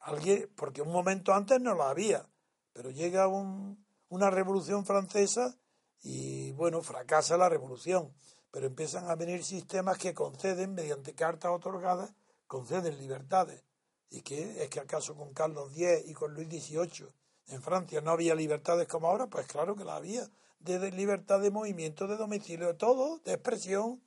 Alguien, 0.00 0.52
porque 0.56 0.82
un 0.82 0.90
momento 0.90 1.32
antes 1.32 1.60
no 1.60 1.74
lo 1.74 1.84
había, 1.84 2.28
pero 2.72 2.90
llega 2.90 3.28
una 3.28 4.30
revolución 4.30 4.84
francesa 4.84 5.56
y 6.02 6.50
bueno, 6.52 6.82
fracasa 6.82 7.36
la 7.36 7.48
revolución 7.48 8.12
pero 8.50 8.66
empiezan 8.66 9.08
a 9.08 9.14
venir 9.14 9.44
sistemas 9.44 9.98
que 9.98 10.14
conceden, 10.14 10.74
mediante 10.74 11.14
cartas 11.14 11.52
otorgadas, 11.52 12.12
conceden 12.46 12.98
libertades. 12.98 13.62
¿Y 14.10 14.22
qué? 14.22 14.62
¿Es 14.62 14.70
que 14.70 14.80
acaso 14.80 15.14
con 15.14 15.32
Carlos 15.32 15.70
X 15.72 16.08
y 16.10 16.14
con 16.14 16.34
Luis 16.34 16.48
XVIII 16.48 17.08
en 17.46 17.62
Francia 17.62 18.00
no 18.00 18.10
había 18.10 18.34
libertades 18.34 18.88
como 18.88 19.08
ahora? 19.08 19.28
Pues 19.28 19.46
claro 19.46 19.76
que 19.76 19.84
la 19.84 19.96
había. 19.96 20.28
De 20.58 20.90
libertad 20.90 21.40
de 21.40 21.50
movimiento, 21.50 22.06
de 22.06 22.16
domicilio, 22.16 22.66
de 22.66 22.74
todo, 22.74 23.18
de 23.18 23.34
expresión. 23.34 24.02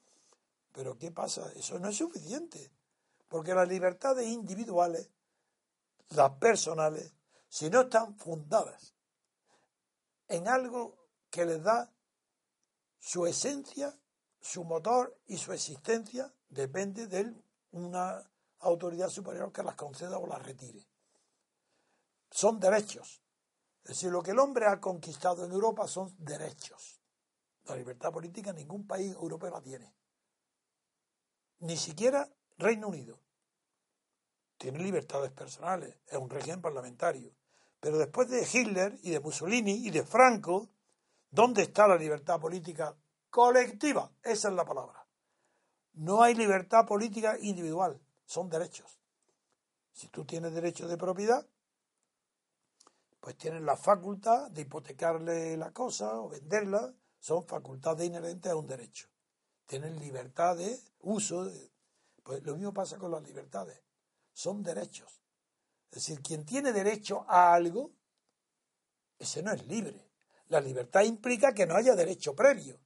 Pero 0.74 0.98
¿qué 0.98 1.12
pasa? 1.12 1.52
Eso 1.56 1.80
no 1.80 1.90
es 1.90 1.98
suficiente. 1.98 2.72
Porque 3.30 3.56
las 3.56 3.68
libertades 3.68 4.28
individuales, 4.28 5.10
las 6.10 6.32
personales, 6.32 7.14
si 7.48 7.70
no 7.70 7.82
están 7.82 8.16
fundadas 8.18 8.94
en 10.28 10.48
algo 10.48 11.08
que 11.30 11.46
les 11.46 11.64
da 11.64 11.94
su 13.00 13.26
esencia 13.26 13.98
su 14.44 14.66
motor 14.66 15.18
y 15.28 15.38
su 15.38 15.54
existencia 15.54 16.32
depende 16.50 17.08
de 17.08 17.34
una 17.72 18.30
autoridad 18.60 19.08
superior 19.08 19.54
que 19.54 19.64
las 19.64 19.76
conceda 19.76 20.18
o 20.18 20.28
las 20.28 20.44
retire. 20.44 20.86
Son 22.30 22.60
derechos. 22.60 23.22
Es 23.84 23.90
decir, 23.90 24.12
lo 24.12 24.22
que 24.22 24.32
el 24.32 24.40
hombre 24.40 24.68
ha 24.68 24.82
conquistado 24.82 25.46
en 25.46 25.52
Europa 25.54 25.88
son 25.88 26.14
derechos. 26.18 27.00
La 27.66 27.76
libertad 27.78 28.12
política 28.12 28.52
ningún 28.52 28.86
país 28.86 29.14
europeo 29.14 29.50
la 29.50 29.62
tiene. 29.62 29.96
Ni 31.60 31.78
siquiera 31.78 32.30
Reino 32.58 32.90
Unido. 32.90 33.22
Tiene 34.58 34.80
libertades 34.80 35.32
personales, 35.32 35.96
es 36.06 36.18
un 36.18 36.30
régimen 36.30 36.62
parlamentario. 36.62 37.34
Pero 37.80 37.98
después 37.98 38.30
de 38.30 38.46
Hitler 38.46 39.00
y 39.04 39.12
de 39.12 39.22
Mussolini 39.22 39.88
y 39.88 39.90
de 39.90 40.04
Franco, 40.04 40.70
¿dónde 41.32 41.62
está 41.62 41.88
la 41.88 41.96
libertad 41.96 42.42
política 42.42 42.94
colectiva. 43.34 44.12
Esa 44.22 44.50
es 44.50 44.54
la 44.54 44.64
palabra. 44.64 45.08
No 45.94 46.22
hay 46.22 46.36
libertad 46.36 46.86
política 46.86 47.36
individual, 47.42 48.00
son 48.26 48.48
derechos. 48.48 49.00
Si 49.92 50.08
tú 50.10 50.24
tienes 50.24 50.54
derecho 50.54 50.88
de 50.88 50.98
propiedad, 50.98 51.44
pues 53.20 53.36
tienes 53.36 53.64
la 53.64 53.76
facultad 53.76 54.52
de 54.52 54.62
hipotecarle 54.62 55.58
la 55.58 55.72
cosa 55.72 56.20
o 56.20 56.30
venderla, 56.30 56.94
son 57.20 57.44
facultades 57.48 58.06
inherentes 58.06 58.52
a 58.52 58.56
un 58.56 58.68
derecho. 58.68 59.08
tienen 59.66 60.00
libertad 60.00 60.56
de 60.56 60.80
uso. 61.00 61.52
pues 62.22 62.44
lo 62.44 62.54
mismo 62.54 62.72
pasa 62.72 63.00
con 63.00 63.10
las 63.10 63.24
libertades. 63.24 63.82
Son 64.32 64.62
derechos. 64.62 65.24
Es 65.90 65.96
decir, 65.96 66.22
quien 66.22 66.46
tiene 66.46 66.72
derecho 66.72 67.26
a 67.28 67.56
algo, 67.56 67.94
ese 69.18 69.42
no 69.42 69.52
es 69.52 69.66
libre. 69.66 70.12
La 70.50 70.62
libertad 70.62 71.02
implica 71.02 71.52
que 71.52 71.66
no 71.66 71.76
haya 71.76 71.96
derecho 71.96 72.36
previo. 72.36 72.80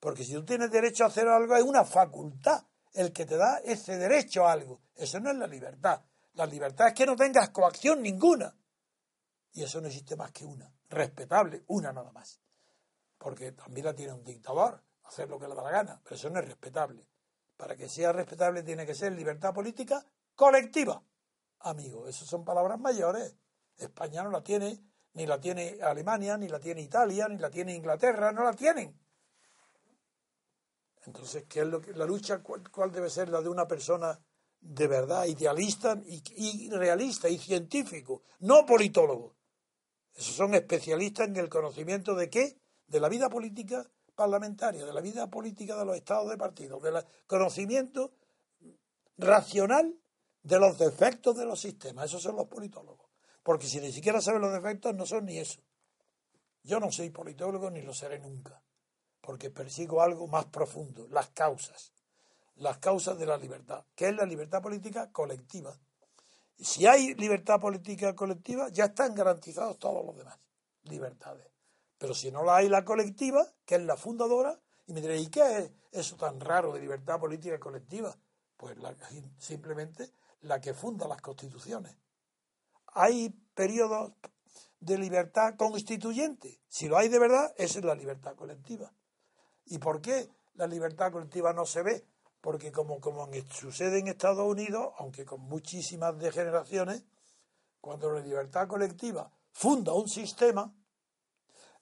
Porque 0.00 0.24
si 0.24 0.32
tú 0.34 0.44
tienes 0.44 0.70
derecho 0.70 1.04
a 1.04 1.08
hacer 1.08 1.26
algo, 1.28 1.56
es 1.56 1.62
una 1.62 1.84
facultad 1.84 2.64
el 2.92 3.12
que 3.12 3.26
te 3.26 3.36
da 3.36 3.58
ese 3.58 3.96
derecho 3.96 4.46
a 4.46 4.52
algo. 4.52 4.80
Eso 4.94 5.20
no 5.20 5.30
es 5.30 5.36
la 5.36 5.46
libertad. 5.46 6.02
La 6.34 6.46
libertad 6.46 6.88
es 6.88 6.94
que 6.94 7.06
no 7.06 7.16
tengas 7.16 7.50
coacción 7.50 8.02
ninguna. 8.02 8.54
Y 9.52 9.62
eso 9.62 9.80
no 9.80 9.86
existe 9.86 10.16
más 10.16 10.32
que 10.32 10.44
una. 10.44 10.72
Respetable, 10.88 11.64
una 11.68 11.92
nada 11.92 12.10
más. 12.12 12.40
Porque 13.18 13.52
también 13.52 13.86
la 13.86 13.94
tiene 13.94 14.12
un 14.12 14.24
dictador, 14.24 14.82
hacer 15.04 15.28
lo 15.28 15.38
que 15.38 15.48
le 15.48 15.54
da 15.54 15.62
la 15.62 15.70
gana. 15.70 16.00
Pero 16.02 16.16
eso 16.16 16.30
no 16.30 16.40
es 16.40 16.46
respetable. 16.46 17.08
Para 17.56 17.76
que 17.76 17.88
sea 17.88 18.12
respetable 18.12 18.62
tiene 18.62 18.84
que 18.84 18.94
ser 18.94 19.12
libertad 19.12 19.54
política 19.54 20.04
colectiva. 20.34 21.02
Amigo, 21.60 22.06
esas 22.06 22.28
son 22.28 22.44
palabras 22.44 22.78
mayores. 22.78 23.34
España 23.78 24.22
no 24.22 24.30
la 24.30 24.42
tiene, 24.42 24.78
ni 25.14 25.26
la 25.26 25.40
tiene 25.40 25.78
Alemania, 25.82 26.36
ni 26.36 26.48
la 26.48 26.60
tiene 26.60 26.82
Italia, 26.82 27.28
ni 27.28 27.38
la 27.38 27.50
tiene 27.50 27.74
Inglaterra, 27.74 28.32
no 28.32 28.44
la 28.44 28.52
tienen. 28.52 28.98
Entonces, 31.06 31.44
¿qué 31.48 31.60
es 31.60 31.66
lo 31.66 31.80
que, 31.80 31.92
la 31.92 32.04
lucha? 32.04 32.42
¿Cuál, 32.42 32.92
debe 32.92 33.08
ser 33.08 33.28
la 33.28 33.40
de 33.40 33.48
una 33.48 33.66
persona 33.66 34.18
de 34.60 34.86
verdad 34.88 35.26
idealista 35.26 36.00
y, 36.04 36.68
realista 36.70 37.28
y 37.28 37.38
científico, 37.38 38.22
no 38.40 38.66
politólogo? 38.66 39.36
Esos 40.14 40.34
son 40.34 40.54
especialistas 40.54 41.28
en 41.28 41.36
el 41.36 41.48
conocimiento 41.48 42.14
de 42.14 42.28
qué? 42.28 42.58
De 42.86 43.00
la 43.00 43.08
vida 43.08 43.28
política 43.28 43.88
parlamentaria, 44.14 44.84
de 44.84 44.92
la 44.92 45.00
vida 45.00 45.28
política 45.30 45.76
de 45.76 45.84
los 45.84 45.96
estados 45.96 46.28
de 46.30 46.36
partido, 46.36 46.80
del 46.80 47.04
conocimiento 47.26 48.12
racional 49.18 49.94
de 50.42 50.58
los 50.58 50.78
defectos 50.78 51.36
de 51.36 51.44
los 51.44 51.60
sistemas. 51.60 52.06
Esos 52.06 52.22
son 52.22 52.36
los 52.36 52.46
politólogos. 52.46 53.10
Porque 53.42 53.68
si 53.68 53.80
ni 53.80 53.92
siquiera 53.92 54.20
saben 54.20 54.40
los 54.40 54.52
defectos, 54.52 54.94
no 54.96 55.06
son 55.06 55.26
ni 55.26 55.38
eso. 55.38 55.60
Yo 56.62 56.80
no 56.80 56.90
soy 56.90 57.10
politólogo 57.10 57.70
ni 57.70 57.82
lo 57.82 57.94
seré 57.94 58.18
nunca 58.18 58.60
porque 59.26 59.50
persigo 59.50 60.00
algo 60.00 60.28
más 60.28 60.46
profundo, 60.46 61.08
las 61.10 61.30
causas, 61.30 61.92
las 62.54 62.78
causas 62.78 63.18
de 63.18 63.26
la 63.26 63.36
libertad, 63.36 63.84
que 63.96 64.08
es 64.08 64.14
la 64.14 64.24
libertad 64.24 64.62
política 64.62 65.10
colectiva. 65.10 65.76
Si 66.58 66.86
hay 66.86 67.14
libertad 67.14 67.60
política 67.60 68.14
colectiva, 68.14 68.68
ya 68.70 68.86
están 68.86 69.14
garantizados 69.14 69.78
todos 69.78 70.06
los 70.06 70.16
demás 70.16 70.38
libertades. 70.84 71.46
Pero 71.98 72.14
si 72.14 72.30
no 72.30 72.44
la 72.44 72.56
hay 72.56 72.68
la 72.68 72.84
colectiva, 72.84 73.44
que 73.64 73.74
es 73.74 73.82
la 73.82 73.96
fundadora, 73.96 74.60
y 74.86 74.92
me 74.92 75.00
diréis, 75.00 75.26
¿y 75.26 75.30
qué 75.30 75.58
es 75.58 75.72
eso 75.90 76.16
tan 76.16 76.40
raro 76.40 76.72
de 76.72 76.80
libertad 76.80 77.18
política 77.18 77.58
colectiva? 77.58 78.16
Pues 78.56 78.76
simplemente 79.38 80.12
la 80.42 80.60
que 80.60 80.72
funda 80.72 81.08
las 81.08 81.20
constituciones. 81.20 81.96
Hay 82.94 83.30
periodos 83.54 84.12
de 84.78 84.98
libertad 84.98 85.56
constituyente. 85.56 86.60
Si 86.68 86.86
lo 86.86 86.96
hay 86.96 87.08
de 87.08 87.18
verdad, 87.18 87.52
esa 87.58 87.80
es 87.80 87.84
la 87.84 87.94
libertad 87.94 88.36
colectiva. 88.36 88.92
¿Y 89.66 89.78
por 89.78 90.00
qué 90.00 90.28
la 90.54 90.66
libertad 90.66 91.12
colectiva 91.12 91.52
no 91.52 91.66
se 91.66 91.82
ve? 91.82 92.06
Porque 92.40 92.70
como, 92.72 93.00
como 93.00 93.28
sucede 93.50 93.98
en 93.98 94.08
Estados 94.08 94.46
Unidos, 94.46 94.92
aunque 94.98 95.24
con 95.24 95.40
muchísimas 95.40 96.18
degeneraciones, 96.18 97.02
cuando 97.80 98.10
la 98.10 98.20
libertad 98.20 98.68
colectiva 98.68 99.30
funda 99.52 99.92
un 99.92 100.08
sistema, 100.08 100.72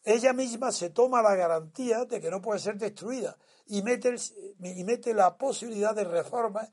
ella 0.03 0.33
misma 0.33 0.71
se 0.71 0.91
toma 0.91 1.23
la 1.23 1.35
garantía 1.35 2.05
de 2.05 2.21
que 2.21 2.31
no 2.31 2.43
puede 2.43 2.61
ser 2.61 2.77
destruida 2.77 3.37
y 3.67 3.83
mete, 3.83 4.15
y 4.61 4.85
mete 4.85 5.15
la 5.15 5.37
posibilidad 5.37 5.95
de 5.95 6.05
reforma 6.05 6.69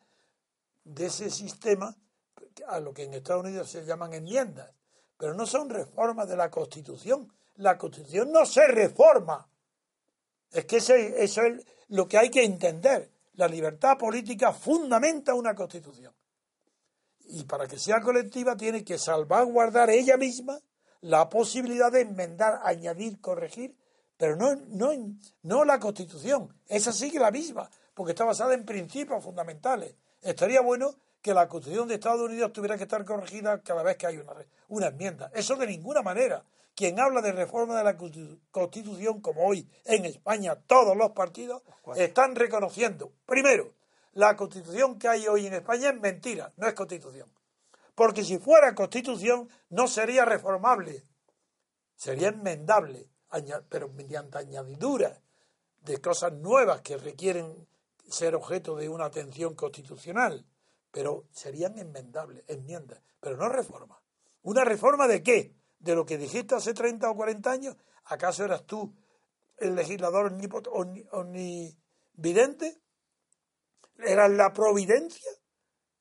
de 0.83 1.05
ese 1.05 1.29
sistema, 1.29 1.95
a 2.67 2.79
lo 2.79 2.93
que 2.93 3.03
en 3.03 3.13
Estados 3.13 3.43
Unidos 3.43 3.69
se 3.69 3.85
llaman 3.85 4.13
enmiendas, 4.13 4.73
pero 5.17 5.33
no 5.33 5.45
son 5.45 5.69
reformas 5.69 6.27
de 6.27 6.35
la 6.35 6.49
Constitución. 6.49 7.31
La 7.55 7.77
Constitución 7.77 8.31
no 8.31 8.45
se 8.45 8.67
reforma, 8.67 9.47
es 10.51 10.65
que 10.65 10.77
eso 10.77 10.93
es 10.93 11.65
lo 11.87 12.07
que 12.07 12.17
hay 12.17 12.29
que 12.29 12.43
entender. 12.43 13.09
La 13.35 13.47
libertad 13.47 13.97
política 13.97 14.53
fundamenta 14.53 15.33
una 15.33 15.55
constitución. 15.55 16.13
Y 17.25 17.45
para 17.45 17.67
que 17.67 17.79
sea 17.79 18.01
colectiva 18.01 18.57
tiene 18.57 18.83
que 18.83 18.97
salvaguardar 18.97 19.89
ella 19.89 20.17
misma 20.17 20.59
la 21.01 21.29
posibilidad 21.29 21.91
de 21.91 22.01
enmendar, 22.01 22.59
añadir, 22.63 23.19
corregir, 23.21 23.75
pero 24.17 24.35
no, 24.35 24.55
no, 24.67 24.91
no 25.43 25.65
la 25.65 25.79
constitución. 25.79 26.53
Esa 26.67 26.91
sigue 26.91 27.19
la 27.19 27.31
misma, 27.31 27.69
porque 27.93 28.11
está 28.11 28.25
basada 28.25 28.53
en 28.53 28.65
principios 28.65 29.23
fundamentales. 29.23 29.95
Estaría 30.21 30.61
bueno 30.61 30.93
que 31.21 31.33
la 31.33 31.47
constitución 31.47 31.87
de 31.87 31.95
Estados 31.95 32.21
Unidos 32.21 32.53
tuviera 32.53 32.77
que 32.77 32.83
estar 32.83 33.03
corregida 33.05 33.61
cada 33.61 33.81
vez 33.81 33.97
que 33.97 34.07
hay 34.07 34.17
una, 34.17 34.33
una 34.67 34.87
enmienda. 34.87 35.31
Eso 35.33 35.55
de 35.55 35.67
ninguna 35.67 36.01
manera 36.01 36.43
quien 36.75 36.99
habla 36.99 37.21
de 37.21 37.31
reforma 37.31 37.77
de 37.77 37.83
la 37.83 37.97
Constitución, 38.51 39.21
como 39.21 39.45
hoy 39.45 39.69
en 39.85 40.05
España 40.05 40.55
todos 40.55 40.95
los 40.95 41.11
partidos, 41.11 41.61
están 41.95 42.35
reconociendo, 42.35 43.11
primero, 43.25 43.73
la 44.13 44.35
Constitución 44.35 44.99
que 44.99 45.07
hay 45.07 45.27
hoy 45.27 45.47
en 45.47 45.53
España 45.53 45.89
es 45.89 45.99
mentira, 45.99 46.51
no 46.57 46.67
es 46.67 46.73
Constitución. 46.73 47.31
Porque 47.95 48.23
si 48.23 48.39
fuera 48.39 48.75
Constitución 48.75 49.49
no 49.69 49.87
sería 49.87 50.25
reformable, 50.25 51.03
sería 51.95 52.29
enmendable, 52.29 53.09
pero 53.69 53.89
mediante 53.89 54.37
añadiduras 54.39 55.21
de 55.81 56.01
cosas 56.01 56.33
nuevas 56.33 56.81
que 56.81 56.97
requieren 56.97 57.67
ser 58.09 58.35
objeto 58.35 58.75
de 58.75 58.89
una 58.89 59.05
atención 59.05 59.55
constitucional, 59.55 60.45
pero 60.91 61.25
serían 61.31 61.77
enmendables, 61.77 62.43
enmiendas, 62.47 63.01
pero 63.19 63.37
no 63.37 63.47
reforma. 63.49 64.01
¿Una 64.41 64.65
reforma 64.65 65.07
de 65.07 65.23
qué? 65.23 65.55
De 65.81 65.95
lo 65.95 66.05
que 66.05 66.17
dijiste 66.17 66.55
hace 66.55 66.73
30 66.73 67.09
o 67.09 67.15
40 67.15 67.51
años? 67.51 67.75
¿Acaso 68.05 68.45
eras 68.45 68.65
tú 68.65 68.95
el 69.57 69.75
legislador 69.75 70.33
omnividente? 71.11 72.81
¿Eras 73.97 74.31
la 74.31 74.53
providencia? 74.53 75.29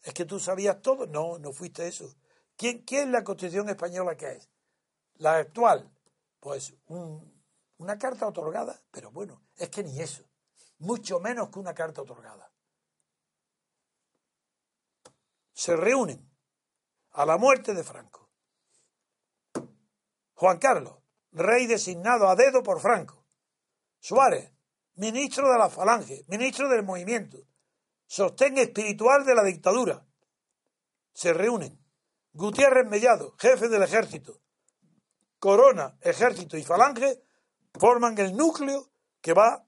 ¿Es 0.02 0.14
que 0.14 0.24
tú 0.24 0.38
sabías 0.38 0.80
todo? 0.80 1.06
No, 1.06 1.38
no 1.38 1.52
fuiste 1.52 1.86
eso. 1.86 2.14
¿Quién, 2.56 2.84
¿Qué 2.84 3.02
es 3.02 3.08
la 3.08 3.24
Constitución 3.24 3.68
española 3.68 4.16
que 4.16 4.32
es? 4.32 4.50
La 5.14 5.36
actual. 5.36 5.90
Pues 6.40 6.74
una 6.86 7.98
carta 7.98 8.26
otorgada, 8.26 8.82
pero 8.90 9.10
bueno, 9.10 9.42
es 9.56 9.68
que 9.68 9.82
ni 9.82 10.00
eso. 10.00 10.24
Mucho 10.78 11.20
menos 11.20 11.50
que 11.50 11.58
una 11.58 11.74
carta 11.74 12.00
otorgada. 12.00 12.50
Se 15.52 15.76
reúnen 15.76 16.30
a 17.12 17.26
la 17.26 17.36
muerte 17.36 17.74
de 17.74 17.84
Franco 17.84 18.19
Juan 20.40 20.56
Carlos, 20.58 20.94
rey 21.32 21.66
designado 21.66 22.26
a 22.26 22.34
dedo 22.34 22.62
por 22.62 22.80
Franco. 22.80 23.26
Suárez, 23.98 24.50
ministro 24.94 25.52
de 25.52 25.58
la 25.58 25.68
Falange, 25.68 26.24
ministro 26.28 26.66
del 26.70 26.82
movimiento. 26.82 27.46
Sostén 28.06 28.56
espiritual 28.56 29.26
de 29.26 29.34
la 29.34 29.44
dictadura. 29.44 30.06
Se 31.12 31.34
reúnen. 31.34 31.78
Gutiérrez 32.32 32.88
Mellado, 32.88 33.34
jefe 33.38 33.68
del 33.68 33.82
ejército. 33.82 34.40
Corona, 35.38 35.98
ejército 36.00 36.56
y 36.56 36.64
Falange 36.64 37.22
forman 37.78 38.16
el 38.16 38.34
núcleo 38.34 38.90
que 39.20 39.34
va 39.34 39.66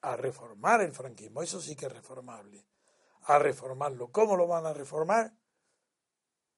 a 0.00 0.16
reformar 0.16 0.80
el 0.80 0.94
franquismo. 0.94 1.42
Eso 1.42 1.60
sí 1.60 1.76
que 1.76 1.84
es 1.84 1.92
reformable. 1.92 2.66
A 3.24 3.38
reformarlo. 3.38 4.10
¿Cómo 4.10 4.38
lo 4.38 4.46
van 4.46 4.64
a 4.64 4.72
reformar? 4.72 5.34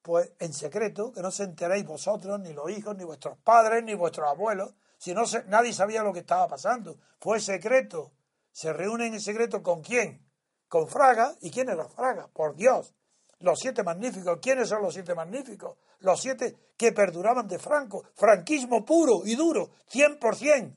Pues 0.03 0.33
en 0.41 0.53
secreto, 0.53 1.13
que 1.13 1.23
no 1.23 1.31
se 1.31 1.45
enteréis 1.45 1.87
vosotros, 1.87 2.41
ni 2.41 2.53
los 2.53 2.71
hijos, 2.71 2.97
ni 2.97 3.05
vuestros 3.05 3.39
padres, 3.39 3.85
ni 3.85 3.95
vuestros 3.95 4.29
abuelos, 4.29 4.75
si 5.03 5.15
no 5.15 5.23
nadie 5.49 5.73
sabía 5.73 6.05
lo 6.05 6.13
que 6.13 6.21
estaba 6.21 6.47
pasando. 6.47 6.97
Fue 7.19 7.41
secreto. 7.41 8.13
Se 8.53 8.73
reúnen 8.73 9.13
en 9.15 9.21
secreto 9.21 9.61
con 9.61 9.83
quién? 9.83 10.25
Con 10.69 10.87
Fraga. 10.87 11.35
¿Y 11.41 11.51
quién 11.51 11.69
era 11.69 11.89
Fraga? 11.89 12.29
Por 12.29 12.55
Dios. 12.55 12.95
Los 13.41 13.59
siete 13.59 13.83
magníficos. 13.83 14.39
¿Quiénes 14.41 14.69
son 14.69 14.81
los 14.81 14.95
siete 14.95 15.17
magníficos? 15.17 15.77
Los 15.99 16.21
siete 16.21 16.75
que 16.77 16.93
perduraban 16.93 17.49
de 17.49 17.59
Franco. 17.59 18.05
Franquismo 18.15 18.85
puro 18.85 19.23
y 19.25 19.35
duro. 19.35 19.71
100%. 19.91 20.77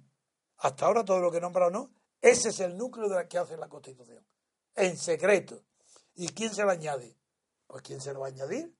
Hasta 0.57 0.85
ahora 0.87 1.05
todo 1.05 1.19
lo 1.19 1.29
que 1.29 1.37
he 1.37 1.41
nombrado 1.41 1.69
no. 1.69 1.91
Ese 2.19 2.49
es 2.49 2.59
el 2.61 2.75
núcleo 2.75 3.07
de 3.07 3.15
la 3.17 3.27
que 3.27 3.37
hace 3.37 3.55
la 3.57 3.69
Constitución. 3.69 4.25
En 4.73 4.97
secreto. 4.97 5.61
¿Y 6.15 6.29
quién 6.29 6.51
se 6.51 6.63
lo 6.63 6.71
añade? 6.71 7.15
Pues 7.67 7.83
¿quién 7.83 8.01
se 8.01 8.11
lo 8.11 8.21
va 8.21 8.25
a 8.25 8.29
añadir? 8.29 8.75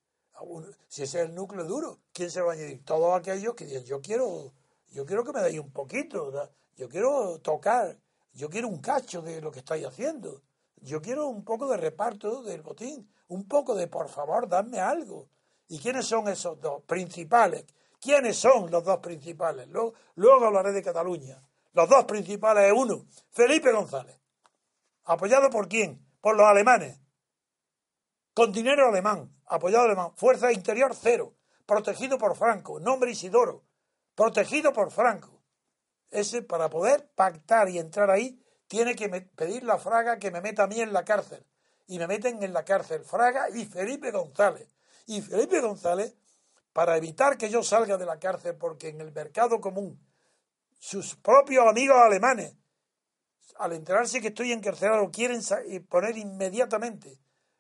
Si 0.88 1.04
ese 1.04 1.22
es 1.22 1.30
el 1.30 1.36
núcleo 1.36 1.66
duro, 1.66 2.00
¿quién 2.14 2.30
se 2.30 2.42
va 2.42 2.52
a 2.52 2.56
añadir? 2.56 2.84
Todos 2.84 3.18
aquellos 3.18 3.56
que 3.56 3.66
dicen, 3.66 3.86
yo 3.86 4.02
quiero, 4.02 4.54
yo 4.92 5.06
quiero 5.06 5.24
que 5.24 5.34
me 5.34 5.42
deis 5.42 5.60
un 5.60 5.72
poquito, 5.72 6.32
yo 6.76 6.90
quiero 6.90 7.40
tocar, 7.40 7.98
yo 8.34 8.50
quiero 8.50 8.68
un 8.68 8.80
cacho 8.82 9.22
de 9.22 9.42
lo 9.42 9.52
que 9.52 9.60
estáis 9.60 9.86
haciendo, 9.86 10.42
yo 10.78 11.02
quiero 11.02 11.28
un 11.28 11.44
poco 11.44 11.68
de 11.68 11.78
reparto 11.78 12.44
del 12.44 12.62
botín, 12.62 13.10
un 13.28 13.48
poco 13.48 13.76
de, 13.76 13.88
por 13.88 14.10
favor, 14.10 14.48
dadme 14.48 14.80
algo. 14.80 15.30
¿Y 15.68 15.80
quiénes 15.80 16.06
son 16.06 16.28
esos 16.28 16.60
dos 16.60 16.84
principales? 16.84 17.66
¿Quiénes 18.00 18.38
son 18.38 18.70
los 18.70 18.84
dos 18.84 19.00
principales? 19.00 19.68
Luego, 19.68 19.94
luego 20.16 20.46
hablaré 20.46 20.72
de 20.74 20.84
Cataluña. 20.84 21.42
Los 21.74 21.90
dos 21.90 22.06
principales 22.06 22.72
es 22.72 22.74
uno, 22.78 23.06
Felipe 23.32 23.72
González. 23.72 24.18
¿Apoyado 25.06 25.50
por 25.50 25.68
quién? 25.68 26.06
Por 26.22 26.36
los 26.36 26.46
alemanes. 26.46 27.00
Con 28.36 28.52
dinero 28.52 28.90
alemán, 28.90 29.34
apoyado 29.46 29.86
alemán. 29.86 30.12
Fuerza 30.18 30.52
interior 30.52 30.94
cero. 30.94 31.38
Protegido 31.66 32.18
por 32.18 32.36
Franco. 32.36 32.82
Nombre 32.82 33.12
Isidoro. 33.12 33.64
Protegido 34.14 34.74
por 34.74 34.92
Franco. 34.92 35.42
Ese, 36.12 36.42
para 36.42 36.70
poder 36.70 37.10
pactar 37.16 37.70
y 37.70 37.80
entrar 37.80 38.12
ahí, 38.12 38.38
tiene 38.68 38.94
que 38.94 39.08
pedir 39.08 39.64
la 39.64 39.78
Fraga 39.78 40.20
que 40.20 40.32
me 40.32 40.42
meta 40.42 40.64
a 40.64 40.68
mí 40.68 40.82
en 40.82 40.92
la 40.92 41.06
cárcel. 41.06 41.46
Y 41.88 41.98
me 41.98 42.08
meten 42.08 42.44
en 42.44 42.52
la 42.52 42.66
cárcel 42.66 43.06
Fraga 43.06 43.50
y 43.52 43.64
Felipe 43.64 44.12
González. 44.12 44.68
Y 45.06 45.22
Felipe 45.22 45.62
González, 45.62 46.18
para 46.74 46.98
evitar 46.98 47.38
que 47.38 47.50
yo 47.50 47.64
salga 47.64 47.96
de 47.96 48.06
la 48.06 48.20
cárcel, 48.20 48.58
porque 48.58 48.90
en 48.90 49.00
el 49.00 49.14
mercado 49.14 49.62
común 49.62 49.98
sus 50.78 51.16
propios 51.16 51.66
amigos 51.66 51.96
alemanes, 51.98 52.54
al 53.60 53.72
enterarse 53.72 54.20
que 54.20 54.28
estoy 54.28 54.52
encarcelado, 54.52 55.10
quieren 55.10 55.40
poner 55.88 56.18
inmediatamente 56.18 57.18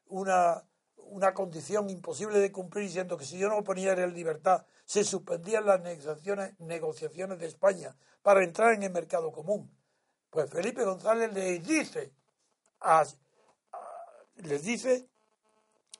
una, 0.08 0.63
una 0.98 1.34
condición 1.34 1.89
imposible 1.89 2.39
de 2.39 2.52
cumplir, 2.52 2.86
diciendo 2.86 3.18
que 3.18 3.26
si 3.26 3.38
yo 3.38 3.50
no 3.50 3.63
ponía 3.63 3.94
en 3.94 4.13
libertad, 4.13 4.65
se 4.86 5.04
suspendían 5.04 5.65
las 5.65 5.82
negociaciones, 5.82 6.60
negociaciones 6.60 7.39
de 7.39 7.48
España 7.48 7.96
para 8.22 8.44
entrar 8.44 8.74
en 8.74 8.84
el 8.84 8.91
mercado 8.91 9.32
común. 9.32 9.72
Pues 10.30 10.50
Felipe 10.50 10.84
González 10.84 11.34
les 11.34 11.65
dice 11.65 12.12
a, 12.82 13.06
les 14.36 14.63
dice 14.63 15.08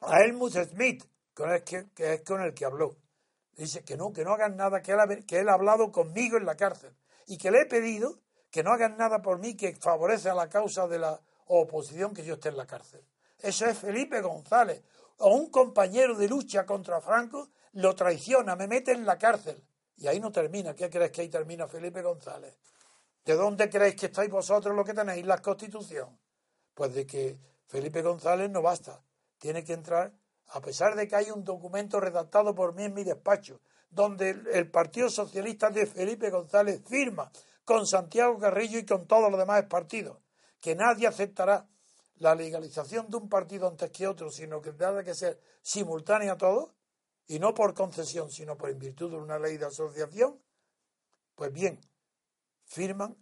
a 0.02 0.22
Helmut 0.22 0.54
Schmidt, 0.54 1.04
que, 1.34 2.14
es 2.14 2.22
con 2.22 2.42
el 2.42 2.54
que 2.54 2.66
habló, 2.66 2.96
dice 3.56 3.84
que 3.84 3.98
no, 3.98 4.12
que 4.14 4.24
no 4.24 4.34
hagan 4.34 4.56
nada, 4.56 4.82
que 4.82 4.92
él, 4.92 5.26
que 5.26 5.40
él 5.40 5.50
ha 5.50 5.54
hablado 5.54 5.92
conmigo 5.92 6.38
en 6.38 6.46
la 6.46 6.56
cárcel 6.56 6.96
y 7.28 7.38
que 7.38 7.52
le 7.52 7.62
he 7.62 7.66
pedido 7.66 8.20
que 8.52 8.64
no 8.64 8.72
hagan 8.72 8.98
nada 8.98 9.22
por 9.22 9.40
mí 9.40 9.56
que 9.56 9.76
favorece 9.76 10.30
a 10.30 10.36
la 10.36 10.48
causa 10.48 10.88
de 10.88 11.00
la 11.00 11.20
oposición 11.48 12.14
que 12.14 12.24
yo 12.24 12.36
esté 12.36 12.50
en 12.50 12.58
la 12.58 12.66
cárcel. 12.66 13.04
Eso 13.40 13.66
es 13.66 13.78
Felipe 13.78 14.22
González, 14.22 14.84
o 15.18 15.36
un 15.36 15.50
compañero 15.50 16.16
de 16.16 16.28
lucha 16.28 16.66
contra 16.66 17.02
Franco, 17.02 17.50
lo 17.74 17.96
traiciona, 17.96 18.56
me 18.56 18.68
mete 18.68 18.92
en 18.92 19.06
la 19.06 19.18
cárcel. 19.18 19.64
Y 19.98 20.08
ahí 20.08 20.20
no 20.20 20.32
termina. 20.32 20.76
¿Qué 20.76 20.90
crees 20.90 21.12
que 21.12 21.22
ahí 21.22 21.30
termina 21.30 21.68
Felipe 21.68 22.02
González? 22.02 22.58
¿De 23.24 23.34
dónde 23.34 23.70
creéis 23.70 23.96
que 23.96 24.08
estáis 24.08 24.30
vosotros 24.30 24.76
lo 24.76 24.84
que 24.84 24.94
tenéis 24.94 25.26
la 25.26 25.42
Constitución? 25.42 26.20
Pues 26.74 26.94
de 26.94 27.06
que 27.08 27.40
Felipe 27.68 28.02
González 28.02 28.50
no 28.50 28.62
basta. 28.62 29.02
Tiene 29.40 29.64
que 29.64 29.74
entrar, 29.74 30.14
a 30.50 30.62
pesar 30.62 30.96
de 30.96 31.08
que 31.08 31.16
hay 31.16 31.32
un 31.32 31.44
documento 31.44 32.00
redactado 32.00 32.54
por 32.54 32.76
mí 32.76 32.84
en 32.84 32.94
mi 32.94 33.04
despacho, 33.04 33.62
donde 33.90 34.30
el 34.54 34.70
Partido 34.70 35.10
Socialista 35.10 35.70
de 35.70 35.86
Felipe 35.86 36.30
González 36.30 36.82
firma 36.86 37.32
con 37.64 37.88
Santiago 37.88 38.38
Carrillo 38.38 38.78
y 38.78 38.86
con 38.86 39.08
todos 39.08 39.32
los 39.32 39.40
demás 39.40 39.64
partidos, 39.64 40.20
que 40.60 40.76
nadie 40.76 41.08
aceptará 41.08 41.68
la 42.18 42.36
legalización 42.36 43.10
de 43.10 43.18
un 43.18 43.30
partido 43.30 43.68
antes 43.68 43.92
que 43.92 44.08
otro, 44.08 44.32
sino 44.32 44.62
que 44.62 44.72
tendrá 44.72 45.04
que 45.04 45.14
ser 45.14 45.40
simultánea 45.62 46.34
a 46.34 46.38
todos, 46.38 46.72
y 47.28 47.40
no 47.40 47.54
por 47.54 47.74
concesión, 47.74 48.30
sino 48.30 48.58
por 48.58 48.70
en 48.70 48.80
virtud 48.80 49.12
de 49.12 49.18
una 49.18 49.40
ley 49.40 49.58
de 49.58 49.66
asociación, 49.66 50.40
pues 51.36 51.52
bien, 51.52 51.80
firman, 52.66 53.18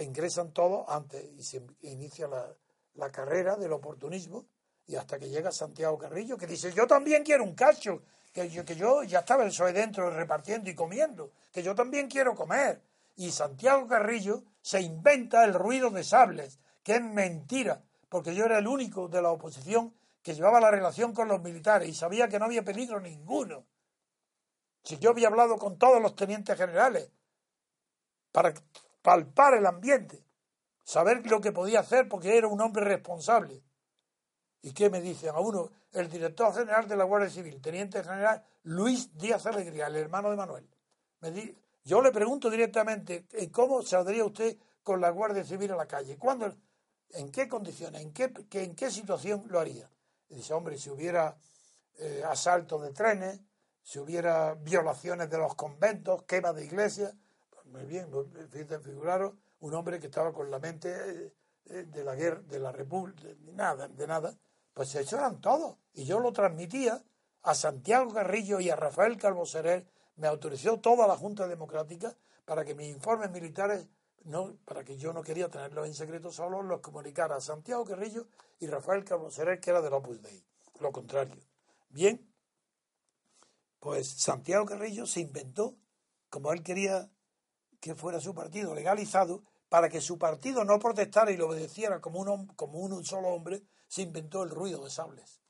ingresan 0.00 0.52
todos 0.52 0.84
antes 0.88 1.24
y 1.24 1.42
se 1.42 1.64
inicia 1.82 2.28
la, 2.28 3.10
carrera 3.10 3.56
del 3.56 3.72
oportunismo 3.72 4.46
y 4.86 4.96
hasta 4.96 5.18
que 5.18 5.28
llega 5.28 5.50
Santiago 5.50 5.96
Carrillo 5.98 6.36
que 6.36 6.46
dice 6.46 6.72
yo 6.72 6.86
también 6.86 7.24
quiero 7.24 7.42
un 7.42 7.54
cacho, 7.54 8.02
que 8.32 8.48
yo, 8.50 8.64
que 8.64 8.76
yo 8.76 9.02
ya 9.02 9.20
estaba 9.20 9.44
el 9.44 9.52
soy 9.52 9.72
dentro 9.72 10.10
repartiendo 10.10 10.70
y 10.70 10.74
comiendo, 10.74 11.32
que 11.50 11.62
yo 11.62 11.74
también 11.74 12.08
quiero 12.08 12.34
comer. 12.34 12.82
Y 13.16 13.30
Santiago 13.30 13.86
Carrillo 13.86 14.44
se 14.60 14.80
inventa 14.80 15.44
el 15.44 15.54
ruido 15.54 15.90
de 15.90 16.04
sables, 16.04 16.58
que 16.82 16.96
es 16.96 17.02
mentira, 17.02 17.82
porque 18.12 18.34
yo 18.34 18.44
era 18.44 18.58
el 18.58 18.68
único 18.68 19.08
de 19.08 19.22
la 19.22 19.30
oposición 19.30 19.94
que 20.22 20.34
llevaba 20.34 20.60
la 20.60 20.70
relación 20.70 21.14
con 21.14 21.28
los 21.28 21.40
militares 21.40 21.88
y 21.88 21.94
sabía 21.94 22.28
que 22.28 22.38
no 22.38 22.44
había 22.44 22.62
peligro 22.62 23.00
ninguno. 23.00 23.64
Si 24.84 24.98
yo 24.98 25.08
había 25.08 25.28
hablado 25.28 25.56
con 25.56 25.78
todos 25.78 26.02
los 26.02 26.14
tenientes 26.14 26.58
generales, 26.58 27.10
para 28.30 28.52
palpar 29.00 29.54
el 29.54 29.64
ambiente, 29.64 30.26
saber 30.84 31.26
lo 31.30 31.40
que 31.40 31.52
podía 31.52 31.80
hacer 31.80 32.06
porque 32.06 32.36
era 32.36 32.48
un 32.48 32.60
hombre 32.60 32.84
responsable. 32.84 33.64
¿Y 34.60 34.74
qué 34.74 34.90
me 34.90 35.00
dicen? 35.00 35.30
A 35.30 35.40
uno, 35.40 35.70
el 35.92 36.10
director 36.10 36.52
general 36.52 36.86
de 36.86 36.98
la 36.98 37.04
Guardia 37.04 37.30
Civil, 37.30 37.62
teniente 37.62 38.04
general 38.04 38.44
Luis 38.64 39.16
Díaz 39.16 39.46
Alegría, 39.46 39.86
el 39.86 39.96
hermano 39.96 40.28
de 40.28 40.36
Manuel. 40.36 40.68
Me 41.20 41.56
yo 41.82 42.02
le 42.02 42.12
pregunto 42.12 42.50
directamente, 42.50 43.26
¿cómo 43.50 43.80
saldría 43.80 44.26
usted 44.26 44.58
con 44.82 45.00
la 45.00 45.08
Guardia 45.08 45.44
Civil 45.44 45.72
a 45.72 45.76
la 45.76 45.86
calle? 45.86 46.18
¿Cuándo? 46.18 46.54
¿En 47.12 47.30
qué 47.30 47.48
condiciones? 47.48 48.02
¿En 48.02 48.12
qué, 48.12 48.32
en 48.52 48.74
qué 48.74 48.90
situación 48.90 49.44
lo 49.48 49.60
haría? 49.60 49.90
Y 50.28 50.36
dice, 50.36 50.54
hombre, 50.54 50.78
si 50.78 50.90
hubiera 50.90 51.36
eh, 51.98 52.22
asalto 52.26 52.78
de 52.78 52.92
trenes, 52.92 53.40
si 53.82 53.98
hubiera 53.98 54.54
violaciones 54.54 55.28
de 55.28 55.38
los 55.38 55.54
conventos, 55.54 56.22
quema 56.24 56.52
de 56.52 56.64
iglesias, 56.64 57.14
muy 57.66 57.84
bien, 57.84 58.08
figuraros 58.82 59.34
un 59.60 59.74
hombre 59.74 59.98
que 60.00 60.06
estaba 60.06 60.32
con 60.32 60.50
la 60.50 60.58
mente 60.58 60.90
eh, 60.90 61.34
eh, 61.66 61.84
de 61.84 62.04
la 62.04 62.14
guerra, 62.14 62.40
de 62.42 62.58
la 62.58 62.72
república, 62.72 63.22
de 63.22 63.52
nada, 63.52 63.88
de 63.88 64.06
nada, 64.06 64.36
pues 64.74 64.94
eso 64.94 65.16
eran 65.16 65.40
todos. 65.40 65.76
Y 65.94 66.04
yo 66.04 66.18
lo 66.18 66.32
transmitía 66.32 67.02
a 67.42 67.54
Santiago 67.54 68.12
Carrillo 68.12 68.60
y 68.60 68.70
a 68.70 68.76
Rafael 68.76 69.16
Calvo 69.16 69.44
me 70.16 70.28
autorizó 70.28 70.80
toda 70.80 71.06
la 71.06 71.16
Junta 71.16 71.46
Democrática 71.46 72.16
para 72.44 72.64
que 72.64 72.74
mis 72.74 72.88
informes 72.88 73.30
militares, 73.30 73.86
no, 74.24 74.56
para 74.64 74.84
que 74.84 74.96
yo 74.96 75.12
no 75.12 75.22
quería 75.22 75.48
tenerlos 75.48 75.86
en 75.86 75.94
secreto, 75.94 76.30
solo 76.30 76.62
los 76.62 76.80
comunicara 76.80 77.36
a 77.36 77.40
Santiago 77.40 77.84
Carrillo 77.84 78.26
y 78.60 78.66
Rafael 78.66 79.04
Calvo 79.04 79.28
que 79.30 79.70
era 79.70 79.82
del 79.82 79.92
Opus 79.92 80.22
Dei. 80.22 80.44
Lo 80.80 80.92
contrario. 80.92 81.40
Bien, 81.88 82.32
pues 83.80 84.08
Santiago 84.08 84.64
Carrillo 84.64 85.06
se 85.06 85.20
inventó, 85.20 85.76
como 86.30 86.52
él 86.52 86.62
quería 86.62 87.10
que 87.80 87.94
fuera 87.94 88.20
su 88.20 88.34
partido 88.34 88.74
legalizado, 88.74 89.42
para 89.68 89.88
que 89.88 90.00
su 90.00 90.18
partido 90.18 90.64
no 90.64 90.78
protestara 90.78 91.30
y 91.32 91.36
lo 91.36 91.48
obedeciera 91.48 92.00
como 92.00 92.20
un, 92.20 92.46
como 92.48 92.78
un 92.78 93.04
solo 93.04 93.28
hombre, 93.28 93.62
se 93.88 94.02
inventó 94.02 94.42
el 94.42 94.50
ruido 94.50 94.84
de 94.84 94.90
sables. 94.90 95.40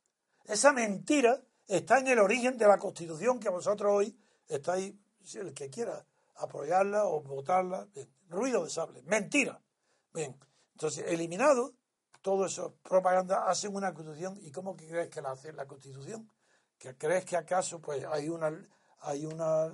Esa 0.44 0.72
mentira 0.72 1.42
está 1.66 1.98
en 1.98 2.08
el 2.08 2.18
origen 2.18 2.56
de 2.56 2.66
la 2.66 2.78
Constitución 2.78 3.38
que 3.38 3.48
vosotros 3.48 3.92
hoy 3.92 4.16
estáis, 4.48 4.94
el 5.34 5.52
que 5.54 5.70
quiera 5.70 6.06
apoyarla 6.36 7.04
o 7.04 7.20
votarla, 7.22 7.86
ruido 8.32 8.64
de 8.64 8.70
sables, 8.70 9.04
mentira. 9.04 9.60
Bien, 10.12 10.36
entonces, 10.72 11.04
eliminado 11.06 11.74
todo 12.22 12.46
eso, 12.46 12.76
propaganda, 12.82 13.48
hacen 13.48 13.74
una 13.74 13.92
constitución. 13.92 14.38
¿Y 14.42 14.50
cómo 14.50 14.76
crees 14.76 15.08
que 15.08 15.20
la 15.20 15.32
hace 15.32 15.52
la 15.52 15.66
constitución? 15.66 16.30
¿Que 16.78 16.96
crees 16.96 17.24
que 17.24 17.36
acaso 17.36 17.80
pues 17.80 18.04
hay 18.04 18.28
una 18.28 18.50
hay 19.02 19.26
una 19.26 19.72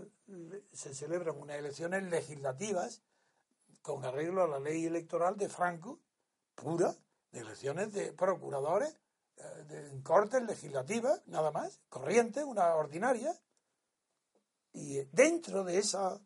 se 0.72 0.94
celebran 0.94 1.36
unas 1.36 1.56
elecciones 1.56 2.02
legislativas 2.04 3.02
con 3.82 4.04
arreglo 4.04 4.42
a 4.42 4.48
la 4.48 4.58
ley 4.58 4.86
electoral 4.86 5.36
de 5.36 5.48
Franco, 5.48 6.00
pura, 6.54 6.94
de 7.30 7.40
elecciones 7.40 7.92
de 7.92 8.12
procuradores 8.12 8.94
eh, 9.36 9.90
en 9.92 10.02
cortes 10.02 10.42
legislativas, 10.42 11.22
nada 11.26 11.50
más, 11.50 11.80
corriente, 11.88 12.44
una 12.44 12.74
ordinaria, 12.74 13.34
y 14.72 14.98
dentro 15.12 15.64
de 15.64 15.78
esa 15.78 16.20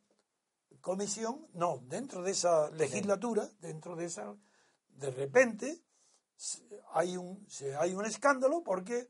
comisión, 0.82 1.48
no, 1.54 1.78
dentro 1.86 2.22
de 2.22 2.32
esa 2.32 2.70
legislatura, 2.72 3.48
dentro 3.60 3.96
de 3.96 4.04
esa, 4.04 4.36
de 4.88 5.10
repente 5.10 5.82
hay 6.92 7.16
un, 7.16 7.46
hay 7.78 7.94
un 7.94 8.04
escándalo 8.04 8.62
porque 8.62 9.08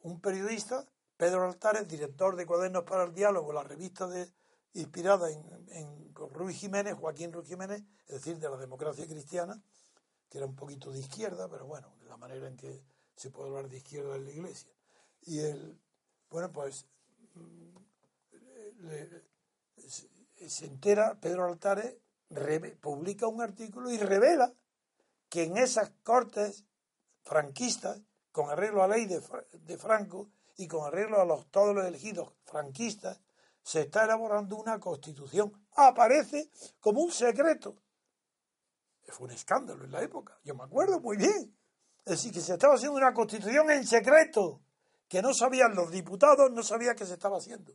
un 0.00 0.20
periodista 0.20 0.86
Pedro 1.16 1.46
Altares, 1.46 1.88
director 1.88 2.36
de 2.36 2.46
Cuadernos 2.46 2.84
para 2.84 3.04
el 3.04 3.14
Diálogo, 3.14 3.52
la 3.52 3.62
revista 3.62 4.06
de, 4.06 4.32
inspirada 4.74 5.30
en, 5.30 5.68
en 5.70 6.14
Ruiz 6.14 6.58
Jiménez, 6.58 6.94
Joaquín 6.94 7.32
Ruiz 7.32 7.48
Jiménez, 7.48 7.82
es 8.06 8.16
decir, 8.16 8.38
de 8.38 8.50
la 8.50 8.56
democracia 8.56 9.06
cristiana, 9.06 9.62
que 10.28 10.38
era 10.38 10.46
un 10.46 10.56
poquito 10.56 10.90
de 10.90 10.98
izquierda, 10.98 11.48
pero 11.48 11.66
bueno, 11.66 11.94
de 12.00 12.08
la 12.08 12.16
manera 12.16 12.48
en 12.48 12.56
que 12.56 12.84
se 13.16 13.30
puede 13.30 13.48
hablar 13.48 13.68
de 13.68 13.76
izquierda 13.78 14.16
en 14.16 14.24
la 14.24 14.30
iglesia. 14.32 14.70
Y 15.22 15.38
él, 15.38 15.80
bueno, 16.28 16.52
pues 16.52 16.86
mm, 17.34 17.76
se 20.48 20.66
entera, 20.66 21.18
Pedro 21.20 21.46
Altares 21.46 21.96
publica 22.80 23.26
un 23.26 23.42
artículo 23.42 23.90
y 23.90 23.98
revela 23.98 24.52
que 25.28 25.44
en 25.44 25.56
esas 25.56 25.90
cortes 26.02 26.64
franquistas, 27.22 28.00
con 28.32 28.50
arreglo 28.50 28.82
a 28.82 28.88
la 28.88 28.96
ley 28.96 29.06
de, 29.06 29.22
de 29.52 29.78
Franco, 29.78 30.30
y 30.56 30.68
con 30.68 30.86
arreglo 30.86 31.20
a 31.20 31.44
todos 31.50 31.74
los 31.74 31.84
elegidos 31.84 32.32
franquistas, 32.44 33.20
se 33.62 33.82
está 33.82 34.04
elaborando 34.04 34.56
una 34.56 34.78
constitución. 34.78 35.52
Aparece 35.72 36.50
como 36.80 37.00
un 37.00 37.10
secreto. 37.10 37.76
Fue 39.08 39.26
un 39.26 39.32
escándalo 39.32 39.84
en 39.84 39.92
la 39.92 40.02
época, 40.02 40.38
yo 40.44 40.54
me 40.54 40.64
acuerdo 40.64 41.00
muy 41.00 41.16
bien. 41.16 41.56
Es 42.04 42.12
decir, 42.16 42.32
que 42.32 42.40
se 42.40 42.54
estaba 42.54 42.74
haciendo 42.74 42.96
una 42.96 43.14
constitución 43.14 43.70
en 43.70 43.86
secreto, 43.86 44.60
que 45.08 45.22
no 45.22 45.32
sabían 45.32 45.74
los 45.74 45.90
diputados, 45.90 46.50
no 46.52 46.62
sabían 46.62 46.96
que 46.96 47.06
se 47.06 47.14
estaba 47.14 47.38
haciendo, 47.38 47.74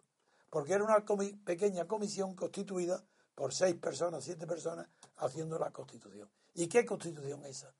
porque 0.49 0.73
era 0.73 0.83
una 0.83 1.05
pequeña 1.43 1.85
comisión 1.87 2.35
constituida 2.35 3.03
por 3.35 3.53
seis 3.53 3.75
personas, 3.75 4.23
siete 4.23 4.45
personas, 4.47 4.87
haciendo 5.17 5.57
la 5.57 5.71
constitución. 5.71 6.29
¿Y 6.55 6.67
qué 6.67 6.85
constitución 6.85 7.43
es 7.45 7.57
esa? 7.57 7.73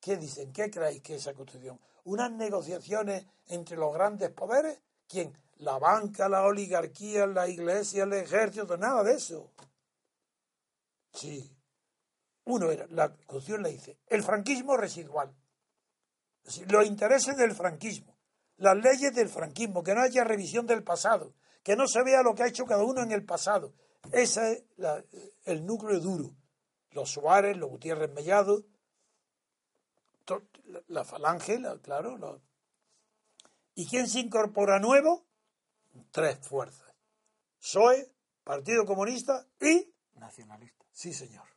¿Qué 0.00 0.16
dicen? 0.16 0.52
¿Qué 0.52 0.70
creéis 0.70 1.02
que 1.02 1.14
es 1.14 1.22
esa 1.22 1.34
constitución? 1.34 1.80
¿Unas 2.04 2.30
negociaciones 2.32 3.26
entre 3.46 3.76
los 3.76 3.92
grandes 3.94 4.30
poderes? 4.30 4.80
¿Quién? 5.08 5.36
La 5.58 5.78
banca, 5.78 6.28
la 6.28 6.44
oligarquía, 6.44 7.26
la 7.26 7.48
iglesia, 7.48 8.04
el 8.04 8.12
ejército, 8.12 8.76
nada 8.76 9.02
de 9.02 9.14
eso. 9.14 9.50
Sí. 11.12 11.50
Uno 12.44 12.70
era, 12.70 12.86
la 12.90 13.08
constitución 13.08 13.62
le 13.62 13.72
dice, 13.72 13.98
el 14.06 14.22
franquismo 14.22 14.76
residual. 14.76 15.34
Los 16.68 16.86
intereses 16.86 17.36
del 17.36 17.54
franquismo, 17.56 18.16
las 18.58 18.76
leyes 18.76 19.14
del 19.14 19.28
franquismo, 19.28 19.82
que 19.82 19.94
no 19.94 20.02
haya 20.02 20.22
revisión 20.22 20.66
del 20.66 20.84
pasado, 20.84 21.34
que 21.66 21.74
no 21.74 21.88
se 21.88 22.04
vea 22.04 22.22
lo 22.22 22.32
que 22.32 22.44
ha 22.44 22.46
hecho 22.46 22.64
cada 22.64 22.84
uno 22.84 23.02
en 23.02 23.10
el 23.10 23.24
pasado. 23.24 23.74
Ese 24.12 24.68
es 24.78 25.04
el 25.46 25.66
núcleo 25.66 25.98
duro. 25.98 26.30
Los 26.92 27.10
Suárez, 27.10 27.56
los 27.56 27.68
Gutiérrez 27.68 28.08
Mellado, 28.12 28.64
la, 30.86 31.04
falange, 31.04 31.60
claro. 31.82 32.40
¿Y 33.74 33.84
quién 33.88 34.08
se 34.08 34.20
incorpora 34.20 34.78
nuevo? 34.78 35.26
Tres 36.12 36.38
fuerzas. 36.38 36.94
PSOE, 37.58 38.14
Partido 38.44 38.86
Comunista 38.86 39.44
y... 39.60 39.92
Nacionalista. 40.14 40.84
Sí, 40.92 41.12
señor. 41.12 41.48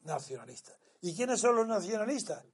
Nacionalista. 0.00 0.78
¿Y 1.00 1.16
quiénes 1.16 1.40
son 1.40 1.56
los 1.56 1.66
nacionalistas? 1.66 2.44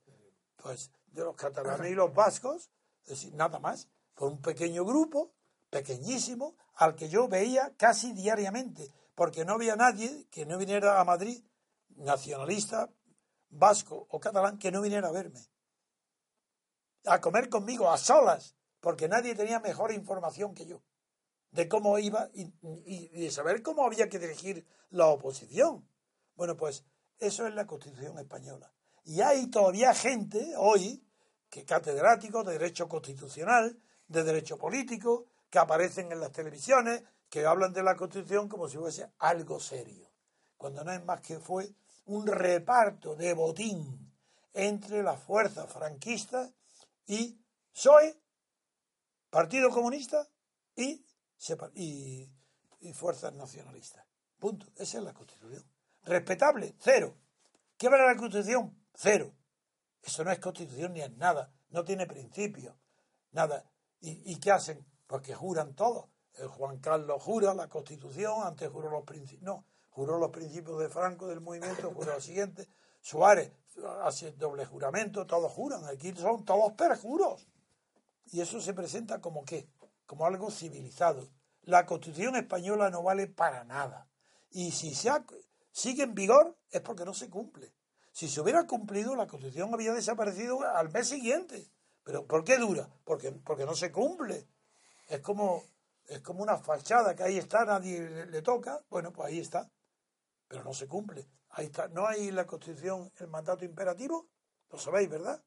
Pues 0.55 0.93
de 1.07 1.25
los 1.25 1.35
catalanes 1.35 1.91
y 1.91 1.97
los 1.97 2.15
vascos, 2.15 2.71
es 3.03 3.09
decir, 3.09 3.35
nada 3.35 3.59
más. 3.59 3.89
Por 4.15 4.31
un 4.31 4.41
pequeño 4.41 4.85
grupo, 4.85 5.34
pequeñísimo, 5.75 6.55
al 6.75 6.95
que 6.95 7.09
yo 7.09 7.27
veía 7.27 7.75
casi 7.77 8.13
diariamente, 8.13 8.93
porque 9.17 9.45
no 9.45 9.55
había 9.55 9.75
nadie 9.75 10.29
que 10.31 10.47
no 10.47 10.57
viniera 10.57 11.01
a 11.01 11.05
Madrid, 11.05 11.43
nacionalista, 11.97 12.91
vasco 13.49 14.07
o 14.09 14.21
catalán 14.21 14.57
que 14.57 14.71
no 14.71 14.83
viniera 14.83 15.09
a 15.09 15.13
verme. 15.13 15.41
A 17.07 17.21
comer 17.21 17.49
conmigo 17.49 17.91
a 17.91 17.99
solas, 17.99 18.55
porque 18.79 19.09
nadie 19.09 19.35
tenía 19.35 19.59
mejor 19.59 19.91
información 19.91 20.55
que 20.55 20.65
yo 20.65 20.81
de 21.51 21.69
cómo 21.69 21.99
iba 21.99 22.31
y, 22.35 23.09
de 23.09 23.31
saber 23.33 23.63
cómo 23.63 23.85
había 23.85 24.09
que 24.09 24.21
dirigir 24.21 24.65
la 24.91 25.07
oposición. 25.07 25.89
Bueno, 26.37 26.57
pues 26.57 26.85
eso 27.19 27.49
es 27.49 27.55
la 27.55 27.67
Constitución 27.67 28.17
española. 28.19 28.73
Y 29.05 29.21
hay 29.23 29.49
todavía 29.51 29.93
gente 29.93 30.55
hoy, 30.57 31.05
que 31.51 31.65
catedráticos 31.65 32.47
de 32.47 32.53
Derecho 32.53 32.89
Constitucional, 32.89 33.77
de 34.07 34.23
Derecho 34.23 34.57
Político, 34.57 35.27
que 35.55 35.61
aparecen 35.61 36.11
en 36.11 36.19
las 36.19 36.33
televisiones, 36.33 37.05
que 37.31 37.47
hablan 37.47 37.73
de 37.73 37.85
la 37.85 37.95
Constitución 37.95 38.49
como 38.49 38.69
si 38.69 38.77
fuese 38.77 39.09
algo 39.21 39.61
serio, 39.61 40.11
cuando 40.57 40.83
no 40.83 40.91
es 40.91 41.05
más 41.05 41.21
que 41.21 41.39
fue 41.39 41.73
un 42.07 42.27
reparto 42.27 43.15
de 43.15 43.35
botín 43.35 44.13
entre 44.53 45.05
las 45.05 45.23
fuerzas 45.23 45.73
franquistas 45.73 46.53
y 47.07 47.41
PSOE, 47.73 48.21
Partido 49.31 49.71
Comunista 49.71 50.29
y, 50.75 51.07
y, 51.77 52.93
fuerzas 52.93 53.33
nacionalistas. 53.35 54.05
Punto. 54.41 54.67
Esa 54.75 54.99
es 54.99 55.05
la 55.05 55.15
Constitución. 55.15 55.63
Respetable, 56.03 56.75
cero. 56.81 57.17
¿Qué 57.77 57.89
vale 57.89 58.05
la 58.05 58.17
Constitución? 58.17 58.77
Cero. 58.93 59.33
Eso 60.03 60.25
no 60.25 60.33
es 60.33 60.41
Constitución 60.41 60.95
ni 60.95 61.03
es 61.03 61.13
nada. 61.13 61.55
No 61.69 61.85
tiene 61.85 62.09
principios. 62.09 62.75
Nada. 63.31 63.71
¿Y, 64.01 64.33
y 64.33 64.41
qué 64.41 64.51
hacen? 64.51 64.85
Porque 65.15 65.33
juran 65.33 65.77
todo. 65.77 66.11
El 66.33 66.49
Juan 66.49 66.81
Carlos 66.81 67.23
jura 67.23 67.55
la 67.55 67.69
Constitución, 67.69 68.45
antes 68.45 68.69
juró 68.69 68.91
los 68.91 69.05
principios. 69.05 69.43
No, 69.45 69.65
juró 69.91 70.19
los 70.19 70.33
principios 70.33 70.81
de 70.81 70.89
Franco 70.89 71.29
del 71.29 71.41
movimiento, 71.41 71.93
juró 71.95 72.15
lo 72.15 72.21
siguiente. 72.21 72.69
Suárez 73.01 73.53
hace 74.03 74.33
doble 74.33 74.67
juramento, 74.67 75.25
todos 75.25 75.53
juran, 75.53 75.85
aquí 75.85 76.13
son 76.17 76.45
todos 76.45 76.73
perjuros. 76.73 77.47
Y 78.33 78.41
eso 78.41 78.61
se 78.61 78.75
presenta 78.75 79.21
como 79.21 79.45
qué? 79.45 79.69
Como 80.05 80.27
algo 80.27 80.51
civilizado. 80.51 81.29
La 81.63 81.87
Constitución 81.87 82.35
española 82.35 82.91
no 82.91 83.05
vale 83.05 83.29
para 83.29 83.63
nada. 83.63 84.09
Y 84.51 84.73
si 84.73 84.97
se 84.97 85.13
sigue 85.71 86.03
en 86.03 86.17
vigor 86.17 86.59
es 86.73 86.81
porque 86.81 87.05
no 87.05 87.15
se 87.15 87.31
cumple. 87.31 87.73
Si 88.11 88.27
se 88.27 88.41
hubiera 88.41 88.67
cumplido, 88.67 89.15
la 89.15 89.29
Constitución 89.29 89.73
había 89.73 89.93
desaparecido 89.93 90.63
al 90.63 90.91
mes 90.91 91.07
siguiente. 91.07 91.71
¿Pero 92.03 92.27
por 92.27 92.43
qué 92.43 92.59
dura? 92.59 92.89
Porque, 93.05 93.31
porque 93.31 93.65
no 93.65 93.77
se 93.77 93.93
cumple. 93.93 94.49
Es 95.07 95.21
como, 95.21 95.65
es 96.07 96.21
como 96.21 96.43
una 96.43 96.59
fachada 96.59 97.15
que 97.15 97.23
ahí 97.23 97.39
está, 97.39 97.65
nadie 97.65 98.27
le 98.27 98.43
toca. 98.43 98.83
Bueno, 98.89 99.13
pues 99.13 99.29
ahí 99.29 99.41
está 99.41 99.71
pero 100.49 100.65
no 100.65 100.75
se 100.75 100.87
cumple. 100.87 101.27
Ahí 101.51 101.67
está. 101.67 101.89
¿No 101.89 102.07
hay 102.07 102.29
en 102.29 102.37
la 102.37 102.47
Constitución 102.47 103.11
el 103.19 103.29
mandato 103.29 103.65
imperativo? 103.65 104.29
Lo 104.71 104.79
sabéis, 104.79 105.09
¿verdad? 105.09 105.43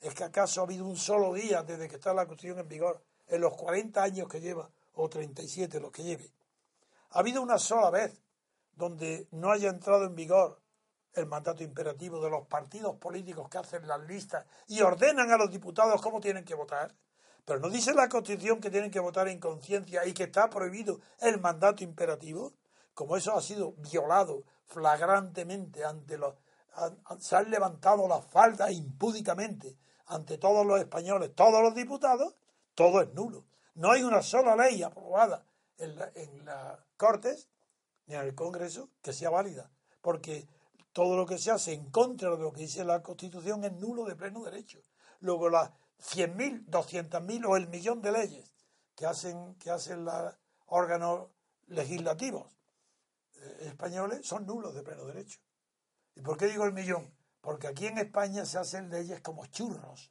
¿Es 0.00 0.14
que 0.14 0.24
acaso 0.24 0.60
ha 0.60 0.64
habido 0.64 0.84
un 0.84 0.96
solo 0.96 1.32
día 1.34 1.62
desde 1.62 1.88
que 1.88 1.96
está 1.96 2.12
la 2.12 2.26
Constitución 2.26 2.60
en 2.60 2.68
vigor, 2.68 3.02
en 3.26 3.40
los 3.40 3.56
40 3.56 4.02
años 4.02 4.28
que 4.28 4.40
lleva, 4.40 4.70
o 4.92 5.08
37 5.08 5.80
los 5.80 5.90
que 5.90 6.04
lleve? 6.04 6.32
¿Ha 7.10 7.20
habido 7.20 7.42
una 7.42 7.58
sola 7.58 7.90
vez 7.90 8.20
donde 8.72 9.26
no 9.32 9.50
haya 9.50 9.70
entrado 9.70 10.04
en 10.04 10.14
vigor 10.14 10.60
el 11.12 11.26
mandato 11.26 11.62
imperativo 11.62 12.22
de 12.22 12.28
los 12.28 12.46
partidos 12.46 12.96
políticos 12.96 13.48
que 13.48 13.58
hacen 13.58 13.88
las 13.88 14.00
listas 14.02 14.46
y 14.66 14.80
ordenan 14.82 15.30
a 15.30 15.38
los 15.38 15.50
diputados 15.50 16.02
cómo 16.02 16.20
tienen 16.20 16.44
que 16.44 16.54
votar? 16.54 16.94
Pero 17.46 17.60
no 17.60 17.70
dice 17.70 17.94
la 17.94 18.08
Constitución 18.08 18.60
que 18.60 18.70
tienen 18.70 18.90
que 18.90 19.00
votar 19.00 19.28
en 19.28 19.38
conciencia 19.38 20.04
y 20.04 20.12
que 20.12 20.24
está 20.24 20.50
prohibido 20.50 21.00
el 21.20 21.40
mandato 21.40 21.84
imperativo 21.84 22.52
como 22.92 23.16
eso 23.16 23.36
ha 23.36 23.42
sido 23.42 23.72
violado 23.72 24.42
flagrantemente 24.64 25.84
ante 25.84 26.18
los 26.18 26.34
se 27.20 27.36
han 27.36 27.50
levantado 27.50 28.06
las 28.08 28.24
faldas 28.26 28.70
impúdicamente 28.72 29.78
ante 30.06 30.38
todos 30.38 30.66
los 30.66 30.78
españoles, 30.78 31.34
todos 31.34 31.62
los 31.62 31.74
diputados, 31.74 32.34
todo 32.74 33.00
es 33.00 33.12
nulo. 33.14 33.44
No 33.74 33.92
hay 33.92 34.02
una 34.02 34.22
sola 34.22 34.56
ley 34.56 34.82
aprobada 34.82 35.46
en, 35.78 35.96
en 36.14 36.44
las 36.44 36.78
Cortes 36.96 37.48
ni 38.06 38.14
en 38.14 38.22
el 38.22 38.34
Congreso 38.34 38.90
que 39.02 39.12
sea 39.12 39.30
válida, 39.30 39.70
porque 40.00 40.48
todo 40.92 41.16
lo 41.16 41.26
que 41.26 41.38
se 41.38 41.50
hace 41.50 41.72
en 41.72 41.90
contra 41.90 42.30
de 42.30 42.38
lo 42.38 42.52
que 42.52 42.62
dice 42.62 42.84
la 42.84 43.02
Constitución 43.02 43.64
es 43.64 43.72
nulo 43.72 44.04
de 44.04 44.16
pleno 44.16 44.42
derecho. 44.42 44.80
Luego 45.20 45.48
las 45.48 45.70
100.000, 46.02 46.66
200.000 46.66 47.46
o 47.46 47.56
el 47.56 47.68
millón 47.68 48.02
de 48.02 48.12
leyes 48.12 48.52
que 48.94 49.06
hacen, 49.06 49.54
que 49.56 49.70
hacen 49.70 50.04
los 50.04 50.34
órganos 50.66 51.28
legislativos 51.66 52.56
españoles 53.60 54.26
son 54.26 54.46
nulos 54.46 54.74
de 54.74 54.82
pleno 54.82 55.04
derecho. 55.04 55.40
¿Y 56.14 56.20
por 56.20 56.36
qué 56.36 56.46
digo 56.46 56.64
el 56.64 56.72
millón? 56.72 57.12
Porque 57.40 57.66
aquí 57.66 57.86
en 57.86 57.98
España 57.98 58.44
se 58.44 58.58
hacen 58.58 58.90
leyes 58.90 59.20
como 59.20 59.46
churros. 59.46 60.10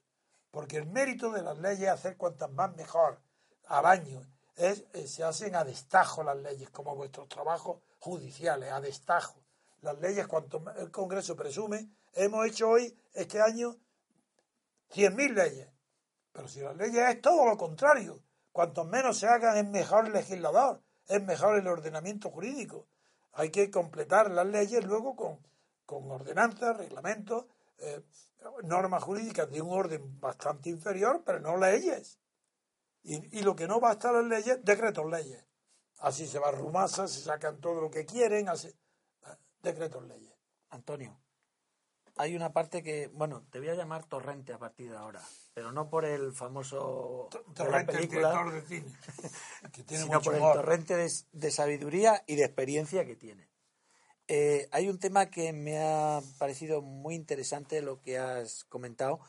Porque 0.52 0.78
el 0.78 0.86
mérito 0.86 1.32
de 1.32 1.42
las 1.42 1.58
leyes 1.58 1.84
es 1.84 1.90
hacer 1.90 2.18
cuantas 2.18 2.52
más 2.52 2.76
mejor 2.76 3.20
al 3.68 3.86
año. 3.86 4.22
Es, 4.56 4.86
eh, 4.94 5.08
se 5.08 5.24
hacen 5.24 5.56
a 5.56 5.64
destajo 5.64 6.24
las 6.24 6.38
leyes, 6.38 6.70
como 6.70 6.96
vuestros 6.96 7.28
trabajos 7.28 7.82
judiciales, 8.00 8.72
a 8.72 8.80
destajo. 8.80 9.36
Las 9.82 10.00
leyes, 10.00 10.28
cuanto 10.28 10.64
el 10.78 10.92
Congreso 10.92 11.36
presume, 11.36 11.90
hemos 12.14 12.46
hecho 12.48 12.70
hoy, 12.70 12.98
este 13.14 13.42
año, 13.42 13.76
100.000 14.94 15.34
leyes. 15.34 15.68
Pero 16.36 16.50
si 16.50 16.60
las 16.60 16.76
leyes 16.76 17.10
es 17.10 17.22
todo 17.22 17.46
lo 17.46 17.58
contrario. 17.58 18.22
Cuanto 18.52 18.84
menos 18.84 19.18
se 19.18 19.28
hagan, 19.28 19.56
es 19.58 19.66
mejor 19.66 20.08
el 20.08 20.14
legislador, 20.14 20.82
es 21.08 21.24
mejor 21.24 21.58
el 21.58 21.68
ordenamiento 21.68 22.30
jurídico. 22.30 22.88
Hay 23.32 23.52
que 23.52 23.72
completar 23.72 24.30
las 24.30 24.46
leyes 24.46 24.84
luego 24.86 25.16
con, 25.16 25.40
con 25.86 26.12
ordenanzas, 26.12 26.76
reglamentos, 26.76 27.46
eh, 27.78 28.02
normas 28.64 29.02
jurídicas 29.04 29.50
de 29.50 29.62
un 29.62 29.72
orden 29.72 30.20
bastante 30.20 30.70
inferior, 30.70 31.24
pero 31.26 31.40
no 31.40 31.58
leyes. 31.58 32.20
Y, 33.04 33.42
lo 33.42 33.56
que 33.56 33.68
no 33.68 33.80
va 33.80 33.92
a 33.92 33.94
estar 33.94 34.16
en 34.16 34.30
leyes, 34.30 34.60
decretos 34.64 35.06
leyes. 35.10 35.46
Así 36.00 36.28
se 36.28 36.40
va 36.40 36.52
rumasa, 36.52 37.08
se 37.08 37.22
sacan 37.22 37.62
todo 37.62 37.80
lo 37.80 37.90
que 37.90 38.06
quieren, 38.06 38.50
así, 38.50 38.74
decretos 39.62 40.04
leyes. 40.06 40.34
Antonio, 40.70 41.18
hay 42.18 42.36
una 42.36 42.54
parte 42.54 42.82
que, 42.82 43.08
bueno, 43.08 43.44
te 43.52 43.60
voy 43.60 43.70
a 43.70 43.76
llamar 43.76 44.06
Torrente 44.06 44.54
a 44.54 44.58
partir 44.58 44.90
de 44.90 44.98
ahora, 44.98 45.22
pero 45.54 45.72
no 45.72 45.90
por 45.90 46.06
el 46.06 46.32
famoso 46.34 47.30
Torrente, 47.54 47.98
director 47.98 48.54
de 48.54 48.62
cine, 48.62 48.92
que 49.74 49.84
tiene 49.84 50.04
sino 50.04 50.22
por 50.22 50.36
el 50.36 50.42
torrente 50.42 50.96
de, 50.96 51.52
sabiduría 51.52 52.24
y 52.26 52.36
de 52.36 52.46
experiencia 52.46 53.06
que 53.06 53.16
tiene. 53.16 53.48
Eh, 54.28 54.68
hay 54.72 54.90
un 54.90 54.98
tema 54.98 55.30
que 55.30 55.54
me 55.54 55.78
ha 55.78 56.22
parecido 56.40 56.82
muy 56.82 57.16
interesante 57.16 57.82
lo 57.82 58.02
que 58.02 58.18
has 58.18 58.64
comentado. 58.64 59.20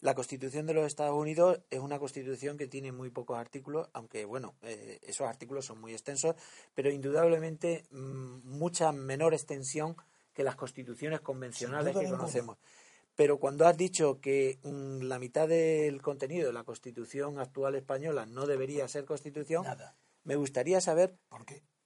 La 0.00 0.14
Constitución 0.14 0.66
de 0.66 0.74
los 0.74 0.86
Estados 0.86 1.18
Unidos 1.18 1.60
es 1.70 1.78
una 1.78 1.98
Constitución 1.98 2.58
que 2.58 2.66
tiene 2.66 2.92
muy 2.92 3.10
pocos 3.10 3.38
artículos, 3.38 3.88
aunque 3.94 4.26
bueno, 4.26 4.54
eh, 4.62 4.98
esos 5.02 5.26
artículos 5.26 5.64
son 5.64 5.80
muy 5.80 5.92
extensos, 5.92 6.34
pero 6.74 6.90
indudablemente 6.90 7.86
mm, 7.90 8.40
mucha 8.44 8.92
menor 8.92 9.32
extensión 9.32 9.96
que 10.34 10.44
las 10.44 10.56
constituciones 10.56 11.20
convencionales 11.20 11.96
que 11.96 12.10
conocemos. 12.10 12.58
Pero 13.14 13.38
cuando 13.38 13.66
has 13.66 13.76
dicho 13.76 14.20
que 14.20 14.58
mm, 14.64 15.02
la 15.02 15.18
mitad 15.18 15.46
del 15.48 16.02
contenido 16.02 16.48
de 16.48 16.52
la 16.52 16.64
constitución 16.64 17.38
actual 17.38 17.76
española 17.76 18.26
no 18.26 18.46
debería 18.46 18.88
ser 18.88 19.04
constitución, 19.04 19.64
me 20.24 20.36
gustaría 20.36 20.80
saber 20.80 21.16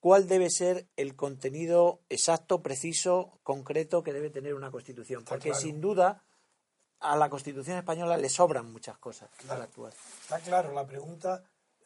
cuál 0.00 0.26
debe 0.26 0.48
ser 0.48 0.86
el 0.96 1.14
contenido 1.16 2.00
exacto, 2.08 2.62
preciso, 2.62 3.38
concreto 3.42 4.02
que 4.02 4.12
debe 4.12 4.30
tener 4.30 4.54
una 4.54 4.70
constitución. 4.70 5.24
Porque 5.24 5.54
sin 5.54 5.80
duda 5.80 6.24
a 7.00 7.16
la 7.16 7.28
Constitución 7.28 7.78
española 7.78 8.16
le 8.16 8.28
sobran 8.28 8.72
muchas 8.72 8.98
cosas 8.98 9.30
Claro. 9.36 9.62
actual. 9.62 9.92
Está 10.22 10.40
claro, 10.40 10.72
la 10.72 10.86
pregunta 10.86 11.44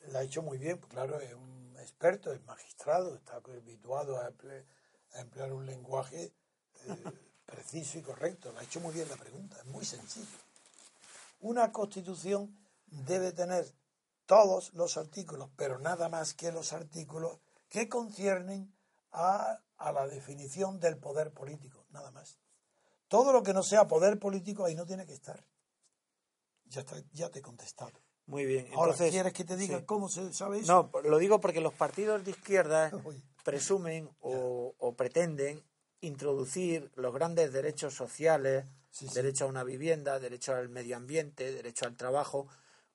la 0.09 0.21
ha 0.21 0.23
hecho 0.23 0.43
muy 0.43 0.59
bien, 0.59 0.79
pues 0.79 0.91
claro, 0.93 1.21
es 1.21 1.35
un 1.35 1.77
experto, 1.79 2.33
es 2.33 2.43
magistrado, 2.47 3.15
está 3.17 3.37
habituado 3.37 4.19
a 4.19 4.33
emplear 5.21 5.53
un 5.53 5.67
lenguaje 5.67 6.33
eh, 6.87 7.13
preciso 7.47 7.99
y 7.99 8.03
correcto. 8.03 8.53
La 8.53 8.61
ha 8.61 8.65
hecho 8.65 8.81
muy 8.81 8.95
bien 8.95 9.09
la 9.09 9.17
pregunta, 9.17 9.57
es 9.59 9.67
muy 9.67 9.85
sencillo. 9.85 10.27
Una 11.41 11.73
constitución 11.73 12.57
debe 12.87 13.33
tener 13.33 13.67
todos 14.27 14.73
los 14.75 14.97
artículos, 14.97 15.51
pero 15.57 15.79
nada 15.79 16.09
más 16.09 16.35
que 16.35 16.53
los 16.53 16.73
artículos 16.73 17.39
que 17.69 17.89
conciernen 17.89 18.73
a, 19.11 19.61
a 19.77 19.93
la 19.93 20.07
definición 20.07 20.79
del 20.81 20.99
poder 20.99 21.33
político, 21.33 21.85
nada 21.91 22.11
más. 22.11 22.39
Todo 23.09 23.33
lo 23.33 23.43
que 23.43 23.53
no 23.53 23.63
sea 23.63 23.87
poder 23.87 24.19
político 24.19 24.65
ahí 24.65 24.75
no 24.75 24.87
tiene 24.87 25.07
que 25.07 25.13
estar. 25.13 25.45
Ya, 26.67 26.81
está, 26.81 26.97
ya 27.13 27.29
te 27.29 27.41
he 27.41 27.43
contestado. 27.43 27.93
Muy 28.27 28.47
bien. 28.47 28.69
Ahora, 28.75 28.95
¿quieres 28.95 29.33
que 29.33 29.45
te 29.45 29.57
diga 29.57 29.81
sí. 29.81 29.85
cómo 29.85 30.09
se 30.09 30.33
sabe 30.33 30.61
eso? 30.61 30.91
No, 30.93 31.01
lo 31.03 31.19
digo 31.19 31.41
porque 31.41 31.61
los 31.61 31.75
partidos 31.75 32.25
de 32.25 32.31
izquierda 32.31 32.91
Uy. 33.05 33.23
presumen 33.45 34.09
o, 34.21 34.75
o 34.79 34.95
pretenden 34.95 35.63
introducir 36.03 36.91
los 36.97 37.13
grandes 37.15 37.53
derechos 37.53 37.95
sociales, 37.95 38.67
Sí, 38.91 39.09
sí. 39.09 39.15
derecho 39.15 39.47
a 39.47 39.49
una 39.49 39.65
vivienda, 39.65 40.19
derecho 40.21 40.55
al 40.55 40.69
medio 40.69 40.97
ambiente, 40.99 41.51
derecho 41.51 41.87
al 41.87 41.97
trabajo, 41.97 42.47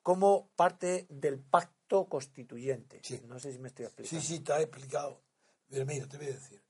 como 0.03 0.47
parte 0.55 1.08
del 1.10 1.39
pacto 1.39 2.05
constituyente. 2.08 3.01
Sí. 3.03 3.20
No 3.26 3.39
sé 3.39 3.51
si 3.51 3.58
me 3.60 3.70
estoy 3.70 3.86
Sí, 3.86 3.89
explicando. 4.18 4.28
sí, 4.28 4.39
te 4.41 4.53
he 4.53 4.62
explicado. 4.62 5.22
Pero 5.68 5.86
mira, 5.88 6.08
te 6.08 6.18
voy 6.18 6.28
a 6.28 6.34
decir. 6.34 6.62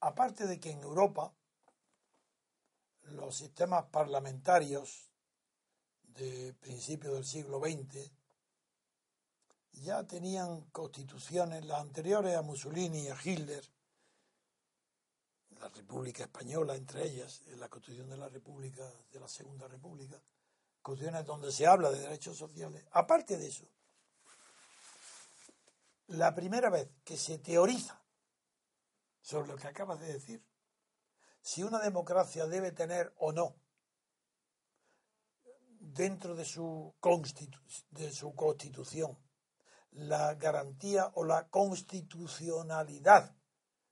Aparte 0.00 0.46
de 0.46 0.60
que 0.60 0.70
en 0.70 0.82
Europa 0.82 1.32
los 3.02 3.34
sistemas 3.36 3.86
parlamentarios 3.86 5.10
de 6.02 6.52
principios 6.60 7.14
del 7.14 7.24
siglo 7.24 7.58
XX 7.60 8.10
ya 9.72 10.06
tenían 10.06 10.62
constituciones, 10.72 11.64
las 11.64 11.80
anteriores 11.80 12.36
a 12.36 12.42
Mussolini 12.42 13.04
y 13.04 13.08
a 13.08 13.16
Hitler, 13.22 13.64
la 15.60 15.68
República 15.68 16.24
Española 16.24 16.74
entre 16.74 17.06
ellas, 17.06 17.42
la 17.56 17.68
Constitución 17.68 18.08
de 18.08 18.16
la 18.16 18.28
República, 18.28 18.90
de 19.12 19.20
la 19.20 19.28
Segunda 19.28 19.68
República, 19.68 20.20
constituciones 20.82 21.26
donde 21.26 21.52
se 21.52 21.66
habla 21.66 21.90
de 21.90 22.00
derechos 22.00 22.38
sociales. 22.38 22.84
Aparte 22.92 23.36
de 23.36 23.46
eso, 23.48 23.68
la 26.08 26.34
primera 26.34 26.70
vez 26.70 26.88
que 27.04 27.16
se 27.16 27.38
teoriza 27.38 28.02
sobre 29.20 29.48
lo 29.48 29.56
que 29.56 29.68
acabas 29.68 30.00
de 30.00 30.14
decir, 30.14 30.42
si 31.42 31.62
una 31.62 31.78
democracia 31.78 32.46
debe 32.46 32.72
tener 32.72 33.14
o 33.18 33.32
no 33.32 33.54
dentro 35.78 36.34
de 36.34 36.44
su, 36.44 36.94
constitu- 37.00 37.60
de 37.90 38.12
su 38.12 38.34
constitución 38.34 39.18
la 39.92 40.34
garantía 40.34 41.10
o 41.14 41.24
la 41.24 41.48
constitucionalidad 41.48 43.34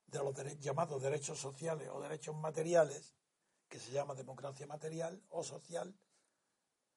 de 0.09 0.19
los 0.19 0.35
llamados 0.61 1.03
derechos 1.03 1.39
sociales 1.39 1.89
o 1.93 2.01
derechos 2.01 2.35
materiales, 2.37 3.15
que 3.69 3.79
se 3.79 3.93
llama 3.93 4.15
democracia 4.15 4.67
material 4.67 5.23
o 5.29 5.43
social, 5.43 5.95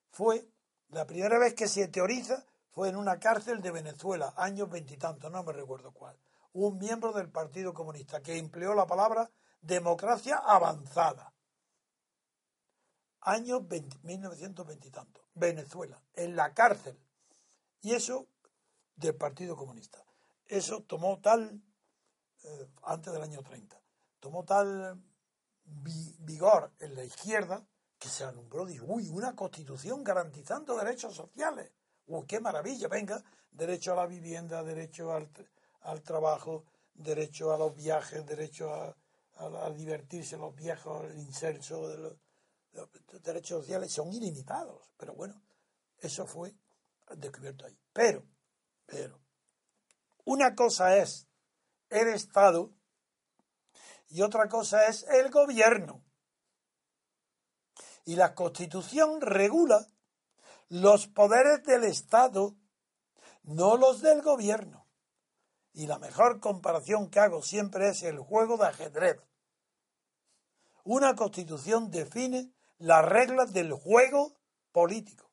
fue 0.09 0.49
la 0.89 1.05
primera 1.05 1.37
vez 1.39 1.53
que 1.53 1.67
se 1.67 1.87
teoriza 1.87 2.45
fue 2.71 2.87
en 2.87 2.95
una 2.95 3.19
cárcel 3.19 3.61
de 3.61 3.71
Venezuela, 3.71 4.33
años 4.37 4.69
veintitantos, 4.69 5.29
no 5.29 5.43
me 5.43 5.51
recuerdo 5.51 5.91
cuál. 5.91 6.17
Un 6.53 6.77
miembro 6.77 7.11
del 7.11 7.29
Partido 7.29 7.73
Comunista 7.73 8.21
que 8.21 8.37
empleó 8.37 8.73
la 8.73 8.87
palabra 8.87 9.29
democracia 9.61 10.37
avanzada. 10.37 11.33
Años 13.19 13.67
20 13.67 13.99
1920 14.03 14.87
y 14.87 14.91
tanto. 14.91 15.21
Venezuela, 15.33 16.01
en 16.13 16.35
la 16.35 16.53
cárcel. 16.53 16.97
Y 17.81 17.93
eso 17.93 18.27
del 18.95 19.15
Partido 19.15 19.55
Comunista. 19.55 20.03
Eso 20.45 20.83
tomó 20.83 21.19
tal, 21.19 21.61
eh, 22.43 22.67
antes 22.83 23.13
del 23.13 23.21
año 23.21 23.41
30, 23.43 23.79
tomó 24.19 24.43
tal 24.43 25.01
vi- 25.65 26.15
vigor 26.19 26.71
en 26.79 26.95
la 26.95 27.03
izquierda 27.03 27.65
que 27.97 28.09
se 28.09 28.23
alumbró, 28.23 28.65
dijo, 28.65 28.85
uy, 28.87 29.09
una 29.09 29.35
constitución 29.35 30.03
garantizando 30.03 30.75
derechos 30.77 31.15
sociales. 31.15 31.71
Uy, 32.07 32.25
qué 32.25 32.39
maravilla, 32.39 32.87
venga, 32.87 33.23
derecho 33.51 33.93
a 33.93 33.95
la 33.95 34.07
vivienda, 34.07 34.63
derecho 34.63 35.13
al, 35.13 35.29
al 35.81 36.01
trabajo, 36.01 36.65
derecho 36.93 37.53
a 37.53 37.57
los 37.57 37.75
viajes, 37.75 38.25
derecho 38.25 38.73
a, 38.73 38.95
a- 39.37 39.69
divertirse 39.71 40.37
los 40.37 40.55
viejos, 40.55 41.03
el 41.11 41.19
incenso, 41.19 41.87
de 41.89 41.97
los 42.73 42.89
derechos 43.23 43.61
sociales 43.61 43.91
son 43.91 44.11
ilimitados. 44.13 44.91
Pero 44.97 45.13
bueno, 45.13 45.39
eso 45.99 46.25
fue 46.25 46.55
descubierto 47.17 47.65
ahí. 47.65 47.77
Pero, 47.93 48.23
pero, 48.85 49.19
una 50.25 50.55
cosa 50.55 50.97
es 50.97 51.27
el 51.91 52.07
Estado 52.09 52.71
y 54.09 54.21
otra 54.23 54.49
cosa 54.49 54.87
es 54.87 55.03
el 55.03 55.29
gobierno. 55.29 56.03
Y 58.03 58.15
la 58.15 58.33
Constitución 58.33 59.21
regula 59.21 59.87
los 60.69 61.07
poderes 61.07 61.63
del 61.63 61.83
Estado, 61.83 62.55
no 63.43 63.77
los 63.77 64.01
del 64.01 64.21
gobierno. 64.21 64.87
Y 65.73 65.87
la 65.87 65.99
mejor 65.99 66.39
comparación 66.39 67.09
que 67.09 67.19
hago 67.19 67.41
siempre 67.41 67.89
es 67.89 68.03
el 68.03 68.19
juego 68.19 68.57
de 68.57 68.67
ajedrez. 68.67 69.19
Una 70.83 71.15
constitución 71.15 71.91
define 71.91 72.51
las 72.79 73.05
reglas 73.05 73.53
del 73.53 73.71
juego 73.71 74.33
político, 74.71 75.29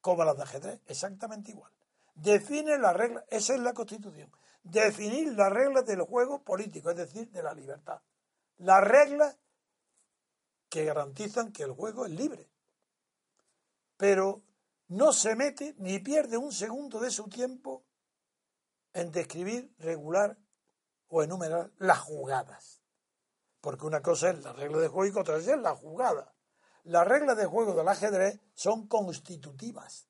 como 0.00 0.24
las 0.24 0.36
de 0.36 0.44
ajedrez, 0.44 0.80
exactamente 0.86 1.50
igual. 1.50 1.72
Define 2.14 2.78
las 2.78 2.96
reglas, 2.96 3.24
esa 3.28 3.54
es 3.54 3.60
la 3.60 3.74
constitución. 3.74 4.30
Definir 4.62 5.32
las 5.32 5.52
reglas 5.52 5.84
del 5.86 6.02
juego 6.02 6.42
político, 6.42 6.90
es 6.90 6.96
decir, 6.96 7.30
de 7.30 7.42
la 7.42 7.54
libertad. 7.54 8.00
Las 8.58 8.82
reglas 8.82 9.36
que 10.68 10.84
garantizan 10.84 11.52
que 11.52 11.64
el 11.64 11.72
juego 11.72 12.06
es 12.06 12.12
libre. 12.12 12.48
Pero 13.96 14.42
no 14.88 15.12
se 15.12 15.34
mete 15.36 15.74
ni 15.78 15.98
pierde 15.98 16.36
un 16.36 16.52
segundo 16.52 17.00
de 17.00 17.10
su 17.10 17.28
tiempo 17.28 17.84
en 18.92 19.10
describir, 19.10 19.74
regular 19.78 20.38
o 21.08 21.22
enumerar 21.22 21.72
las 21.78 21.98
jugadas. 22.00 22.82
Porque 23.60 23.86
una 23.86 24.02
cosa 24.02 24.30
es 24.30 24.42
la 24.42 24.52
regla 24.52 24.78
de 24.78 24.88
juego 24.88 25.14
y 25.14 25.20
otra 25.20 25.36
es 25.36 25.46
la 25.46 25.74
jugada. 25.74 26.34
Las 26.84 27.06
reglas 27.06 27.36
de 27.36 27.46
juego 27.46 27.74
del 27.74 27.88
ajedrez 27.88 28.40
son 28.54 28.88
constitutivas. 28.88 30.08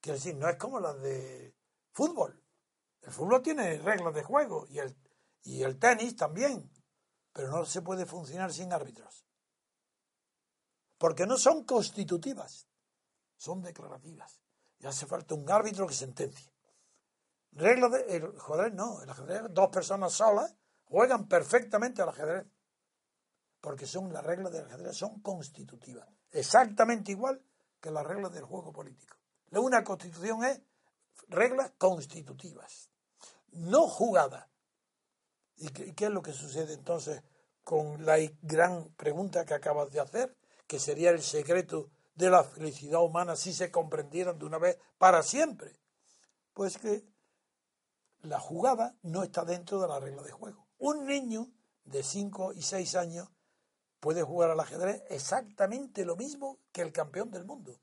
Quiero 0.00 0.18
decir, 0.18 0.36
no 0.36 0.48
es 0.48 0.56
como 0.56 0.80
las 0.80 1.00
de 1.00 1.54
fútbol. 1.92 2.43
El 3.04 3.12
fútbol 3.12 3.42
tiene 3.42 3.78
reglas 3.78 4.14
de 4.14 4.22
juego 4.22 4.66
y 4.68 4.78
el, 4.78 4.96
y 5.42 5.62
el 5.62 5.78
tenis 5.78 6.16
también, 6.16 6.70
pero 7.32 7.48
no 7.48 7.64
se 7.64 7.82
puede 7.82 8.06
funcionar 8.06 8.52
sin 8.52 8.72
árbitros. 8.72 9.24
Porque 10.98 11.26
no 11.26 11.36
son 11.36 11.64
constitutivas, 11.64 12.66
son 13.36 13.60
declarativas. 13.60 14.40
Y 14.78 14.86
hace 14.86 15.06
falta 15.06 15.34
un 15.34 15.50
árbitro 15.50 15.86
que 15.86 15.94
sentencie. 15.94 16.52
Reglas 17.52 17.92
de. 17.92 18.16
El 18.16 18.24
ajedrez 18.38 18.74
no, 18.74 19.02
el 19.02 19.10
ajedrez, 19.10 19.42
dos 19.50 19.68
personas 19.68 20.12
solas 20.12 20.54
juegan 20.84 21.28
perfectamente 21.28 22.02
al 22.02 22.08
ajedrez. 22.08 22.46
Porque 23.60 23.86
son 23.86 24.12
las 24.12 24.24
reglas 24.24 24.52
del 24.52 24.64
ajedrez, 24.64 24.96
son 24.96 25.20
constitutivas. 25.20 26.08
Exactamente 26.30 27.12
igual 27.12 27.42
que 27.80 27.90
las 27.90 28.06
reglas 28.06 28.32
del 28.32 28.44
juego 28.44 28.72
político. 28.72 29.16
Una 29.52 29.84
constitución 29.84 30.44
es 30.44 30.60
reglas 31.28 31.72
constitutivas, 31.78 32.90
no 33.54 33.88
jugadas. 33.88 34.48
¿Y 35.56 35.68
qué, 35.68 35.94
qué 35.94 36.06
es 36.06 36.10
lo 36.10 36.22
que 36.22 36.32
sucede 36.32 36.74
entonces 36.74 37.22
con 37.62 38.04
la 38.04 38.16
gran 38.42 38.88
pregunta 38.94 39.44
que 39.44 39.54
acabas 39.54 39.90
de 39.90 40.00
hacer? 40.00 40.36
Que 40.66 40.78
sería 40.78 41.10
el 41.10 41.22
secreto 41.22 41.90
de 42.14 42.30
la 42.30 42.44
felicidad 42.44 43.02
humana 43.02 43.36
si 43.36 43.52
se 43.52 43.70
comprendieran 43.70 44.38
de 44.38 44.44
una 44.44 44.58
vez 44.58 44.78
para 44.98 45.22
siempre. 45.22 45.78
Pues 46.52 46.78
que 46.78 47.04
la 48.22 48.40
jugada 48.40 48.96
no 49.02 49.22
está 49.22 49.44
dentro 49.44 49.80
de 49.80 49.88
la 49.88 50.00
regla 50.00 50.22
de 50.22 50.32
juego. 50.32 50.66
Un 50.78 51.06
niño 51.06 51.50
de 51.84 52.02
5 52.02 52.54
y 52.54 52.62
6 52.62 52.94
años 52.96 53.28
puede 54.00 54.22
jugar 54.22 54.50
al 54.50 54.60
ajedrez 54.60 55.02
exactamente 55.08 56.04
lo 56.04 56.16
mismo 56.16 56.58
que 56.72 56.82
el 56.82 56.92
campeón 56.92 57.30
del 57.30 57.44
mundo. 57.44 57.78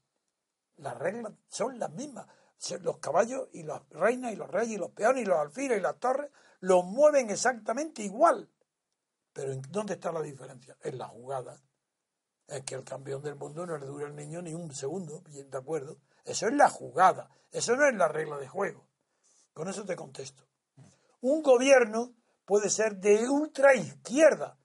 Las 0.77 0.97
reglas 0.97 1.33
son 1.47 1.79
las 1.79 1.91
mismas. 1.91 2.27
Los 2.81 2.99
caballos 2.99 3.49
y 3.53 3.63
las 3.63 3.81
reinas 3.89 4.33
y 4.33 4.35
los 4.35 4.49
reyes 4.49 4.75
y 4.75 4.77
los 4.77 4.91
peones 4.91 5.23
y 5.23 5.25
los 5.25 5.39
alfiles 5.39 5.79
y 5.79 5.81
las 5.81 5.99
torres 5.99 6.29
los 6.59 6.85
mueven 6.85 7.29
exactamente 7.29 8.03
igual. 8.03 8.49
Pero 9.33 9.51
¿en 9.51 9.61
¿dónde 9.69 9.93
está 9.93 10.11
la 10.11 10.21
diferencia? 10.21 10.77
En 10.81 10.97
la 10.97 11.07
jugada. 11.07 11.59
Es 12.47 12.63
que 12.63 12.75
el 12.75 12.83
campeón 12.83 13.23
del 13.23 13.35
mundo 13.35 13.65
no 13.65 13.77
le 13.77 13.85
dura 13.85 14.07
al 14.07 14.15
niño 14.15 14.41
ni 14.41 14.53
un 14.53 14.73
segundo, 14.73 15.21
bien 15.21 15.49
de 15.49 15.57
acuerdo. 15.57 15.97
Eso 16.23 16.47
es 16.47 16.53
la 16.53 16.69
jugada, 16.69 17.29
eso 17.51 17.75
no 17.75 17.87
es 17.87 17.95
la 17.95 18.07
regla 18.07 18.37
de 18.37 18.47
juego. 18.47 18.87
Con 19.53 19.67
eso 19.67 19.85
te 19.85 19.95
contesto. 19.95 20.45
Un 21.21 21.41
gobierno 21.41 22.13
puede 22.45 22.69
ser 22.69 22.97
de 22.97 23.27
ultra 23.29 23.73
izquierda 23.73 24.57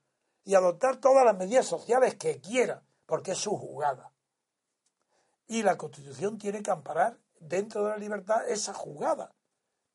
y 0.45 0.55
adoptar 0.55 0.97
todas 0.97 1.25
las 1.25 1.37
medidas 1.37 1.67
sociales 1.67 2.17
que 2.17 2.41
quiera, 2.41 2.85
porque 3.07 3.33
es 3.33 3.39
su 3.39 3.57
jugada. 3.57 4.13
Y 5.47 5.63
la 5.63 5.77
Constitución 5.77 6.39
tiene 6.39 6.63
que 6.63 6.71
amparar 6.71 7.19
dentro 7.41 7.85
de 7.85 7.91
la 7.91 7.97
libertad 7.97 8.49
esa 8.49 8.75
jugada, 8.75 9.35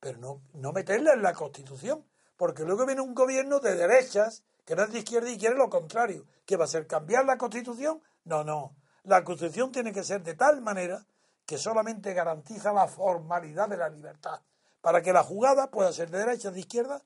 pero 0.00 0.18
no, 0.18 0.42
no 0.54 0.72
meterla 0.72 1.12
en 1.12 1.22
la 1.22 1.34
Constitución, 1.34 2.06
porque 2.36 2.64
luego 2.64 2.86
viene 2.86 3.00
un 3.00 3.14
gobierno 3.14 3.60
de 3.60 3.76
derechas 3.76 4.44
que 4.64 4.76
no 4.76 4.84
es 4.84 4.92
de 4.92 5.00
izquierda 5.00 5.30
y 5.30 5.38
quiere 5.38 5.56
lo 5.56 5.70
contrario. 5.70 6.26
¿Qué 6.46 6.56
va 6.56 6.64
a 6.64 6.68
ser? 6.68 6.86
¿Cambiar 6.86 7.24
la 7.24 7.38
Constitución? 7.38 8.02
No, 8.24 8.44
no. 8.44 8.76
La 9.04 9.24
Constitución 9.24 9.72
tiene 9.72 9.92
que 9.92 10.04
ser 10.04 10.22
de 10.22 10.34
tal 10.34 10.60
manera 10.60 11.06
que 11.46 11.58
solamente 11.58 12.14
garantiza 12.14 12.72
la 12.72 12.86
formalidad 12.86 13.68
de 13.68 13.76
la 13.76 13.88
libertad, 13.88 14.40
para 14.80 15.02
que 15.02 15.12
la 15.12 15.22
jugada 15.22 15.70
pueda 15.70 15.92
ser 15.92 16.10
de 16.10 16.18
derecha, 16.18 16.50
de 16.50 16.60
izquierda 16.60 17.02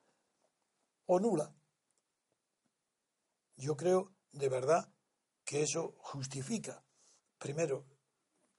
o 1.06 1.20
nula. 1.20 1.52
Yo 3.56 3.76
creo 3.76 4.12
de 4.32 4.48
verdad 4.48 4.88
que 5.44 5.62
eso 5.62 5.94
justifica, 5.98 6.82
primero, 7.38 7.84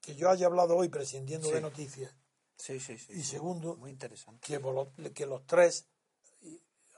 que 0.08 0.16
yo 0.16 0.30
haya 0.30 0.46
hablado 0.46 0.78
hoy 0.78 0.88
prescindiendo 0.88 1.52
de 1.52 1.60
noticias. 1.60 2.16
Sí, 2.56 2.80
sí, 2.80 2.98
sí. 2.98 3.12
Y 3.12 3.24
segundo, 3.24 3.76
muy 3.76 3.92
interesante. 3.92 4.40
Que, 4.48 5.12
que 5.14 5.26
los 5.26 5.46
tres 5.46 5.86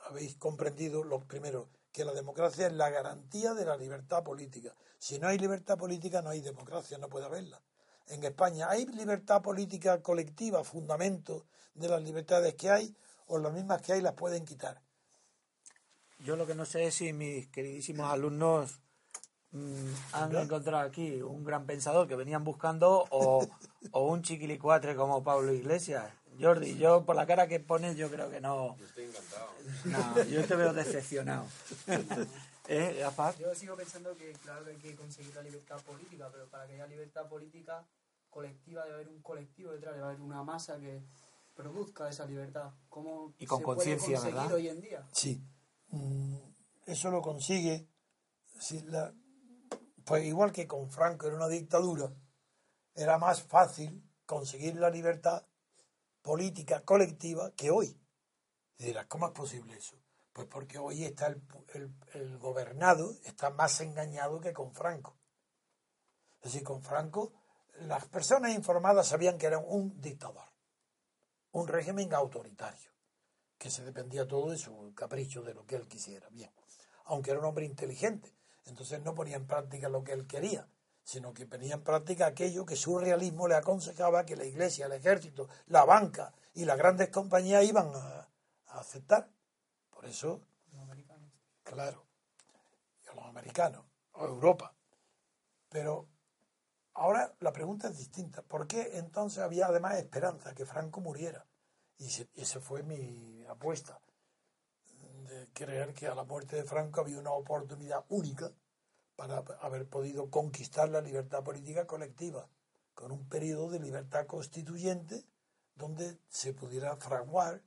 habéis 0.06 0.36
comprendido, 0.36 1.04
lo 1.04 1.22
primero, 1.22 1.70
que 1.92 2.06
la 2.06 2.14
democracia 2.14 2.68
es 2.68 2.74
la 2.74 2.92
garantía 2.92 3.56
de 3.56 3.66
la 3.66 3.78
libertad 3.78 4.22
política. 4.24 4.76
Si 5.00 5.18
no 5.18 5.28
hay 5.28 5.40
libertad 5.40 5.76
política, 5.76 6.22
no 6.22 6.30
hay 6.30 6.42
democracia, 6.42 7.00
no 7.00 7.10
puede 7.10 7.26
haberla. 7.26 7.60
En 8.06 8.24
España 8.24 8.70
hay 8.70 8.86
libertad 8.86 9.42
política 9.42 10.04
colectiva, 10.04 10.64
fundamento 10.64 11.48
de 11.74 11.88
las 11.88 12.04
libertades 12.04 12.54
que 12.54 12.70
hay, 12.70 12.96
o 13.26 13.40
las 13.40 13.52
mismas 13.52 13.82
que 13.82 13.94
hay 13.94 14.02
las 14.02 14.14
pueden 14.14 14.46
quitar. 14.46 14.84
Yo 16.20 16.36
lo 16.36 16.46
que 16.46 16.54
no 16.54 16.64
sé 16.64 16.84
es 16.84 16.94
si 16.94 17.12
mis 17.12 17.48
queridísimos 17.48 18.12
alumnos 18.12 18.80
han 20.14 20.36
encontrado 20.36 20.86
aquí 20.86 21.22
un 21.22 21.44
gran 21.44 21.66
pensador 21.66 22.08
que 22.08 22.16
venían 22.16 22.44
buscando 22.44 23.06
o, 23.10 23.48
o 23.92 24.06
un 24.08 24.22
chiquilicuatre 24.22 24.96
como 24.96 25.24
Pablo 25.24 25.54
Iglesias. 25.54 26.12
Jordi, 26.40 26.78
yo 26.78 27.04
por 27.04 27.16
la 27.16 27.26
cara 27.26 27.48
que 27.48 27.60
pones, 27.60 27.98
yo 27.98 28.10
creo 28.10 28.30
que 28.30 28.40
no. 28.40 28.78
Yo 28.78 28.86
estoy 28.86 29.06
encantado. 29.06 29.50
No, 29.86 30.24
yo 30.24 30.46
te 30.46 30.56
veo 30.56 30.74
decepcionado. 30.74 31.46
¿Eh, 32.72 33.04
Yo 33.40 33.56
sigo 33.56 33.76
pensando 33.76 34.16
que, 34.16 34.32
claro, 34.34 34.64
que 34.64 34.72
hay 34.72 34.78
que 34.78 34.96
conseguir 34.96 35.34
la 35.34 35.42
libertad 35.42 35.82
política, 35.82 36.30
pero 36.32 36.48
para 36.50 36.68
que 36.68 36.74
haya 36.74 36.86
libertad 36.86 37.28
política 37.28 37.84
colectiva 38.30 38.84
debe 38.84 38.96
haber 38.96 39.10
un 39.10 39.24
colectivo 39.24 39.72
detrás, 39.72 39.96
debe 39.96 40.06
haber 40.06 40.22
una 40.22 40.44
masa 40.44 40.80
que 40.80 41.02
produzca 41.56 42.08
esa 42.08 42.28
libertad. 42.28 42.70
¿Cómo 42.88 43.34
y 43.40 43.48
con 43.48 43.64
conciencia, 43.64 44.22
¿verdad? 44.22 44.54
hoy 44.54 44.68
en 44.68 44.82
día? 44.82 45.04
Sí. 45.12 45.44
Mm, 45.88 46.36
eso 46.86 47.10
lo 47.10 47.24
consigue. 47.24 47.88
Si 48.60 48.82
la, 48.82 49.12
pues 50.10 50.26
igual 50.26 50.52
que 50.52 50.66
con 50.66 50.90
Franco 50.90 51.28
era 51.28 51.36
una 51.36 51.48
dictadura, 51.48 52.12
era 52.96 53.20
más 53.20 53.44
fácil 53.44 54.04
conseguir 54.26 54.76
la 54.78 54.90
libertad 54.90 55.46
política 56.24 56.82
colectiva 56.84 57.52
que 57.52 57.70
hoy. 57.70 57.96
Y 58.80 58.86
dirás, 58.86 59.06
¿cómo 59.06 59.28
es 59.28 59.34
posible 59.34 59.78
eso? 59.78 60.02
Pues 60.34 60.48
porque 60.48 60.80
hoy 60.80 61.06
está 61.06 61.28
el, 61.28 61.44
el, 62.16 62.40
gobernado, 62.40 63.12
está 63.24 63.52
más 63.52 63.82
engañado 63.82 64.40
que 64.42 64.52
con 64.52 64.74
Franco. 64.74 65.16
Es 66.42 66.54
decir, 66.54 66.64
con 66.64 66.82
Franco 66.82 67.32
las 67.82 68.08
personas 68.08 68.56
informadas 68.56 69.10
sabían 69.10 69.38
que 69.38 69.46
era 69.46 69.60
un 69.60 70.02
dictador, 70.02 70.50
un 71.52 71.68
régimen 71.68 72.12
autoritario, 72.16 72.92
que 73.60 73.70
se 73.70 73.84
dependía 73.84 74.28
todo 74.28 74.50
de 74.50 74.58
su 74.58 74.92
capricho, 74.96 75.44
de 75.44 75.54
lo 75.54 75.68
que 75.68 75.76
él 75.76 75.88
quisiera. 75.88 76.28
Bien, 76.30 76.52
aunque 77.06 77.30
era 77.30 77.40
un 77.42 77.46
hombre 77.46 77.68
inteligente, 77.68 78.39
entonces 78.70 79.02
no 79.04 79.16
ponía 79.16 79.36
en 79.36 79.48
práctica 79.48 79.90
lo 79.90 80.04
que 80.04 80.14
él 80.14 80.28
quería, 80.28 80.68
sino 81.04 81.34
que 81.34 81.46
ponía 81.46 81.76
en 81.76 81.84
práctica 81.84 82.28
aquello 82.28 82.66
que 82.66 82.76
su 82.76 83.00
realismo 83.00 83.48
le 83.48 83.56
aconsejaba 83.56 84.26
que 84.26 84.36
la 84.36 84.46
iglesia, 84.46 84.86
el 84.86 84.94
ejército, 84.94 85.50
la 85.68 85.86
banca 85.86 86.34
y 86.54 86.66
las 86.66 86.78
grandes 86.78 87.10
compañías 87.10 87.64
iban 87.64 87.92
a, 87.96 88.28
aceptar. 88.68 89.28
Por 89.90 90.06
eso, 90.06 90.42
los 90.72 90.82
americanos. 90.82 91.32
claro, 91.64 92.06
los 93.16 93.26
americanos, 93.26 93.86
o 94.14 94.26
Europa. 94.26 94.76
Pero 95.70 96.08
ahora 96.94 97.34
la 97.40 97.52
pregunta 97.52 97.88
es 97.88 97.98
distinta. 97.98 98.44
¿Por 98.44 98.68
qué 98.68 98.98
entonces 99.00 99.40
había 99.40 99.66
además 99.66 99.96
esperanza 99.96 100.54
que 100.54 100.66
Franco 100.66 101.02
muriera? 101.02 101.46
Y 101.98 102.08
esa 102.36 102.60
fue 102.62 102.84
mi 102.84 103.44
apuesta, 103.48 104.00
de 105.28 105.50
creer 105.54 105.94
que 105.94 106.08
a 106.08 106.16
la 106.16 106.24
muerte 106.24 106.56
de 106.56 106.64
Franco 106.64 107.02
había 107.02 107.20
una 107.20 107.32
oportunidad 107.32 108.06
única 108.10 108.52
para 109.20 109.40
haber 109.60 109.86
podido 109.86 110.30
conquistar 110.30 110.88
la 110.88 111.02
libertad 111.02 111.44
política 111.44 111.86
colectiva, 111.86 112.48
con 112.94 113.12
un 113.12 113.28
periodo 113.28 113.70
de 113.70 113.78
libertad 113.78 114.26
constituyente 114.26 115.26
donde 115.76 116.18
se 116.30 116.54
pudiera 116.54 116.96
fraguar 116.96 117.62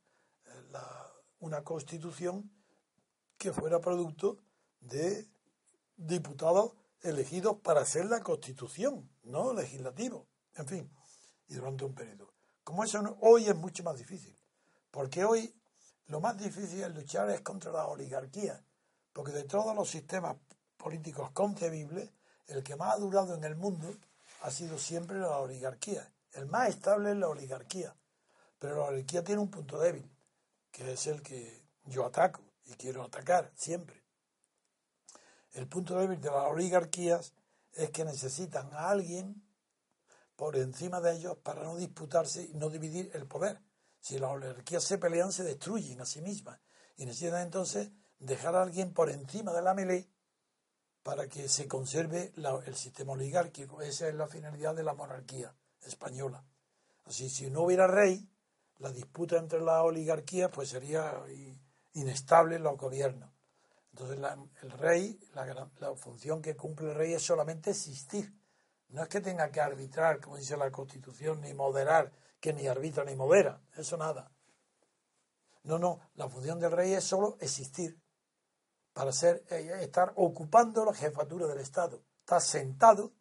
eh, 0.46 0.78
una 1.40 1.62
constitución 1.62 2.50
que 3.36 3.52
fuera 3.52 3.82
producto 3.82 4.38
de 4.80 5.28
diputados 5.94 6.72
elegidos 7.02 7.58
para 7.58 7.82
hacer 7.82 8.06
la 8.06 8.22
constitución, 8.22 9.10
no 9.22 9.52
legislativo, 9.52 10.26
en 10.54 10.66
fin, 10.66 10.96
y 11.48 11.54
durante 11.54 11.84
un 11.84 11.94
periodo. 11.94 12.32
Como 12.64 12.82
eso 12.82 13.18
hoy 13.20 13.44
es 13.44 13.56
mucho 13.56 13.82
más 13.82 13.98
difícil, 13.98 14.38
porque 14.90 15.26
hoy 15.26 15.54
lo 16.06 16.18
más 16.18 16.38
difícil 16.38 16.80
de 16.80 16.88
luchar 16.88 17.28
es 17.28 17.42
contra 17.42 17.72
la 17.72 17.88
oligarquía, 17.88 18.64
porque 19.12 19.32
de 19.32 19.44
todos 19.44 19.76
los 19.76 19.90
sistemas 19.90 20.38
políticos 20.82 21.30
concebibles, 21.30 22.10
el 22.48 22.62
que 22.64 22.76
más 22.76 22.94
ha 22.94 22.98
durado 22.98 23.34
en 23.34 23.44
el 23.44 23.54
mundo 23.54 23.94
ha 24.42 24.50
sido 24.50 24.78
siempre 24.78 25.18
la 25.18 25.38
oligarquía. 25.38 26.12
El 26.32 26.46
más 26.46 26.70
estable 26.70 27.12
es 27.12 27.16
la 27.16 27.28
oligarquía. 27.28 27.94
Pero 28.58 28.76
la 28.76 28.84
oligarquía 28.86 29.22
tiene 29.22 29.40
un 29.40 29.50
punto 29.50 29.78
débil, 29.78 30.10
que 30.72 30.92
es 30.92 31.06
el 31.06 31.22
que 31.22 31.62
yo 31.84 32.04
ataco 32.04 32.40
y 32.64 32.72
quiero 32.74 33.04
atacar 33.04 33.52
siempre. 33.54 34.02
El 35.52 35.68
punto 35.68 35.98
débil 35.98 36.20
de 36.20 36.30
las 36.30 36.46
oligarquías 36.50 37.32
es 37.74 37.90
que 37.90 38.04
necesitan 38.04 38.68
a 38.72 38.90
alguien 38.90 39.42
por 40.34 40.56
encima 40.56 41.00
de 41.00 41.12
ellos 41.12 41.36
para 41.38 41.62
no 41.62 41.76
disputarse 41.76 42.42
y 42.42 42.54
no 42.54 42.70
dividir 42.70 43.10
el 43.14 43.26
poder. 43.26 43.60
Si 44.00 44.18
las 44.18 44.30
oligarquías 44.30 44.82
se 44.82 44.98
pelean, 44.98 45.30
se 45.30 45.44
destruyen 45.44 46.00
a 46.00 46.06
sí 46.06 46.20
mismas. 46.22 46.58
Y 46.96 47.06
necesitan 47.06 47.42
entonces 47.42 47.90
dejar 48.18 48.56
a 48.56 48.62
alguien 48.62 48.92
por 48.92 49.10
encima 49.10 49.52
de 49.52 49.62
la 49.62 49.74
melee 49.74 50.11
para 51.02 51.28
que 51.28 51.48
se 51.48 51.66
conserve 51.66 52.32
el 52.66 52.76
sistema 52.76 53.12
oligárquico. 53.12 53.82
Esa 53.82 54.08
es 54.08 54.14
la 54.14 54.28
finalidad 54.28 54.74
de 54.74 54.84
la 54.84 54.94
monarquía 54.94 55.54
española. 55.84 56.44
Así, 57.04 57.28
si 57.28 57.50
no 57.50 57.62
hubiera 57.62 57.86
rey, 57.86 58.28
la 58.78 58.90
disputa 58.92 59.36
entre 59.36 59.60
las 59.60 59.82
oligarquías 59.82 60.50
pues 60.52 60.68
sería 60.68 61.22
inestable 61.94 62.56
en 62.56 62.62
los 62.62 62.76
gobiernos. 62.76 63.30
Entonces 63.92 64.18
el 64.62 64.70
rey, 64.70 65.20
la, 65.34 65.70
la, 65.78 65.94
función 65.94 66.40
que 66.40 66.56
cumple 66.56 66.90
el 66.90 66.94
rey 66.94 67.12
es 67.12 67.22
solamente 67.22 67.70
existir. 67.70 68.32
No 68.88 69.02
es 69.02 69.08
que 69.08 69.20
tenga 69.20 69.50
que 69.50 69.60
arbitrar, 69.60 70.20
como 70.20 70.36
dice 70.36 70.56
la 70.56 70.70
Constitución, 70.70 71.40
ni 71.40 71.52
moderar, 71.52 72.12
que 72.40 72.52
ni 72.52 72.66
arbitra 72.66 73.04
ni 73.04 73.16
modera. 73.16 73.60
Eso 73.76 73.96
nada. 73.96 74.32
No, 75.64 75.78
no, 75.78 76.00
la 76.14 76.28
función 76.28 76.58
del 76.58 76.72
rey 76.72 76.92
es 76.94 77.04
solo 77.04 77.36
existir 77.40 78.01
para 78.92 79.12
ser, 79.12 79.44
eh, 79.50 79.78
estar 79.80 80.12
ocupando 80.16 80.84
la 80.84 80.94
jefatura 80.94 81.46
del 81.46 81.58
Estado. 81.58 82.02
Está 82.20 82.40
sentado 82.40 83.12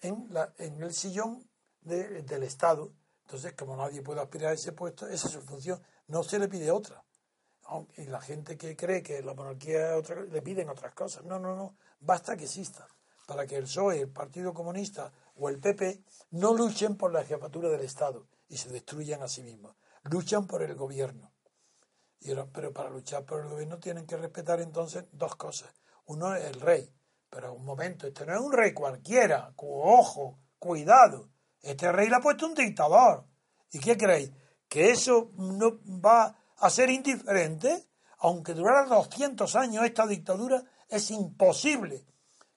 en, 0.00 0.26
la, 0.30 0.52
en 0.58 0.82
el 0.82 0.92
sillón 0.92 1.48
del 1.80 2.42
Estado. 2.42 2.92
Entonces, 3.22 3.54
como 3.54 3.76
nadie 3.76 4.02
puede 4.02 4.20
aspirar 4.20 4.50
a 4.50 4.54
ese 4.54 4.72
puesto, 4.72 5.06
esa 5.06 5.28
es 5.28 5.34
su 5.34 5.42
función. 5.42 5.80
No 6.08 6.22
se 6.22 6.38
le 6.38 6.48
pide 6.48 6.70
otra. 6.70 7.04
Aunque 7.64 8.04
la 8.06 8.20
gente 8.20 8.56
que 8.56 8.76
cree 8.76 9.02
que 9.02 9.22
la 9.22 9.34
monarquía 9.34 9.92
es 9.92 9.98
otra, 9.98 10.22
le 10.22 10.42
piden 10.42 10.68
otras 10.68 10.92
cosas. 10.94 11.24
No, 11.24 11.38
no, 11.38 11.54
no. 11.54 11.76
Basta 12.00 12.36
que 12.36 12.44
exista. 12.44 12.86
Para 13.26 13.46
que 13.46 13.56
el 13.56 13.64
PSOE, 13.64 14.00
el 14.00 14.10
Partido 14.10 14.52
Comunista 14.52 15.12
o 15.36 15.48
el 15.48 15.60
PP 15.60 16.02
no 16.32 16.52
luchen 16.52 16.96
por 16.96 17.12
la 17.12 17.24
jefatura 17.24 17.68
del 17.68 17.82
Estado 17.82 18.26
y 18.48 18.56
se 18.56 18.70
destruyan 18.70 19.22
a 19.22 19.28
sí 19.28 19.44
mismos. 19.44 19.76
Luchan 20.02 20.48
por 20.48 20.62
el 20.62 20.74
gobierno 20.74 21.29
pero 22.52 22.72
para 22.72 22.90
luchar 22.90 23.24
por 23.24 23.40
el 23.40 23.48
gobierno 23.48 23.78
tienen 23.78 24.06
que 24.06 24.16
respetar 24.16 24.60
entonces 24.60 25.04
dos 25.12 25.36
cosas. 25.36 25.72
Uno 26.06 26.34
es 26.34 26.44
el 26.44 26.60
rey, 26.60 26.92
pero 27.28 27.54
un 27.54 27.64
momento, 27.64 28.06
este 28.06 28.26
no 28.26 28.34
es 28.34 28.40
un 28.40 28.52
rey 28.52 28.72
cualquiera, 28.72 29.52
ojo, 29.56 30.38
cuidado, 30.58 31.30
este 31.62 31.90
rey 31.92 32.08
le 32.08 32.16
ha 32.16 32.20
puesto 32.20 32.46
un 32.46 32.54
dictador. 32.54 33.24
¿Y 33.72 33.78
qué 33.78 33.96
creéis? 33.96 34.32
¿Que 34.68 34.90
eso 34.90 35.32
no 35.36 35.80
va 36.04 36.36
a 36.56 36.70
ser 36.70 36.90
indiferente? 36.90 37.88
Aunque 38.18 38.54
durara 38.54 38.86
200 38.86 39.56
años 39.56 39.84
esta 39.84 40.06
dictadura, 40.06 40.62
es 40.88 41.10
imposible 41.10 42.04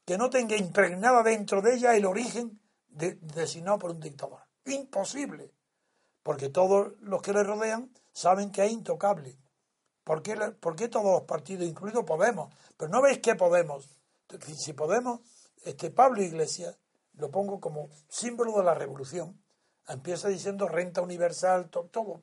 que 0.05 0.17
no 0.17 0.29
tenga 0.29 0.57
impregnada 0.57 1.23
dentro 1.23 1.61
de 1.61 1.75
ella 1.75 1.95
el 1.95 2.05
origen 2.05 2.59
de, 2.87 3.15
designado 3.15 3.79
por 3.79 3.91
un 3.91 3.99
dictador. 3.99 4.41
Imposible. 4.65 5.53
Porque 6.21 6.49
todos 6.49 6.93
los 7.01 7.21
que 7.21 7.33
le 7.33 7.43
rodean 7.43 7.91
saben 8.11 8.51
que 8.51 8.65
es 8.65 8.71
intocable. 8.71 9.37
¿Por 10.03 10.21
qué, 10.21 10.35
todos 10.89 11.05
los 11.05 11.21
partidos, 11.23 11.65
incluido 11.65 12.05
Podemos? 12.05 12.53
Pero 12.77 12.91
no 12.91 13.01
veis 13.01 13.19
que 13.19 13.35
Podemos, 13.35 13.89
si 14.57 14.73
Podemos 14.73 15.21
este 15.63 15.91
Pablo 15.91 16.21
Iglesias 16.21 16.77
lo 17.13 17.31
pongo 17.31 17.59
como 17.61 17.89
símbolo 18.09 18.57
de 18.57 18.63
la 18.63 18.73
revolución. 18.73 19.39
Empieza 19.87 20.27
diciendo 20.27 20.67
renta 20.67 21.01
universal, 21.01 21.69
to- 21.69 21.89
todo. 21.91 22.21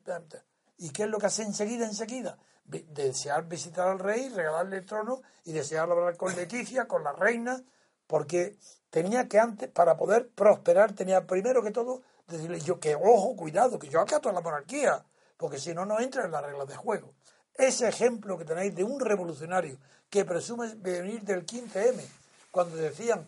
¿Y 0.77 0.89
qué 0.91 1.03
es 1.03 1.09
lo 1.09 1.17
que 1.17 1.27
hace 1.27 1.43
enseguida, 1.43 1.85
enseguida? 1.85 2.37
Desear 2.65 3.47
visitar 3.47 3.87
al 3.87 3.99
rey, 3.99 4.29
regalarle 4.29 4.77
el 4.77 4.85
trono 4.85 5.21
y 5.43 5.51
desear 5.51 5.89
hablar 5.89 6.17
con 6.17 6.35
Leticia, 6.35 6.87
con 6.87 7.03
la 7.03 7.13
reina, 7.13 7.63
porque 8.07 8.57
tenía 8.89 9.27
que 9.27 9.39
antes, 9.39 9.69
para 9.69 9.97
poder 9.97 10.29
prosperar, 10.29 10.93
tenía 10.93 11.25
primero 11.25 11.63
que 11.63 11.71
todo 11.71 12.01
decirle 12.27 12.59
yo 12.59 12.79
que 12.79 12.95
ojo, 12.95 13.35
cuidado, 13.35 13.79
que 13.79 13.89
yo 13.89 13.99
acato 14.01 14.29
a 14.29 14.33
la 14.33 14.41
monarquía, 14.41 15.03
porque 15.37 15.57
si 15.57 15.73
no, 15.73 15.85
no 15.85 15.99
entra 15.99 16.25
en 16.25 16.31
las 16.31 16.43
reglas 16.43 16.67
de 16.67 16.75
juego. 16.75 17.13
Ese 17.55 17.87
ejemplo 17.87 18.37
que 18.37 18.45
tenéis 18.45 18.75
de 18.75 18.83
un 18.83 18.99
revolucionario 18.99 19.77
que 20.09 20.25
presume 20.25 20.75
venir 20.75 21.21
del 21.21 21.45
15M, 21.45 22.01
cuando 22.51 22.75
decían 22.75 23.27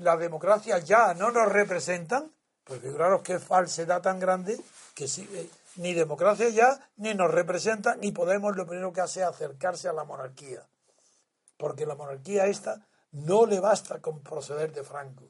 la 0.00 0.16
democracia 0.16 0.78
ya 0.78 1.14
no 1.14 1.30
nos 1.30 1.50
representan, 1.50 2.32
pues 2.64 2.80
figuraros 2.80 3.22
qué 3.22 3.38
falsedad 3.38 4.00
tan 4.00 4.18
grande 4.18 4.58
que 4.94 5.04
eh, 5.04 5.50
ni 5.76 5.94
democracia 5.94 6.48
ya 6.48 6.90
ni 6.96 7.14
nos 7.14 7.30
representa, 7.30 7.96
ni 7.96 8.12
Podemos 8.12 8.56
lo 8.56 8.66
primero 8.66 8.92
que 8.92 9.00
hace 9.00 9.20
es 9.20 9.26
acercarse 9.26 9.88
a 9.88 9.92
la 9.92 10.04
monarquía. 10.04 10.66
Porque 11.56 11.86
la 11.86 11.94
monarquía 11.94 12.46
esta 12.46 12.86
no 13.12 13.46
le 13.46 13.60
basta 13.60 14.00
con 14.00 14.22
proceder 14.22 14.72
de 14.72 14.84
Franco. 14.84 15.24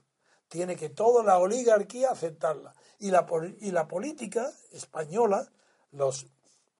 Tiene 0.49 0.76
que 0.76 0.90
toda 0.90 1.24
la 1.24 1.38
oligarquía 1.38 2.11
aceptarla. 2.11 2.74
Y 2.99 3.11
la, 3.11 3.26
y 3.61 3.70
la 3.70 3.88
política 3.88 4.53
española, 4.72 5.49
los 5.90 6.26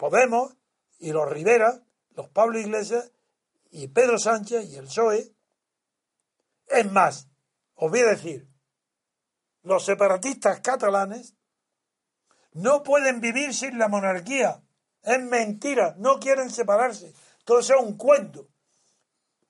Podemos 0.03 0.57
y 1.03 1.13
los 1.13 1.29
Rivera, 1.29 1.83
los 2.15 2.29
Pablo 2.29 2.59
Iglesias 2.59 3.11
y 3.71 3.89
Pedro 3.89 4.19
Sánchez 4.19 4.71
y 4.71 4.77
el 4.77 4.85
PSOE, 4.85 5.35
es 6.69 6.91
más, 6.91 7.29
os 7.75 7.91
voy 7.91 8.01
a 8.01 8.07
decir, 8.07 8.49
los 9.63 9.85
separatistas 9.85 10.61
catalanes 10.61 11.35
no 12.53 12.85
pueden 12.85 13.21
vivir 13.21 13.53
sin 13.53 13.79
la 13.79 13.89
monarquía. 13.89 14.63
Es 15.03 15.21
mentira, 15.21 15.97
no 15.99 16.21
quieren 16.21 16.51
separarse. 16.51 17.13
Todo 17.45 17.59
eso 17.59 17.75
es 17.75 17.83
un 17.83 17.97
cuento. 17.97 18.49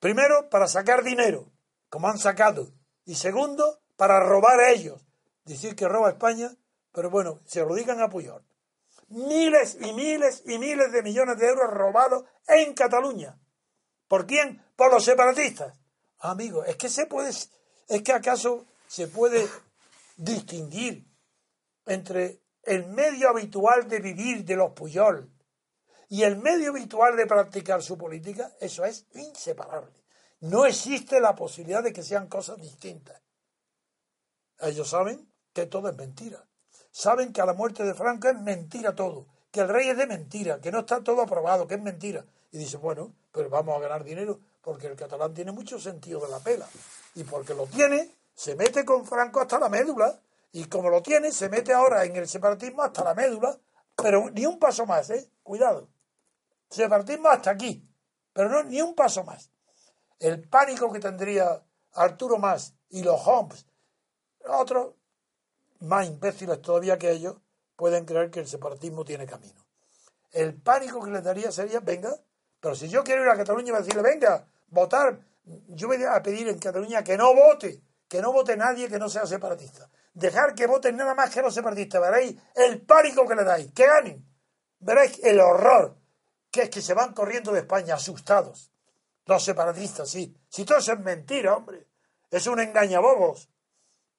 Primero, 0.00 0.48
para 0.48 0.66
sacar 0.66 1.04
dinero, 1.04 1.52
como 1.90 2.08
han 2.08 2.18
sacado. 2.18 2.72
Y 3.04 3.16
segundo, 3.16 3.80
para 3.96 4.20
robar 4.20 4.60
a 4.60 4.70
ellos. 4.70 5.04
Decir 5.44 5.76
que 5.76 5.88
roba 5.88 6.10
España, 6.10 6.56
pero 6.92 7.10
bueno, 7.10 7.40
se 7.44 7.60
lo 7.60 7.74
digan 7.74 8.00
a 8.00 8.08
Puyol. 8.08 8.42
Miles 9.12 9.76
y 9.80 9.92
miles 9.92 10.42
y 10.46 10.58
miles 10.58 10.90
de 10.90 11.02
millones 11.02 11.38
de 11.38 11.48
euros 11.48 11.70
robados 11.70 12.24
en 12.48 12.74
Cataluña. 12.74 13.38
¿Por 14.08 14.26
quién? 14.26 14.64
Por 14.76 14.90
los 14.90 15.04
separatistas. 15.04 15.78
Amigos, 16.18 16.66
es 16.68 16.76
que 16.76 16.88
se 16.88 17.06
puede, 17.06 17.30
es 17.30 18.02
que 18.02 18.12
acaso 18.12 18.66
se 18.86 19.08
puede 19.08 19.48
distinguir 20.16 21.06
entre 21.86 22.42
el 22.62 22.86
medio 22.86 23.28
habitual 23.28 23.88
de 23.88 24.00
vivir 24.00 24.44
de 24.44 24.56
los 24.56 24.72
Puyol 24.72 25.30
y 26.08 26.22
el 26.24 26.36
medio 26.36 26.70
habitual 26.70 27.16
de 27.16 27.26
practicar 27.26 27.82
su 27.82 27.96
política, 27.96 28.52
eso 28.60 28.84
es 28.84 29.06
inseparable. 29.14 30.04
No 30.40 30.66
existe 30.66 31.20
la 31.20 31.34
posibilidad 31.34 31.82
de 31.82 31.92
que 31.92 32.02
sean 32.02 32.28
cosas 32.28 32.58
distintas. 32.60 33.22
Ellos 34.58 34.90
saben 34.90 35.32
que 35.52 35.66
todo 35.66 35.88
es 35.88 35.96
mentira. 35.96 36.46
Saben 36.92 37.32
que 37.32 37.40
a 37.40 37.46
la 37.46 37.54
muerte 37.54 37.84
de 37.84 37.94
Franco 37.94 38.28
es 38.28 38.38
mentira 38.38 38.94
todo, 38.94 39.26
que 39.50 39.60
el 39.60 39.68
rey 39.68 39.88
es 39.88 39.96
de 39.96 40.06
mentira, 40.06 40.60
que 40.60 40.70
no 40.70 40.80
está 40.80 41.02
todo 41.02 41.22
aprobado, 41.22 41.66
que 41.66 41.74
es 41.76 41.82
mentira. 41.82 42.24
Y 42.52 42.58
dice, 42.58 42.76
bueno, 42.76 43.12
pero 43.32 43.48
vamos 43.48 43.74
a 43.76 43.80
ganar 43.80 44.04
dinero 44.04 44.38
porque 44.60 44.88
el 44.88 44.94
catalán 44.94 45.32
tiene 45.32 45.52
mucho 45.52 45.80
sentido 45.80 46.20
de 46.20 46.30
la 46.30 46.38
pela. 46.38 46.68
Y 47.14 47.24
porque 47.24 47.54
lo 47.54 47.66
tiene, 47.66 48.10
se 48.34 48.54
mete 48.54 48.84
con 48.84 49.06
Franco 49.06 49.40
hasta 49.40 49.58
la 49.58 49.70
médula. 49.70 50.20
Y 50.52 50.66
como 50.66 50.90
lo 50.90 51.02
tiene, 51.02 51.32
se 51.32 51.48
mete 51.48 51.72
ahora 51.72 52.04
en 52.04 52.14
el 52.14 52.28
separatismo 52.28 52.82
hasta 52.82 53.02
la 53.02 53.14
médula. 53.14 53.58
Pero 53.96 54.30
ni 54.30 54.44
un 54.44 54.58
paso 54.58 54.84
más, 54.84 55.08
¿eh? 55.08 55.30
Cuidado. 55.42 55.88
Separatismo 56.68 57.28
hasta 57.28 57.50
aquí. 57.50 57.88
Pero 58.34 58.50
no, 58.50 58.62
ni 58.64 58.82
un 58.82 58.94
paso 58.94 59.24
más. 59.24 59.50
El 60.18 60.46
pánico 60.46 60.92
que 60.92 61.00
tendría 61.00 61.62
Arturo 61.94 62.38
Más 62.38 62.74
y 62.90 63.02
los 63.02 63.26
Homs, 63.26 63.66
otros 64.46 64.94
más 65.82 66.06
imbéciles 66.06 66.60
todavía 66.62 66.98
que 66.98 67.10
ellos, 67.10 67.36
pueden 67.76 68.04
creer 68.04 68.30
que 68.30 68.40
el 68.40 68.46
separatismo 68.46 69.04
tiene 69.04 69.26
camino. 69.26 69.60
El 70.30 70.54
pánico 70.54 71.02
que 71.02 71.10
les 71.10 71.22
daría 71.22 71.52
sería, 71.52 71.80
venga, 71.80 72.14
pero 72.60 72.74
si 72.74 72.88
yo 72.88 73.02
quiero 73.02 73.22
ir 73.22 73.28
a 73.28 73.36
Cataluña 73.36 73.72
y 73.72 73.76
decirle, 73.76 74.02
venga, 74.02 74.46
votar, 74.68 75.18
yo 75.68 75.88
voy 75.88 76.02
a 76.04 76.22
pedir 76.22 76.48
en 76.48 76.58
Cataluña 76.58 77.02
que 77.02 77.16
no 77.16 77.34
vote, 77.34 77.82
que 78.08 78.22
no 78.22 78.32
vote 78.32 78.56
nadie 78.56 78.88
que 78.88 78.98
no 78.98 79.08
sea 79.08 79.26
separatista. 79.26 79.90
Dejar 80.14 80.54
que 80.54 80.66
voten 80.66 80.96
nada 80.96 81.14
más 81.14 81.30
que 81.30 81.42
los 81.42 81.54
separatistas. 81.54 82.00
Veréis 82.00 82.36
el 82.54 82.82
pánico 82.82 83.26
que 83.26 83.34
le 83.34 83.44
dais, 83.44 83.72
que 83.72 83.86
ganen. 83.86 84.24
Veréis 84.78 85.18
el 85.24 85.40
horror, 85.40 85.96
que 86.50 86.62
es 86.62 86.70
que 86.70 86.82
se 86.82 86.94
van 86.94 87.14
corriendo 87.14 87.52
de 87.52 87.60
España 87.60 87.94
asustados. 87.94 88.70
Los 89.24 89.44
separatistas, 89.44 90.10
sí. 90.10 90.36
Si 90.48 90.64
todo 90.64 90.78
eso 90.78 90.92
es 90.92 91.00
mentira, 91.00 91.56
hombre. 91.56 91.86
Es 92.30 92.46
un 92.46 92.60
engañabobos 92.60 93.48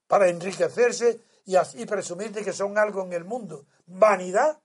para 0.08 0.28
enriquecerse 0.28 1.22
y 1.46 1.56
así 1.56 1.86
presumir 1.86 2.32
de 2.32 2.44
que 2.44 2.54
son 2.54 2.78
algo 2.78 3.04
en 3.04 3.14
el 3.14 3.26
mundo. 3.26 3.66
Vanidad 3.86 4.60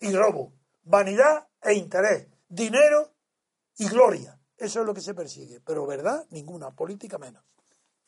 y 0.00 0.12
robo. 0.12 0.52
Vanidad 0.82 1.48
e 1.62 1.74
interés. 1.74 2.26
Dinero 2.48 3.10
y 3.78 3.88
gloria. 3.88 4.38
Eso 4.56 4.80
es 4.80 4.86
lo 4.86 4.94
que 4.94 5.00
se 5.00 5.14
persigue. 5.14 5.60
Pero 5.60 5.86
verdad, 5.86 6.26
ninguna. 6.30 6.70
Política 6.70 7.18
menos. 7.18 7.42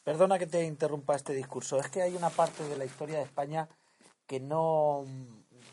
Perdona 0.05 0.39
que 0.39 0.47
te 0.47 0.63
interrumpa 0.65 1.17
este 1.17 1.35
discurso. 1.35 1.79
Es 1.79 1.89
que 1.89 2.03
hay 2.03 2.15
una 2.15 2.31
parte 2.31 2.63
de 2.69 2.77
la 2.77 2.85
historia 2.85 3.19
de 3.19 3.25
España 3.25 3.69
que 4.27 4.41
no 4.41 5.05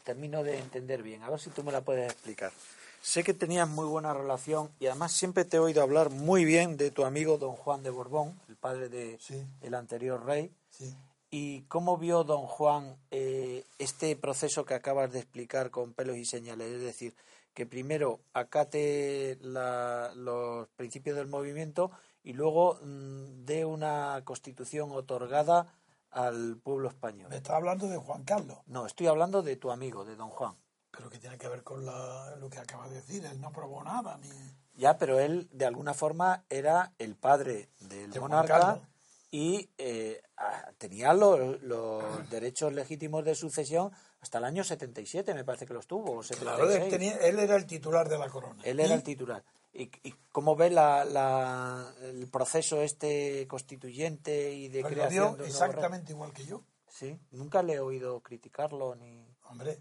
termino 0.04 0.43
de 0.43 0.60
entender 0.60 1.04
bien. 1.04 1.24
A 1.24 1.30
ver 1.30 1.39
si 1.39 1.49
tú 1.49 1.64
me 1.64 1.72
la 1.72 1.82
puedes 1.82 2.12
explicar. 2.12 2.51
Sé 3.01 3.24
que 3.24 3.34
tenías 3.34 3.68
muy 3.68 3.86
buena 3.86 4.14
relación 4.14 4.72
y 4.80 4.88
además 4.88 5.12
siempre 5.12 5.43
te 5.43 5.58
he 5.58 5.60
oído 5.60 5.82
hablar 5.84 6.10
muy 6.10 6.45
bien 6.45 6.78
de 6.78 6.89
tu 6.89 7.04
amigo 7.04 7.38
don 7.38 7.56
Juan 7.56 7.84
de 7.84 7.89
Borbón, 7.89 8.39
el 8.47 8.56
padre 8.56 8.88
de 8.89 9.18
Sí. 9.20 9.45
el 9.62 9.76
anterior 9.76 10.26
rey. 10.26 10.51
Sí. 10.70 10.95
¿Y 11.36 11.64
cómo 11.64 11.98
vio 11.98 12.24
don 12.24 12.46
Juan 12.46 12.96
eh, 13.10 13.66
este 13.80 14.16
proceso 14.16 14.66
que 14.66 14.76
acabas 14.76 15.12
de 15.12 15.18
explicar 15.18 15.72
con 15.72 15.96
pelos 15.96 16.16
y 16.18 16.26
señales? 16.26 16.68
Es 16.74 16.82
decir, 16.82 17.16
que 17.56 17.66
primero 17.66 18.20
acate 18.34 19.40
la- 19.42 20.12
los 20.16 20.68
principios 20.76 21.16
del 21.16 21.26
movimiento 21.28 21.90
y 22.22 22.34
luego 22.34 22.76
mm, 22.84 23.46
dé 23.46 23.66
una 23.66 24.22
constitución 24.24 24.92
otorgada 24.92 25.74
al 26.12 26.58
pueblo 26.58 26.88
español. 26.90 27.30
Me 27.32 27.38
está 27.38 27.56
hablando 27.56 27.88
de 27.88 27.98
Juan 27.98 28.24
Carlos. 28.26 28.60
No, 28.68 28.86
estoy 28.86 29.08
hablando 29.08 29.42
de 29.42 29.56
tu 29.56 29.72
amigo, 29.72 30.06
de 30.06 30.16
don 30.16 30.30
Juan. 30.30 30.56
Pero 30.92 31.10
que 31.10 31.18
tiene 31.18 31.40
que 31.40 31.48
ver 31.48 31.64
con 31.64 31.84
la- 31.84 32.36
lo 32.40 32.48
que 32.48 32.60
acaba 32.60 32.88
de 32.90 32.98
decir. 32.98 33.26
Él 33.26 33.42
no 33.42 33.52
probó 33.52 33.84
nada. 33.84 34.18
Ni... 34.18 34.30
Ya, 34.76 35.00
pero 35.00 35.20
él 35.20 35.50
de 35.52 35.66
alguna 35.66 35.96
forma 35.96 36.46
era 36.48 36.94
el 37.00 37.16
padre 37.16 37.70
del 37.80 38.12
De 38.12 38.20
monarca. 38.20 38.80
Y 39.36 39.68
eh, 39.80 40.22
ah, 40.38 40.72
tenía 40.78 41.12
los, 41.16 41.60
los 41.64 42.30
derechos 42.30 42.72
legítimos 42.72 43.26
de 43.26 43.34
sucesión 43.34 43.92
hasta 44.22 44.38
el 44.38 44.44
año 44.44 44.64
77, 44.64 45.34
me 45.34 45.44
parece 45.44 45.66
que 45.66 45.74
los 45.74 45.88
tuvo, 45.88 46.18
o 46.20 46.22
76. 46.24 46.40
Claro, 46.68 46.72
él, 46.72 46.88
tenía- 46.92 47.18
él 47.18 47.40
era 47.40 47.56
el 47.56 47.66
titular 47.66 48.08
de 48.08 48.20
la 48.20 48.30
corona. 48.30 48.62
Él 48.64 48.80
era 48.80 48.94
el 48.94 49.02
titular. 49.02 49.44
¿Y, 49.74 49.90
y 50.08 50.14
cómo 50.32 50.56
ve 50.56 50.70
la, 50.70 51.04
la- 51.04 51.92
el 52.04 52.28
proceso 52.28 52.84
este 52.84 53.48
constituyente 53.48 54.54
y 54.54 54.68
de 54.70 54.82
pues 54.82 54.92
lo 54.94 54.98
creación 54.98 55.24
de 55.24 55.30
un 55.32 55.38
nuevo 55.40 55.46
exactamente 55.52 56.12
igual 56.12 56.32
que 56.32 56.46
yo. 56.46 56.62
Sí, 56.88 57.20
nunca 57.32 57.64
le 57.64 57.74
he 57.74 57.80
oído 57.80 58.22
criticarlo 58.22 58.94
ni... 58.94 59.26
Hombre, 59.46 59.80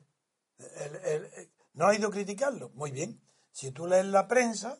él- 0.58 1.00
él- 1.04 1.30
él- 1.36 1.50
no 1.74 1.88
ha 1.88 1.94
ido 1.94 2.08
a 2.08 2.10
criticarlo. 2.10 2.70
Muy 2.70 2.90
bien. 2.90 3.20
Si 3.52 3.70
tú 3.70 3.86
lees 3.86 4.06
la 4.06 4.28
prensa, 4.28 4.78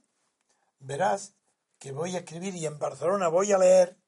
verás 0.81 1.35
que 1.79 1.93
voy 1.93 2.17
a 2.17 2.21
escribir 2.21 2.55
y 2.55 2.65
en 2.65 2.79
Barcelona 2.79 3.29
voy 3.29 3.53
a 3.53 3.59
leer, 3.59 3.99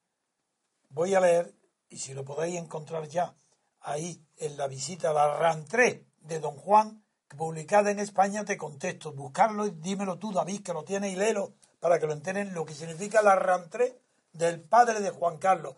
voy 0.95 1.13
a 1.13 1.19
leer, 1.19 1.53
y 1.89 1.99
si 1.99 2.13
lo 2.13 2.23
podéis 2.23 2.55
encontrar 2.55 3.05
ya, 3.09 3.35
ahí 3.81 4.25
en 4.37 4.55
la 4.55 4.67
visita 4.67 5.09
a 5.09 5.13
la 5.13 5.37
rentrée 5.37 6.07
de 6.21 6.39
Don 6.39 6.55
Juan, 6.55 7.03
publicada 7.37 7.91
en 7.91 7.99
España, 7.99 8.45
te 8.45 8.57
contesto. 8.57 9.11
Buscarlo 9.11 9.67
y 9.67 9.71
dímelo 9.71 10.17
tú, 10.17 10.31
David, 10.31 10.63
que 10.63 10.71
lo 10.71 10.85
tienes 10.85 11.11
y 11.11 11.17
léelo 11.17 11.53
para 11.81 11.99
que 11.99 12.07
lo 12.07 12.13
enteren 12.13 12.53
lo 12.53 12.65
que 12.65 12.73
significa 12.73 13.21
la 13.21 13.35
rentrée 13.35 13.99
del 14.31 14.61
padre 14.61 15.01
de 15.01 15.09
Juan 15.09 15.37
Carlos, 15.37 15.75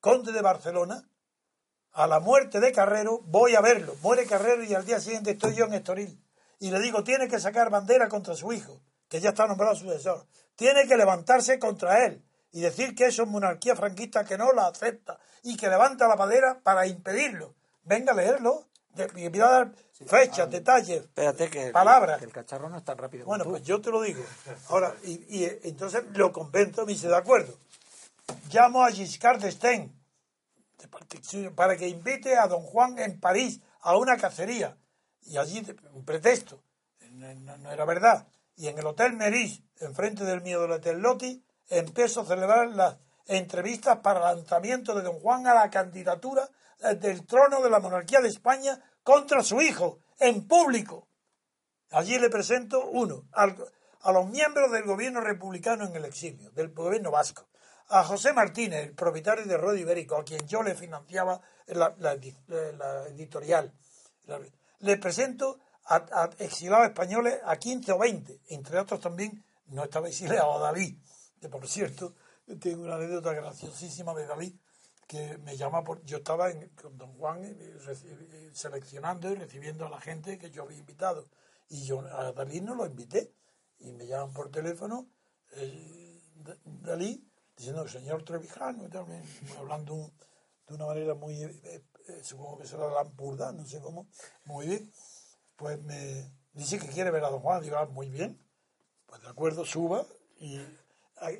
conde 0.00 0.30
de 0.30 0.40
Barcelona, 0.40 1.10
a 1.92 2.06
la 2.06 2.20
muerte 2.20 2.60
de 2.60 2.70
Carrero, 2.70 3.20
voy 3.24 3.56
a 3.56 3.60
verlo. 3.60 3.96
Muere 4.02 4.24
Carrero 4.24 4.62
y 4.62 4.72
al 4.72 4.86
día 4.86 5.00
siguiente 5.00 5.32
estoy 5.32 5.56
yo 5.56 5.64
en 5.64 5.74
Estoril. 5.74 6.24
Y 6.60 6.70
le 6.70 6.78
digo, 6.78 7.02
tiene 7.02 7.26
que 7.26 7.40
sacar 7.40 7.70
bandera 7.70 8.08
contra 8.08 8.36
su 8.36 8.52
hijo, 8.52 8.80
que 9.08 9.20
ya 9.20 9.30
está 9.30 9.48
nombrado 9.48 9.74
sucesor. 9.74 10.28
Tiene 10.54 10.86
que 10.86 10.96
levantarse 10.96 11.58
contra 11.58 12.04
él 12.06 12.24
y 12.52 12.60
decir 12.60 12.94
que 12.94 13.06
eso 13.06 13.22
es 13.24 13.28
monarquía 13.28 13.76
franquista 13.76 14.24
que 14.24 14.38
no 14.38 14.52
la 14.52 14.66
acepta 14.68 15.18
y 15.42 15.56
que 15.56 15.68
levanta 15.68 16.08
la 16.08 16.16
bandera 16.16 16.60
para 16.60 16.86
impedirlo. 16.86 17.54
Venga 17.84 18.12
a 18.12 18.16
leerlo. 18.16 18.66
Y 19.14 19.28
voy 19.28 19.40
a 19.40 19.46
dar 19.48 19.72
fechas, 20.06 20.50
detalles, 20.50 21.02
Espérate 21.02 21.48
que, 21.50 21.70
palabras. 21.70 22.18
que 22.18 22.24
el 22.24 22.32
cacharro 22.32 22.68
no 22.68 22.78
es 22.78 22.84
tan 22.84 22.98
rápido 22.98 23.26
Bueno, 23.26 23.44
pues 23.44 23.62
yo 23.62 23.80
te 23.80 23.90
lo 23.90 24.00
digo. 24.02 24.24
Ahora, 24.70 24.92
y, 25.04 25.24
y, 25.28 25.44
eh, 25.44 25.60
entonces 25.64 26.02
lo 26.14 26.32
convento 26.32 26.84
me 26.84 26.92
dice, 26.94 27.06
de 27.06 27.16
acuerdo. 27.16 27.56
llamo 28.50 28.84
a 28.84 28.90
Giscard 28.90 29.40
d'Estaing 29.40 29.94
para 31.54 31.76
que 31.76 31.88
invite 31.88 32.36
a 32.36 32.46
don 32.46 32.62
Juan 32.62 32.98
en 32.98 33.20
París 33.20 33.60
a 33.82 33.96
una 33.96 34.16
cacería. 34.16 34.76
Y 35.22 35.36
allí, 35.36 35.64
un 35.92 36.04
pretexto, 36.04 36.62
no, 37.12 37.32
no- 37.34 37.58
no 37.58 37.70
era 37.70 37.84
verdad. 37.84 38.26
Y 38.56 38.68
en 38.68 38.78
el 38.78 38.86
Hotel 38.86 39.12
Meris, 39.12 39.62
enfrente 39.80 40.24
del 40.24 40.40
mío 40.42 40.60
del 40.62 40.72
Hotel 40.72 40.98
Loti, 40.98 41.44
empezó 41.68 42.22
a 42.22 42.26
celebrar 42.26 42.68
las 42.68 42.96
entrevistas 43.26 43.98
para 43.98 44.30
el 44.30 44.36
lanzamiento 44.38 44.94
de 44.94 45.02
don 45.02 45.20
Juan 45.20 45.46
a 45.46 45.54
la 45.54 45.70
candidatura 45.70 46.48
eh, 46.80 46.94
del 46.94 47.26
trono 47.26 47.62
de 47.62 47.70
la 47.70 47.80
monarquía 47.80 48.20
de 48.20 48.28
España 48.28 48.82
contra 49.02 49.42
su 49.42 49.60
hijo, 49.60 50.00
en 50.18 50.46
público. 50.46 51.08
Allí 51.90 52.18
le 52.18 52.28
presento 52.28 52.86
uno, 52.86 53.28
a 53.32 54.12
los 54.12 54.28
miembros 54.28 54.70
del 54.70 54.84
gobierno 54.84 55.20
republicano 55.20 55.86
en 55.86 55.96
el 55.96 56.04
exilio, 56.04 56.50
del 56.50 56.72
gobierno 56.72 57.10
vasco, 57.10 57.48
a 57.88 58.04
José 58.04 58.32
Martínez, 58.32 58.84
el 58.84 58.94
propietario 58.94 59.46
de 59.46 59.56
Radio 59.56 59.80
Ibérico, 59.80 60.16
a 60.16 60.24
quien 60.24 60.46
yo 60.46 60.62
le 60.62 60.74
financiaba 60.74 61.40
la, 61.68 61.94
eh, 62.20 62.78
editorial. 63.08 63.72
Le 64.80 64.96
presento 64.98 65.58
a, 65.86 65.96
a 65.96 66.30
exilados 66.38 66.88
españoles 66.88 67.40
a 67.44 67.56
15 67.56 67.92
o 67.92 67.98
20, 67.98 68.40
entre 68.48 68.78
otros 68.78 69.00
también 69.00 69.42
no 69.68 69.84
estaba 69.84 70.08
exiliado 70.08 70.56
a 70.56 70.58
David, 70.58 70.98
que 71.40 71.48
por 71.48 71.66
cierto, 71.68 72.14
tengo 72.60 72.84
una 72.84 72.96
anécdota 72.96 73.32
graciosísima 73.32 74.14
de 74.14 74.26
David, 74.26 74.54
que 75.06 75.38
me 75.38 75.56
llama 75.56 75.84
por 75.84 76.04
yo 76.04 76.18
estaba 76.18 76.50
con 76.80 76.98
don 76.98 77.14
Juan 77.14 77.42
eh, 77.44 77.56
eh, 77.58 78.50
seleccionando 78.52 79.30
y 79.30 79.36
recibiendo 79.36 79.86
a 79.86 79.90
la 79.90 80.00
gente 80.00 80.38
que 80.38 80.50
yo 80.50 80.64
había 80.64 80.78
invitado. 80.78 81.28
Y 81.68 81.84
yo 81.84 82.00
a 82.00 82.32
Dalí 82.32 82.60
no 82.60 82.74
lo 82.74 82.86
invité. 82.86 83.32
Y 83.80 83.92
me 83.92 84.06
llaman 84.06 84.32
por 84.32 84.50
teléfono 84.50 85.08
eh, 85.52 86.20
Dalí 86.64 87.24
diciendo 87.56 87.86
señor 87.88 88.22
Trevijano 88.22 88.86
y 88.86 89.56
hablando 89.56 90.12
de 90.66 90.74
una 90.74 90.86
manera 90.86 91.14
muy 91.14 91.36
supongo 92.22 92.58
que 92.58 92.66
será 92.66 92.88
Lampurda 92.90 93.52
no 93.52 93.64
sé 93.66 93.80
cómo 93.80 94.08
muy 94.44 94.66
bien. 94.66 94.92
Pues 95.56 95.82
me 95.82 96.30
dice 96.52 96.78
que 96.78 96.88
quiere 96.88 97.10
ver 97.10 97.24
a 97.24 97.30
don 97.30 97.40
Juan. 97.40 97.62
Digo 97.62 97.76
ah, 97.76 97.86
muy 97.86 98.10
bien. 98.10 98.38
Pues 99.06 99.22
de 99.22 99.28
acuerdo, 99.28 99.64
suba. 99.64 100.04
Y 100.38 100.60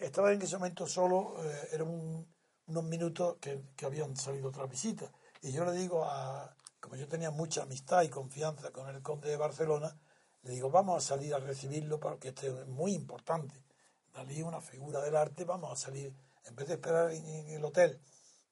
estaba 0.00 0.32
en 0.32 0.42
ese 0.42 0.56
momento 0.56 0.86
solo, 0.86 1.36
eh, 1.44 1.68
eran 1.72 1.88
un- 1.88 2.26
unos 2.66 2.84
minutos 2.84 3.36
que, 3.40 3.62
que 3.76 3.86
habían 3.86 4.16
salido 4.16 4.48
otras 4.48 4.68
visitas. 4.68 5.10
Y 5.42 5.52
yo 5.52 5.64
le 5.64 5.72
digo 5.72 6.04
a, 6.04 6.54
como 6.80 6.96
yo 6.96 7.08
tenía 7.08 7.30
mucha 7.30 7.62
amistad 7.62 8.02
y 8.02 8.08
confianza 8.08 8.70
con 8.72 8.88
el 8.94 9.02
conde 9.02 9.30
de 9.30 9.36
Barcelona, 9.36 9.96
le 10.42 10.52
digo, 10.52 10.70
vamos 10.70 11.02
a 11.04 11.06
salir 11.08 11.34
a 11.34 11.38
recibirlo 11.38 11.98
porque 11.98 12.28
esto 12.28 12.46
es 12.46 12.66
muy 12.68 12.92
importante. 12.94 13.54
Dalí 14.12 14.38
es 14.38 14.44
una 14.44 14.60
figura 14.60 15.00
del 15.00 15.16
arte, 15.16 15.44
vamos 15.44 15.72
a 15.72 15.76
salir, 15.76 16.12
en 16.44 16.54
vez 16.56 16.68
de 16.68 16.74
esperar 16.74 17.10
en, 17.12 17.24
en 17.24 17.48
el 17.50 17.64
hotel 17.64 18.00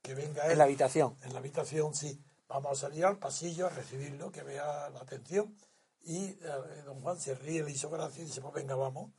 que 0.03 0.15
venga 0.15 0.45
él. 0.47 0.53
En 0.53 0.59
la 0.59 0.65
habitación. 0.65 1.17
En 1.23 1.33
la 1.33 1.39
habitación, 1.41 1.95
sí. 1.95 2.23
Vamos 2.49 2.73
a 2.73 2.87
salir 2.89 3.05
al 3.05 3.19
pasillo 3.19 3.67
a 3.67 3.71
recibirlo, 3.71 4.31
que 4.31 4.43
vea 4.43 4.89
la 4.91 5.01
atención. 5.01 5.57
Y 6.03 6.27
eh, 6.27 6.39
don 6.85 7.01
Juan 7.03 7.19
se 7.19 7.35
ríe, 7.35 7.65
le 7.65 7.73
hizo 7.73 7.91
gracia 7.91 8.23
y 8.23 8.27
dice, 8.27 8.41
pues 8.41 8.55
venga, 8.55 8.77
vamos. 8.77 9.11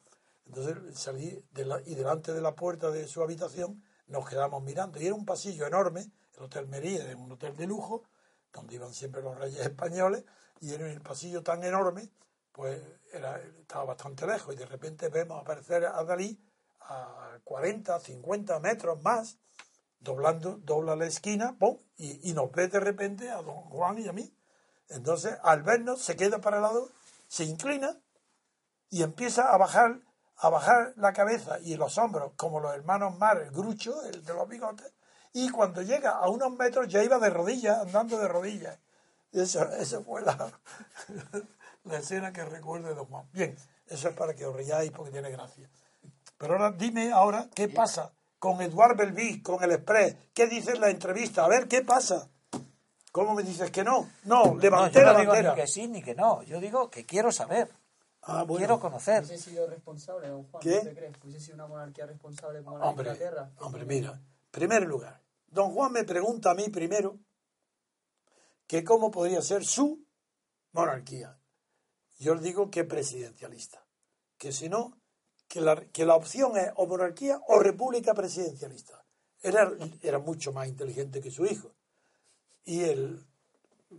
Entonces 0.47 0.97
salí 0.97 1.43
de 1.51 1.65
la- 1.65 1.81
y 1.85 1.95
delante 1.95 2.33
de 2.33 2.41
la 2.41 2.55
puerta 2.55 2.89
de 2.89 3.07
su 3.07 3.21
habitación 3.21 3.83
nos 4.07 4.27
quedamos 4.27 4.63
mirando. 4.63 4.99
Y 4.99 5.05
era 5.05 5.15
un 5.15 5.25
pasillo 5.25 5.67
enorme, 5.67 6.11
el 6.35 6.43
Hotel 6.43 6.67
Mería, 6.67 7.03
era 7.03 7.17
un 7.17 7.31
hotel 7.31 7.55
de 7.55 7.67
lujo, 7.67 8.03
donde 8.53 8.75
iban 8.75 8.93
siempre 8.93 9.21
los 9.21 9.37
reyes 9.37 9.59
españoles, 9.59 10.23
y 10.59 10.73
en 10.73 10.81
el 10.81 11.01
pasillo 11.01 11.43
tan 11.43 11.63
enorme, 11.63 12.09
pues 12.51 12.81
era, 13.11 13.39
estaba 13.39 13.85
bastante 13.85 14.25
lejos. 14.25 14.53
Y 14.53 14.57
de 14.57 14.65
repente 14.65 15.09
vemos 15.09 15.39
aparecer 15.41 15.85
a 15.85 16.03
Dalí 16.03 16.39
a 16.81 17.37
40, 17.43 17.99
50 17.99 18.59
metros 18.59 19.01
más, 19.03 19.37
doblando, 19.99 20.57
dobla 20.63 20.95
la 20.95 21.05
esquina, 21.05 21.55
¡pum! 21.59 21.77
Y, 21.97 22.29
y 22.29 22.33
nos 22.33 22.51
ve 22.51 22.67
de 22.67 22.79
repente 22.79 23.29
a 23.29 23.41
don 23.41 23.55
Juan 23.69 23.99
y 23.99 24.07
a 24.07 24.13
mí. 24.13 24.33
Entonces, 24.89 25.37
al 25.43 25.63
vernos, 25.63 26.01
se 26.01 26.15
queda 26.15 26.39
para 26.39 26.57
el 26.57 26.63
lado, 26.63 26.89
se 27.27 27.43
inclina 27.43 27.99
y 28.89 29.03
empieza 29.03 29.53
a 29.53 29.57
bajar, 29.57 29.99
a 30.39 30.49
bajar 30.49 30.93
la 30.97 31.13
cabeza 31.13 31.59
y 31.61 31.75
los 31.75 31.97
hombros, 31.97 32.33
como 32.35 32.59
los 32.59 32.73
hermanos 32.75 33.17
Mar, 33.17 33.37
el 33.41 33.51
grucho, 33.51 34.01
el 34.03 34.23
de 34.23 34.33
los 34.33 34.47
bigotes, 34.47 34.91
y 35.33 35.49
cuando 35.49 35.81
llega 35.81 36.11
a 36.11 36.29
unos 36.29 36.51
metros 36.51 36.87
ya 36.87 37.03
iba 37.03 37.19
de 37.19 37.29
rodillas, 37.29 37.79
andando 37.79 38.17
de 38.17 38.27
rodillas. 38.27 38.77
Esa, 39.31 39.77
esa 39.77 40.01
fue 40.01 40.21
la, 40.21 40.51
la 41.83 41.97
escena 41.97 42.31
que 42.31 42.43
recuerdo 42.45 42.87
de 42.87 42.95
Don 42.95 43.05
Juan. 43.05 43.25
Bien, 43.33 43.55
eso 43.87 44.09
es 44.09 44.15
para 44.15 44.33
que 44.33 44.45
os 44.45 44.55
riáis 44.55 44.91
porque 44.91 45.11
tiene 45.11 45.29
gracia. 45.31 45.69
Pero 46.37 46.53
ahora 46.53 46.71
dime 46.71 47.11
ahora 47.11 47.47
qué 47.53 47.67
pasa 47.67 48.11
con 48.39 48.61
Eduard 48.61 48.95
Belví, 48.95 49.41
con 49.41 49.63
el 49.63 49.71
Express. 49.71 50.15
¿Qué 50.33 50.47
dice 50.47 50.71
en 50.71 50.81
la 50.81 50.89
entrevista? 50.89 51.43
A 51.43 51.47
ver, 51.47 51.67
¿qué 51.67 51.81
pasa? 51.83 52.29
¿Cómo 53.11 53.33
me 53.33 53.41
dices 53.43 53.71
que 53.71 53.83
no? 53.83 54.09
No, 54.25 54.45
No, 54.45 54.55
levanté 54.57 54.99
yo 54.99 55.05
la 55.05 55.13
no 55.13 55.19
digo 55.19 55.31
bandera. 55.31 55.55
ni 55.55 55.61
que 55.61 55.67
sí 55.67 55.87
ni 55.87 56.03
que 56.03 56.13
no. 56.13 56.43
Yo 56.43 56.59
digo 56.59 56.89
que 56.89 57.05
quiero 57.05 57.31
saber. 57.31 57.69
Ah, 58.29 58.43
bueno. 58.43 58.57
Quiero 58.59 58.79
conocer. 58.79 59.23
Hubiese 59.23 59.49
sido 59.51 59.67
responsable, 59.67 60.27
don 60.27 60.43
Juan, 60.43 60.61
¿Qué? 60.61 60.75
¿no 60.75 60.81
te 60.83 60.95
crees? 60.95 61.15
Hubiese 61.23 61.39
sido 61.39 61.55
una 61.55 61.67
monarquía 61.67 62.05
responsable 62.05 62.61
como 62.61 62.77
la 62.77 62.83
de 62.83 62.89
Hombre, 62.89 63.09
Inglaterra. 63.11 63.51
hombre, 63.59 63.85
mira, 63.85 64.21
primer 64.51 64.83
lugar, 64.85 65.23
don 65.47 65.71
Juan 65.73 65.93
me 65.93 66.03
pregunta 66.03 66.51
a 66.51 66.53
mí 66.53 66.67
primero 66.69 67.19
que 68.67 68.83
cómo 68.83 69.11
podría 69.11 69.41
ser 69.41 69.63
su 69.63 70.05
monarquía. 70.73 71.39
Yo 72.19 72.35
le 72.35 72.41
digo 72.41 72.69
que 72.69 72.83
presidencialista, 72.83 73.85
que 74.37 74.51
si 74.51 74.67
no, 74.67 74.99
que 75.47 75.61
la, 75.61 75.85
que 75.85 76.05
la 76.05 76.15
opción 76.15 76.57
es 76.57 76.69
o 76.75 76.85
monarquía 76.85 77.39
o 77.47 77.59
república 77.59 78.13
presidencialista. 78.13 79.05
Era, 79.41 79.71
era 80.01 80.19
mucho 80.19 80.51
más 80.51 80.67
inteligente 80.67 81.21
que 81.21 81.31
su 81.31 81.45
hijo, 81.45 81.73
y 82.65 82.81
él, 82.83 83.25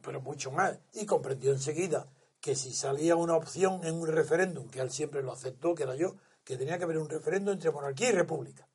pero 0.03 0.21
mucho 0.21 0.51
más, 0.51 0.79
y 0.93 1.07
comprendió 1.07 1.53
enseguida 1.53 2.11
que 2.41 2.55
si 2.55 2.73
salía 2.73 3.17
una 3.17 3.35
opción 3.37 3.85
en 3.85 3.95
un 3.97 4.07
referéndum, 4.07 4.69
que 4.69 4.81
él 4.81 4.91
siempre 4.91 5.23
lo 5.23 5.33
aceptó, 5.33 5.75
que 5.75 5.83
era 5.83 5.95
yo, 5.97 6.17
que 6.45 6.57
tenía 6.57 6.79
que 6.79 6.85
haber 6.85 6.99
un 6.99 7.09
referéndum 7.09 7.55
entre 7.55 7.71
monarquía 7.71 8.11
y 8.11 8.13
república. 8.13 8.69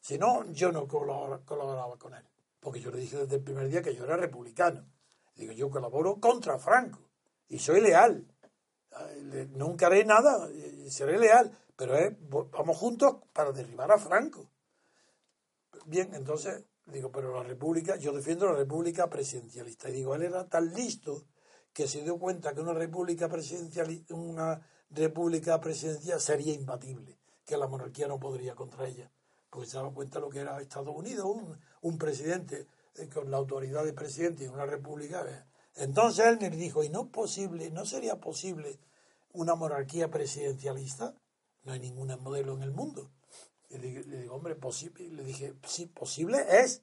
Si 0.00 0.16
no, 0.18 0.50
yo 0.52 0.72
no 0.72 0.86
colabora- 0.88 1.44
colaboraba 1.44 1.96
con 1.98 2.14
él. 2.14 2.24
Porque 2.60 2.80
yo 2.80 2.90
le 2.90 2.98
dije 2.98 3.16
desde 3.18 3.36
el 3.36 3.42
primer 3.42 3.68
día 3.68 3.82
que 3.82 3.94
yo 3.94 4.04
era 4.04 4.16
republicano. 4.16 4.86
Digo, 5.34 5.52
yo 5.52 5.70
colaboro 5.70 6.20
contra 6.20 6.58
Franco. 6.58 7.00
Y 7.48 7.58
soy 7.58 7.80
leal. 7.80 8.26
Le- 9.22 9.46
Nunca 9.46 9.86
haré 9.86 10.04
nada. 10.04 10.48
eh, 10.50 10.90
Seré 10.90 11.18
leal. 11.18 11.50
Pero 11.76 11.96
eh, 11.96 12.16
vamos 12.20 12.76
juntos 12.76 13.16
para 13.32 13.52
derribar 13.52 13.90
a 13.92 13.98
Franco. 13.98 14.50
Bien, 15.86 16.14
entonces, 16.14 16.64
digo, 16.86 17.10
pero 17.10 17.34
la 17.34 17.42
república, 17.42 17.96
yo 17.96 18.12
defiendo 18.12 18.46
la 18.46 18.54
república 18.58 19.08
presidencialista. 19.08 19.88
Y 19.88 19.92
digo, 19.94 20.14
él 20.14 20.22
era 20.22 20.46
tan 20.48 20.72
listo 20.74 21.24
que 21.72 21.88
se 21.88 22.02
dio 22.02 22.18
cuenta 22.18 22.54
que 22.54 22.60
una 22.60 22.72
república 22.72 23.28
presidencial, 23.28 24.04
una 24.10 24.60
república 24.90 25.60
presidencial 25.60 26.20
sería 26.20 26.52
imbatible, 26.52 27.18
que 27.44 27.56
la 27.56 27.68
monarquía 27.68 28.08
no 28.08 28.18
podría 28.18 28.54
contra 28.54 28.88
ella, 28.88 29.10
porque 29.50 29.68
se 29.68 29.76
daba 29.76 29.92
cuenta 29.92 30.18
de 30.18 30.24
lo 30.26 30.30
que 30.30 30.40
era 30.40 30.60
Estados 30.60 30.94
Unidos, 30.94 31.26
un, 31.26 31.58
un 31.82 31.98
presidente 31.98 32.66
eh, 32.96 33.08
con 33.08 33.30
la 33.30 33.36
autoridad 33.36 33.84
de 33.84 33.92
presidente 33.92 34.44
y 34.44 34.48
una 34.48 34.66
república. 34.66 35.24
eh. 35.28 35.44
Entonces 35.76 36.40
me 36.40 36.50
dijo, 36.50 36.82
¿y 36.82 36.88
no 36.88 37.02
es 37.02 37.08
posible, 37.08 37.70
no 37.70 37.86
sería 37.86 38.20
posible 38.20 38.78
una 39.32 39.54
monarquía 39.54 40.10
presidencialista? 40.10 41.14
No 41.62 41.72
hay 41.72 41.80
ningún 41.80 42.08
modelo 42.20 42.54
en 42.54 42.62
el 42.62 42.72
mundo. 42.72 43.10
Le 43.70 43.78
le 43.78 44.22
digo, 44.22 44.34
hombre, 44.34 44.56
posible. 44.56 45.08
Le 45.08 45.22
dije, 45.22 45.54
sí, 45.64 45.86
posible 45.86 46.38
es. 46.50 46.82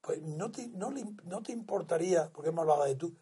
Pues 0.00 0.20
no 0.22 0.50
te, 0.50 0.68
no, 0.68 0.90
le- 0.90 1.14
no 1.24 1.42
te 1.42 1.52
importaría, 1.52 2.30
porque 2.32 2.52
me 2.52 2.60
hablaba 2.60 2.86
de 2.86 2.94
tú. 2.96 3.14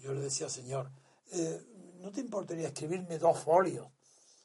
Yo 0.00 0.12
le 0.12 0.20
decía, 0.20 0.48
señor, 0.48 0.90
eh, 1.32 1.64
¿no 2.00 2.10
te 2.10 2.20
importaría 2.20 2.68
escribirme 2.68 3.18
dos 3.18 3.38
folios 3.38 3.86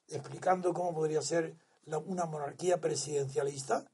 explicando 0.08 0.74
cómo 0.74 0.94
podría 0.94 1.22
ser 1.22 1.56
la- 1.86 1.98
una 1.98 2.26
monarquía 2.26 2.80
presidencialista? 2.80 3.86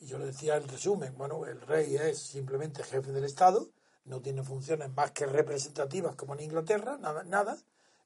Y 0.00 0.06
yo 0.06 0.18
le 0.18 0.26
decía 0.26 0.56
el 0.56 0.68
resumen, 0.68 1.16
bueno, 1.16 1.44
el 1.46 1.60
rey 1.60 1.96
es 1.96 2.18
simplemente 2.18 2.82
jefe 2.84 3.12
del 3.12 3.24
Estado, 3.24 3.68
no 4.04 4.20
tiene 4.22 4.42
funciones 4.42 4.90
más 4.94 5.10
que 5.10 5.26
representativas 5.26 6.16
como 6.16 6.34
en 6.34 6.40
Inglaterra, 6.40 6.96
nada, 6.98 7.24
nada, 7.24 7.58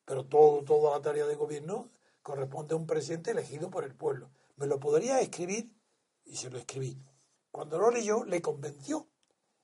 pero 0.05 0.25
todo, 0.27 0.65
toda 0.65 0.97
la 0.97 1.03
tarea 1.03 1.27
de 1.27 1.37
gobierno 1.37 1.91
corresponde 2.23 2.75
a 2.75 2.79
un 2.79 2.87
presidente 2.87 3.31
elegido 3.31 3.71
por 3.71 3.85
el 3.85 3.95
pueblo. 3.95 4.31
Me 4.57 4.67
lo 4.67 4.81
podría 4.81 5.21
escribir 5.21 5.71
y 6.25 6.37
se 6.37 6.51
lo 6.51 6.59
escribí. 6.59 6.99
Cuando 7.53 7.79
lo 7.79 7.91
leyó, 7.91 8.25
le 8.25 8.41
convenció. 8.41 9.07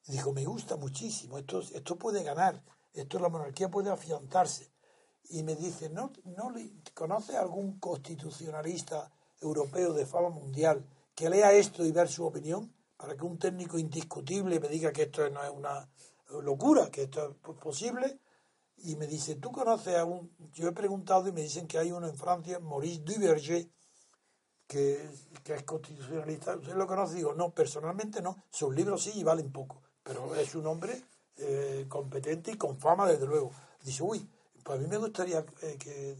Dijo, 0.06 0.32
me 0.32 0.44
gusta 0.44 0.76
muchísimo, 0.76 1.38
esto, 1.38 1.60
esto 1.60 1.96
puede 1.96 2.22
ganar, 2.22 2.62
esto 2.92 3.18
la 3.18 3.28
monarquía 3.28 3.70
puede 3.70 3.90
afianzarse. 3.90 4.70
Y 5.30 5.42
me 5.42 5.56
dice, 5.56 5.88
¿no, 5.88 6.12
no 6.24 6.50
le, 6.50 6.70
¿conoce 6.94 7.36
algún 7.36 7.78
constitucionalista 7.78 9.10
europeo 9.40 9.92
de 9.94 10.06
fama 10.06 10.28
mundial 10.28 10.86
que 11.14 11.28
lea 11.28 11.52
esto 11.52 11.84
y 11.84 11.92
ver 11.92 12.08
su 12.08 12.24
opinión? 12.24 12.72
Para 12.96 13.16
que 13.16 13.24
un 13.24 13.38
técnico 13.38 13.78
indiscutible 13.78 14.60
me 14.60 14.68
diga 14.68 14.92
que 14.92 15.02
esto 15.02 15.28
no 15.30 15.42
es 15.42 15.50
una 15.50 15.88
locura, 16.42 16.90
que 16.90 17.04
esto 17.04 17.30
es 17.30 17.56
posible. 17.56 18.20
Y 18.78 18.96
me 18.96 19.06
dice, 19.06 19.36
¿tú 19.36 19.50
conoces 19.50 19.96
a 19.96 20.04
un...? 20.04 20.30
Yo 20.52 20.68
he 20.68 20.72
preguntado 20.72 21.26
y 21.28 21.32
me 21.32 21.42
dicen 21.42 21.66
que 21.66 21.78
hay 21.78 21.90
uno 21.90 22.06
en 22.06 22.16
Francia, 22.16 22.58
Maurice 22.60 23.02
Duverger, 23.02 23.68
que, 24.68 25.10
que 25.42 25.54
es 25.54 25.62
constitucionalista. 25.64 26.54
¿Usted 26.54 26.74
lo 26.74 26.86
conoce? 26.86 27.16
Digo, 27.16 27.34
no, 27.34 27.50
personalmente 27.50 28.22
no. 28.22 28.44
Sus 28.50 28.72
libros 28.74 29.02
sí 29.02 29.12
y 29.16 29.24
valen 29.24 29.50
poco, 29.50 29.82
pero 30.04 30.34
es 30.36 30.54
un 30.54 30.66
hombre 30.66 31.02
eh, 31.38 31.86
competente 31.88 32.52
y 32.52 32.56
con 32.56 32.78
fama, 32.78 33.08
desde 33.08 33.26
luego. 33.26 33.50
Dice, 33.82 34.02
uy, 34.02 34.28
pues 34.62 34.78
a 34.78 34.82
mí 34.82 34.86
me 34.86 34.98
gustaría 34.98 35.44
eh, 35.62 35.76
que, 35.78 36.16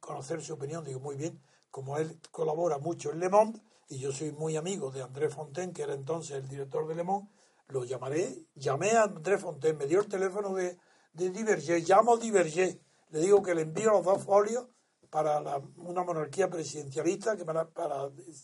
conocer 0.00 0.42
su 0.42 0.54
opinión. 0.54 0.84
Digo, 0.84 1.00
muy 1.00 1.16
bien, 1.16 1.40
como 1.70 1.96
él 1.96 2.18
colabora 2.30 2.78
mucho 2.78 3.12
en 3.12 3.20
Le 3.20 3.28
Monde, 3.28 3.60
y 3.88 3.98
yo 3.98 4.10
soy 4.10 4.32
muy 4.32 4.56
amigo 4.56 4.90
de 4.90 5.02
André 5.02 5.28
Fontaine, 5.28 5.72
que 5.72 5.82
era 5.82 5.94
entonces 5.94 6.36
el 6.36 6.48
director 6.48 6.86
de 6.88 6.96
Le 6.96 7.04
Monde, 7.04 7.30
lo 7.68 7.84
llamaré, 7.84 8.46
llamé 8.54 8.90
a 8.92 9.04
André 9.04 9.38
Fontaine, 9.38 9.78
me 9.78 9.86
dio 9.86 10.00
el 10.00 10.08
teléfono 10.08 10.54
de, 10.54 10.76
de 11.12 11.30
Diverger, 11.30 11.82
llamo 11.82 12.14
a 12.14 12.18
Diverger, 12.18 12.80
le 13.10 13.20
digo 13.20 13.42
que 13.42 13.54
le 13.54 13.62
envío 13.62 13.92
los 13.92 14.04
dos 14.04 14.22
folios 14.24 14.66
para 15.12 15.42
la- 15.42 15.60
una 15.76 16.04
monarquía 16.04 16.48
presidencialista 16.48 17.36
que 17.36 17.44
para, 17.44 17.68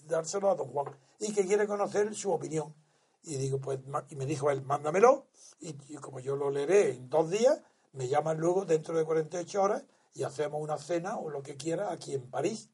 dárselo 0.04 0.50
a 0.50 0.54
don 0.54 0.68
Juan 0.68 0.94
y 1.18 1.32
que 1.32 1.46
quiere 1.46 1.66
conocer 1.66 2.14
su 2.14 2.30
opinión. 2.30 2.74
Y 3.22 3.36
digo, 3.36 3.58
pues, 3.58 3.80
y 4.10 4.16
me 4.16 4.26
dijo 4.26 4.50
él, 4.50 4.60
mándamelo, 4.60 5.28
y, 5.60 5.72
como 5.94 6.20
yo 6.20 6.36
lo 6.36 6.50
leeré 6.50 6.90
en 6.90 7.08
dos 7.08 7.30
días, 7.30 7.62
me 7.92 8.06
llaman 8.06 8.38
luego 8.38 8.66
dentro 8.66 8.94
de 8.98 9.06
48 9.06 9.62
horas 9.62 9.82
y 10.12 10.24
hacemos 10.24 10.60
una 10.60 10.76
cena 10.76 11.16
o 11.16 11.30
lo 11.30 11.42
que 11.42 11.56
quiera 11.56 11.90
aquí 11.90 12.12
en 12.12 12.28
París. 12.28 12.68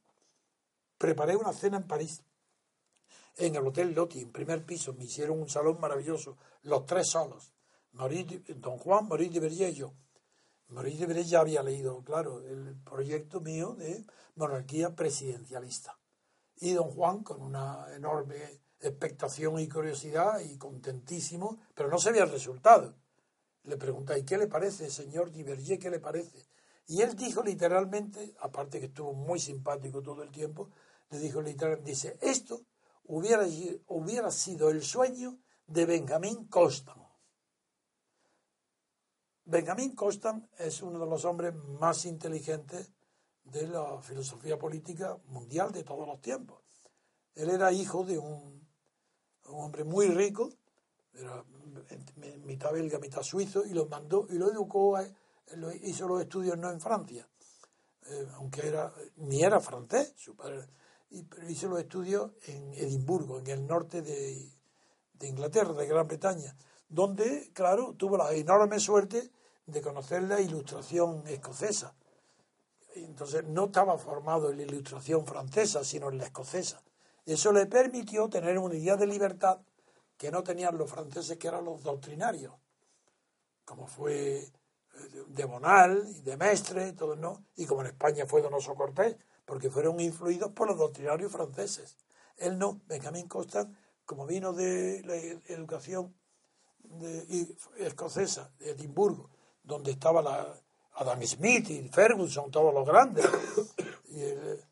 Preparé 0.98 1.36
una 1.36 1.52
cena 1.52 1.76
en 1.76 1.86
París, 1.86 2.24
en 3.36 3.54
el 3.54 3.64
Hotel 3.64 3.94
Loti, 3.94 4.22
en 4.22 4.32
primer 4.32 4.66
piso, 4.66 4.92
me 4.94 5.04
hicieron 5.04 5.40
un 5.40 5.48
salón 5.48 5.78
maravilloso, 5.80 6.36
los 6.62 6.84
tres 6.84 7.10
solos, 7.10 7.52
don 7.92 8.78
Juan, 8.78 9.06
Maurice 9.06 9.38
de 9.38 9.68
y 9.68 9.74
yo. 9.74 9.92
Maurice 10.68 11.00
de 11.00 11.06
Berger 11.06 11.24
ya 11.24 11.40
había 11.40 11.62
leído, 11.62 12.02
claro, 12.02 12.40
el 12.40 12.76
proyecto 12.82 13.40
mío 13.40 13.74
de 13.74 14.04
monarquía 14.34 14.94
presidencialista. 14.94 15.98
Y 16.56 16.72
don 16.72 16.90
Juan, 16.90 17.22
con 17.22 17.42
una 17.42 17.86
enorme 17.94 18.36
expectación 18.80 19.58
y 19.58 19.68
curiosidad 19.68 20.40
y 20.40 20.56
contentísimo, 20.56 21.58
pero 21.74 21.88
no 21.88 21.98
se 21.98 22.10
veía 22.10 22.24
el 22.24 22.30
resultado. 22.30 22.96
Le 23.64 23.76
pregunté, 23.76 24.18
¿y 24.18 24.24
qué 24.24 24.36
le 24.36 24.46
parece, 24.46 24.90
señor 24.90 25.30
Diverger, 25.30 25.78
qué 25.78 25.90
le 25.90 26.00
parece? 26.00 26.46
Y 26.86 27.00
él 27.00 27.16
dijo 27.16 27.42
literalmente, 27.42 28.34
aparte 28.40 28.78
que 28.78 28.86
estuvo 28.86 29.14
muy 29.14 29.38
simpático 29.38 30.02
todo 30.02 30.22
el 30.22 30.30
tiempo, 30.30 30.70
le 31.10 31.18
dijo 31.18 31.40
literalmente, 31.40 31.90
dice, 31.90 32.18
esto 32.20 32.66
hubiera, 33.04 33.46
hubiera 33.86 34.30
sido 34.30 34.70
el 34.70 34.82
sueño 34.82 35.38
de 35.66 35.86
Benjamín 35.86 36.46
Constant. 36.48 37.03
Benjamín 39.46 39.94
Constant 39.94 40.48
es 40.58 40.80
uno 40.80 40.98
de 40.98 41.06
los 41.06 41.24
hombres 41.26 41.54
más 41.54 42.06
inteligentes 42.06 42.90
de 43.44 43.66
la 43.68 44.00
filosofía 44.00 44.58
política 44.58 45.18
mundial 45.26 45.70
de 45.70 45.84
todos 45.84 46.06
los 46.08 46.20
tiempos. 46.22 46.62
Él 47.34 47.50
era 47.50 47.70
hijo 47.70 48.04
de 48.04 48.16
un, 48.18 48.66
hombre 49.44 49.84
muy 49.84 50.06
rico, 50.08 50.48
era 51.12 51.44
mitad 52.44 52.72
belga, 52.72 52.98
mitad 52.98 53.22
suizo, 53.22 53.66
y 53.66 53.74
lo 53.74 53.86
mandó 53.86 54.26
y 54.30 54.38
lo 54.38 54.50
educó, 54.50 54.96
a- 54.96 55.06
lo- 55.56 55.72
hizo 55.72 56.08
los 56.08 56.22
estudios 56.22 56.56
no 56.56 56.70
en 56.70 56.80
Francia, 56.80 57.28
eh, 58.06 58.26
aunque 58.36 58.66
era, 58.66 58.92
ni 59.16 59.42
era 59.42 59.60
francés, 59.60 60.14
su 60.16 60.34
padre, 60.34 60.66
y, 61.10 61.22
pero 61.24 61.48
hizo 61.50 61.68
los 61.68 61.80
estudios 61.80 62.32
en 62.46 62.72
Edimburgo, 62.72 63.38
en 63.40 63.46
el 63.48 63.66
norte 63.66 64.00
de 64.00 64.48
Inglaterra, 65.20 65.74
de 65.74 65.86
Gran 65.86 66.08
Bretaña, 66.08 66.56
donde, 66.94 67.50
claro, 67.52 67.94
tuvo 67.98 68.16
la 68.16 68.32
enorme 68.32 68.78
suerte 68.78 69.30
de 69.66 69.82
conocer 69.82 70.22
la 70.22 70.40
ilustración 70.40 71.26
escocesa. 71.26 71.92
Entonces 72.94 73.44
no 73.44 73.64
estaba 73.64 73.98
formado 73.98 74.50
en 74.50 74.58
la 74.58 74.62
ilustración 74.62 75.26
francesa, 75.26 75.82
sino 75.82 76.08
en 76.08 76.18
la 76.18 76.24
escocesa. 76.24 76.80
Eso 77.26 77.52
le 77.52 77.66
permitió 77.66 78.28
tener 78.28 78.58
una 78.60 78.76
idea 78.76 78.96
de 78.96 79.08
libertad 79.08 79.58
que 80.16 80.30
no 80.30 80.44
tenían 80.44 80.78
los 80.78 80.88
franceses, 80.88 81.36
que 81.36 81.48
eran 81.48 81.64
los 81.64 81.82
doctrinarios, 81.82 82.54
como 83.64 83.88
fue 83.88 84.36
eh, 84.38 84.52
de 85.26 85.44
Bonal 85.46 86.04
y 86.08 86.20
de 86.20 86.36
Mestre, 86.36 86.92
todo, 86.92 87.16
¿no? 87.16 87.44
y 87.56 87.66
como 87.66 87.80
en 87.80 87.88
España 87.88 88.24
fue 88.24 88.40
Donoso 88.40 88.76
Cortés, 88.76 89.16
porque 89.44 89.68
fueron 89.68 89.98
influidos 89.98 90.52
por 90.52 90.68
los 90.68 90.78
doctrinarios 90.78 91.32
franceses. 91.32 91.96
Él 92.36 92.56
no, 92.56 92.80
Benjamín 92.86 93.26
Constant, 93.26 93.76
como 94.04 94.26
vino 94.26 94.52
de 94.52 95.02
la 95.04 95.16
educación 95.52 96.14
escocesa, 97.78 98.52
de 98.58 98.70
Edimburgo, 98.70 99.30
donde 99.62 99.92
estaba 99.92 100.22
la 100.22 100.54
Adam 100.96 101.22
Smith 101.24 101.70
y 101.70 101.88
Ferguson, 101.88 102.50
todos 102.50 102.72
los 102.72 102.86
grandes, 102.86 103.26
y 104.08 104.20
él, 104.22 104.64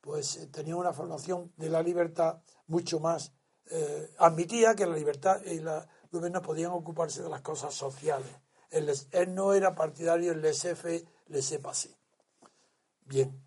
pues 0.00 0.36
eh, 0.36 0.46
tenía 0.48 0.76
una 0.76 0.92
formación 0.92 1.52
de 1.56 1.68
la 1.68 1.82
libertad 1.82 2.40
mucho 2.66 3.00
más 3.00 3.32
eh, 3.70 4.14
admitía 4.18 4.74
que 4.74 4.86
la 4.86 4.94
libertad 4.94 5.42
y 5.44 5.58
la 5.60 5.88
gobierno 6.10 6.42
podían 6.42 6.70
ocuparse 6.72 7.22
de 7.22 7.28
las 7.28 7.40
cosas 7.40 7.74
sociales. 7.74 8.30
Él, 8.70 9.34
no 9.34 9.52
era 9.54 9.74
partidario 9.74 10.30
del 10.32 10.42
laissez-faire, 10.42 11.04
laissez-passer. 11.28 11.92
Bien, 13.04 13.42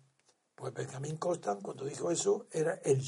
pues 0.54 0.72
Benjamín 0.74 1.16
Constant, 1.16 1.62
cuando 1.62 1.84
dijo 1.84 2.10
eso, 2.10 2.46
era 2.50 2.74
el 2.84 3.02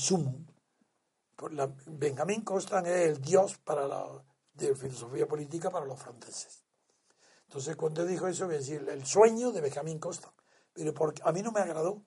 la- 1.50 1.74
Benjamín 1.86 2.42
Constant 2.42 2.86
es 2.86 3.08
el 3.08 3.20
dios 3.20 3.58
para 3.58 3.86
la 3.86 4.06
de 4.68 4.74
filosofía 4.74 5.26
política 5.26 5.70
para 5.70 5.86
los 5.86 5.98
franceses. 5.98 6.64
Entonces, 7.44 7.76
cuando 7.76 8.04
dijo 8.04 8.28
eso, 8.28 8.46
voy 8.46 8.54
a 8.54 8.58
decir 8.58 8.86
el 8.88 9.04
sueño 9.04 9.50
de 9.50 9.60
Benjamín 9.60 9.98
Constant. 9.98 10.34
Pero 10.72 10.94
a 11.24 11.32
mí 11.32 11.42
no 11.42 11.50
me 11.50 11.60
agradó, 11.60 12.02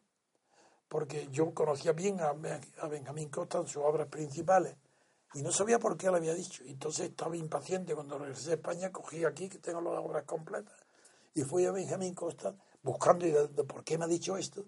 porque 0.88 1.28
yo 1.32 1.54
conocía 1.54 1.92
bien 1.92 2.22
a, 2.22 2.30
a 2.30 2.88
Benjamín 2.88 3.30
Constant, 3.30 3.68
sus 3.68 3.84
obras 3.84 4.08
principales, 4.08 4.78
y 5.34 5.42
no 5.42 5.52
sabía 5.52 5.80
por 5.80 5.98
qué 5.98 6.08
lo 6.08 6.16
había 6.16 6.34
dicho. 6.34 6.64
Entonces 6.66 7.10
estaba 7.10 7.36
impaciente 7.36 7.94
cuando 7.94 8.18
regresé 8.18 8.52
a 8.52 8.54
España, 8.54 8.92
cogí 8.92 9.26
aquí, 9.26 9.50
que 9.50 9.60
tengo 9.60 9.82
las 9.82 10.04
obras 10.04 10.24
completas, 10.24 10.74
y 11.34 11.42
fui 11.44 11.66
a 11.66 11.72
Benjamín 11.72 12.14
Constant 12.14 12.58
buscando 12.82 13.26
y 13.26 13.32
de, 13.32 13.48
por 13.64 13.84
qué 13.84 13.98
me 13.98 14.06
ha 14.06 14.08
dicho 14.08 14.38
esto. 14.38 14.66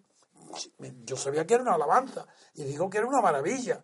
Yo 1.06 1.16
sabía 1.16 1.46
que 1.46 1.54
era 1.54 1.64
una 1.64 1.76
alabanza, 1.76 2.26
y 2.54 2.64
digo 2.64 2.90
que 2.90 2.98
era 2.98 3.08
una 3.08 3.22
maravilla. 3.22 3.84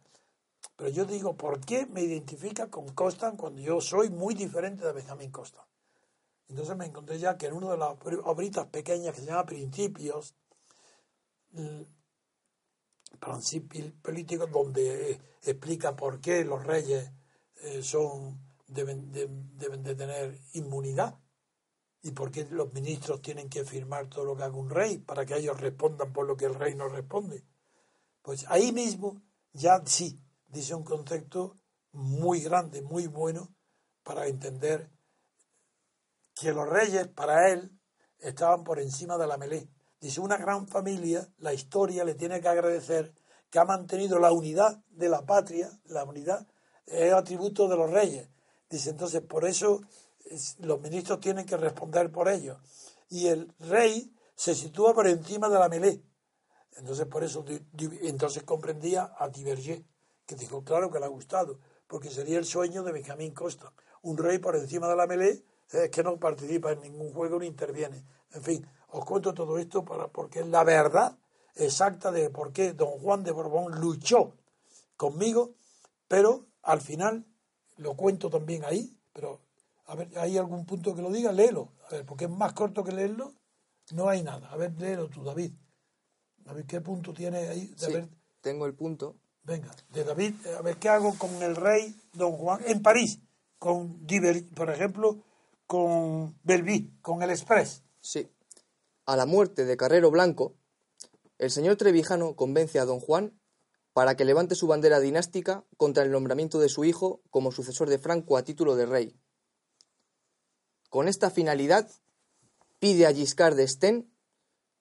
Pero 0.76 0.89
yo 0.89 1.05
digo, 1.05 1.36
¿por 1.36 1.59
qué 1.59 1.86
me 1.86 2.01
identifica 2.01 2.70
con 2.70 2.89
Constant 2.89 3.39
cuando 3.39 3.62
yo 3.62 3.82
soy 3.82 4.09
muy 4.09 4.34
diferente 4.34 4.86
de 4.86 4.93
Benjamín 4.93 5.32
Constant? 5.32 5.68
Entonces 6.49 6.76
me 6.76 6.86
encontré 6.86 7.18
ya 7.18 7.38
que 7.38 7.45
en 7.45 7.53
una 7.53 7.72
de 7.72 7.78
las 7.78 7.95
obritas 8.26 8.68
pequeñas 8.68 9.16
que 9.16 9.22
se 9.22 9.28
llama 9.28 9.45
Principios, 9.45 10.36
principios 13.20 13.93
políticos, 14.01 14.51
donde 14.51 15.12
eh, 15.12 15.22
explica 15.43 15.95
por 15.95 16.20
qué 16.20 16.43
los 16.43 16.66
reyes 16.66 17.12
eh, 17.64 17.82
son 17.84 18.39
deben 18.68 19.12
de, 19.12 19.28
deben 19.30 19.84
de 19.84 19.95
tener 19.95 20.39
inmunidad 20.53 21.20
y 22.01 22.12
por 22.12 22.32
qué 22.32 22.47
los 22.49 22.74
ministros 22.74 23.22
tienen 23.22 23.49
que 23.49 23.64
firmar 23.64 24.07
todo 24.07 24.26
lo 24.26 24.36
que 24.36 24.43
haga 24.43 24.55
un 24.55 24.70
rey 24.70 24.97
para 24.97 25.26
que 25.26 25.36
ellos 25.38 25.59
respondan 25.59 26.14
por 26.14 26.26
lo 26.26 26.36
que 26.36 26.45
el 26.45 26.55
rey 26.55 26.74
no 26.74 26.88
responde. 26.88 27.43
Pues 28.22 28.45
ahí 28.49 28.72
mismo 28.72 29.22
ya 29.53 29.82
sí 29.86 30.20
dice 30.52 30.76
un 30.76 30.84
concepto 30.84 31.58
muy 31.93 32.41
grande, 32.41 32.82
muy 32.82 33.08
bueno 33.08 33.54
para 34.04 34.28
entender 34.28 34.89
que 36.36 36.52
los 36.52 36.68
reyes 36.68 37.08
para 37.08 37.49
él 37.49 37.80
estaban 38.20 38.64
por 38.64 38.80
encima 38.80 39.18
de 39.18 39.28
la 39.28 39.38
melé. 39.38 39.70
Dice, 39.99 40.22
una 40.22 40.38
gran 40.38 40.68
familia, 40.68 41.32
la 41.38 41.54
historia 41.54 42.04
le 42.04 42.16
tiene 42.16 42.41
que 42.41 42.47
agradecer 42.47 43.14
que 43.49 43.60
ha 43.60 43.66
mantenido 43.66 44.18
la 44.20 44.32
unidad 44.32 44.84
de 44.89 45.10
la 45.10 45.26
patria, 45.26 45.70
la 45.86 46.04
unidad 46.04 46.47
es 46.86 47.14
atributo 47.14 47.68
de 47.68 47.78
los 47.78 47.91
reyes. 47.91 48.30
Dice, 48.70 48.89
entonces, 48.89 49.22
por 49.22 49.45
eso 49.45 49.82
es, 50.26 50.58
los 50.60 50.80
ministros 50.82 51.20
tienen 51.20 51.45
que 51.45 51.58
responder 51.58 52.12
por 52.12 52.30
ellos. 52.30 52.58
Y 53.10 53.28
el 53.28 53.54
rey 53.60 54.16
se 54.36 54.56
sitúa 54.56 54.93
por 54.93 55.08
encima 55.08 55.49
de 55.49 55.60
la 55.60 55.70
melé. 55.70 56.02
Entonces, 56.78 57.06
por 57.06 57.24
eso, 57.24 57.45
entonces 58.02 58.43
comprendía 58.43 59.14
a 59.18 59.28
Diverger, 59.28 59.84
que 60.32 60.38
dijo, 60.38 60.63
claro 60.63 60.89
que 60.89 60.97
le 60.99 61.05
ha 61.05 61.09
gustado, 61.09 61.59
porque 61.88 62.09
sería 62.09 62.38
el 62.38 62.45
sueño 62.45 62.84
de 62.84 62.93
Benjamín 62.93 63.34
Costa. 63.34 63.73
Un 64.01 64.17
rey 64.17 64.39
por 64.39 64.55
encima 64.55 64.88
de 64.88 64.95
la 64.95 65.05
melé 65.05 65.43
es 65.69 65.89
que 65.89 66.03
no 66.03 66.17
participa 66.19 66.71
en 66.71 66.79
ningún 66.79 67.11
juego 67.13 67.38
ni 67.39 67.47
interviene. 67.47 68.05
En 68.32 68.41
fin, 68.41 68.65
os 68.89 69.03
cuento 69.03 69.34
todo 69.34 69.57
esto 69.57 69.84
para, 69.84 70.07
porque 70.07 70.39
es 70.39 70.47
la 70.47 70.63
verdad 70.63 71.17
exacta 71.55 72.11
de 72.11 72.29
por 72.29 72.53
qué 72.53 72.71
don 72.71 72.91
Juan 72.99 73.23
de 73.25 73.32
Borbón 73.32 73.82
luchó 73.82 74.34
conmigo, 74.95 75.53
pero 76.07 76.45
al 76.61 76.79
final 76.79 77.25
lo 77.75 77.95
cuento 77.95 78.29
también 78.29 78.63
ahí, 78.63 78.97
pero 79.11 79.41
a 79.88 79.95
ver, 79.95 80.17
¿hay 80.17 80.38
algún 80.38 80.65
punto 80.65 80.95
que 80.95 81.01
lo 81.01 81.11
diga? 81.11 81.34
Léelo, 81.34 81.73
a 81.89 81.95
ver, 81.95 82.05
porque 82.05 82.23
es 82.25 82.32
más 82.32 82.53
corto 82.53 82.86
que 82.86 82.93
leerlo, 82.93 83.34
no 83.91 84.07
hay 84.07 84.23
nada. 84.23 84.49
A 84.49 84.55
ver, 84.55 84.71
léelo 84.79 85.09
tú, 85.09 85.23
David. 85.25 85.51
Ver, 86.45 86.65
¿qué 86.65 86.79
punto 86.79 87.13
tiene 87.13 87.49
ahí? 87.49 87.67
De 87.67 87.77
Sí, 87.77 87.86
haber- 87.91 88.09
tengo 88.39 88.65
el 88.65 88.73
punto. 88.73 89.17
Venga, 89.44 89.76
de 89.89 90.04
David, 90.04 90.36
eh, 90.46 90.56
a 90.58 90.62
ver 90.62 90.78
qué 90.78 90.89
hago 90.89 91.18
con 91.18 91.42
el 91.42 91.56
rey 91.56 91.96
Don 92.14 92.34
Juan 92.34 92.62
en 92.68 92.82
París, 92.82 93.20
con 93.58 94.06
por 94.56 94.70
ejemplo, 94.70 95.24
con 95.66 96.38
Belví, 96.44 96.94
con 97.02 97.24
el 97.24 97.32
Express. 97.32 97.84
Sí. 98.02 98.30
A 99.06 99.16
la 99.16 99.26
muerte 99.26 99.66
de 99.66 99.78
Carrero 99.78 100.12
Blanco, 100.12 100.56
el 101.39 101.50
señor 101.50 101.76
Trevijano 101.76 102.36
convence 102.36 102.80
a 102.80 102.86
don 102.86 103.00
Juan 103.00 103.39
para 103.94 104.16
que 104.16 104.26
levante 104.26 104.56
su 104.56 104.68
bandera 104.68 105.00
dinástica 105.00 105.66
contra 105.76 106.04
el 106.04 106.12
nombramiento 106.12 106.60
de 106.60 106.70
su 106.70 106.86
hijo 106.86 107.22
como 107.30 107.52
sucesor 107.52 107.89
de 107.89 107.98
Franco 107.98 108.38
a 108.38 108.44
título 108.44 108.76
de 108.76 108.86
rey. 108.86 109.16
Con 110.89 111.08
esta 111.08 111.32
finalidad, 111.32 111.89
pide 112.80 113.08
a 113.08 113.14
Giscard 113.14 113.56
d'Estaing, 113.56 114.14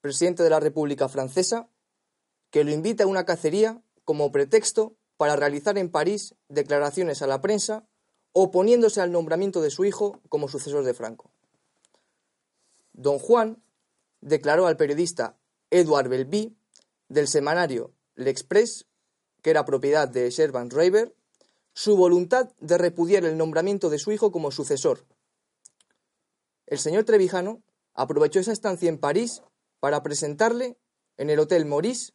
presidente 0.00 0.42
de 0.42 0.50
la 0.50 0.60
República 0.60 1.08
Francesa, 1.08 1.70
que 2.50 2.64
lo 2.64 2.72
invite 2.72 3.04
a 3.04 3.06
una 3.06 3.24
cacería 3.24 3.82
como 4.04 4.32
pretexto 4.32 4.96
para 5.16 5.36
realizar 5.36 5.78
en 5.78 5.90
París 5.90 6.34
declaraciones 6.48 7.22
a 7.22 7.26
la 7.26 7.40
prensa 7.40 7.86
oponiéndose 8.32 9.00
al 9.00 9.12
nombramiento 9.12 9.60
de 9.60 9.70
su 9.70 9.84
hijo 9.84 10.20
como 10.28 10.48
sucesor 10.48 10.84
de 10.84 10.94
Franco. 10.94 11.32
Don 12.92 13.18
Juan 13.18 13.62
declaró 14.20 14.66
al 14.66 14.76
periodista 14.76 15.38
Edouard 15.70 16.08
Belby 16.08 16.56
del 17.08 17.28
semanario 17.28 17.92
L'Express, 18.14 18.86
que 19.42 19.50
era 19.50 19.64
propiedad 19.64 20.08
de 20.08 20.30
Shervan 20.30 20.70
Reiber, 20.70 21.14
su 21.72 21.96
voluntad 21.96 22.50
de 22.60 22.78
repudiar 22.78 23.24
el 23.24 23.36
nombramiento 23.36 23.90
de 23.90 23.98
su 23.98 24.12
hijo 24.12 24.30
como 24.32 24.50
sucesor. 24.50 25.06
El 26.66 26.78
señor 26.78 27.04
Trevijano 27.04 27.62
aprovechó 27.94 28.40
esa 28.40 28.52
estancia 28.52 28.88
en 28.88 28.98
París 28.98 29.42
para 29.80 30.02
presentarle 30.02 30.78
en 31.16 31.30
el 31.30 31.38
Hotel 31.38 31.64
Maurice 31.66 32.12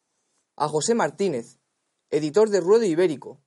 a 0.56 0.68
José 0.68 0.96
Martínez, 0.96 1.60
editor 2.16 2.50
de 2.50 2.62
Ruedo 2.62 2.86
Ibérico, 2.86 3.42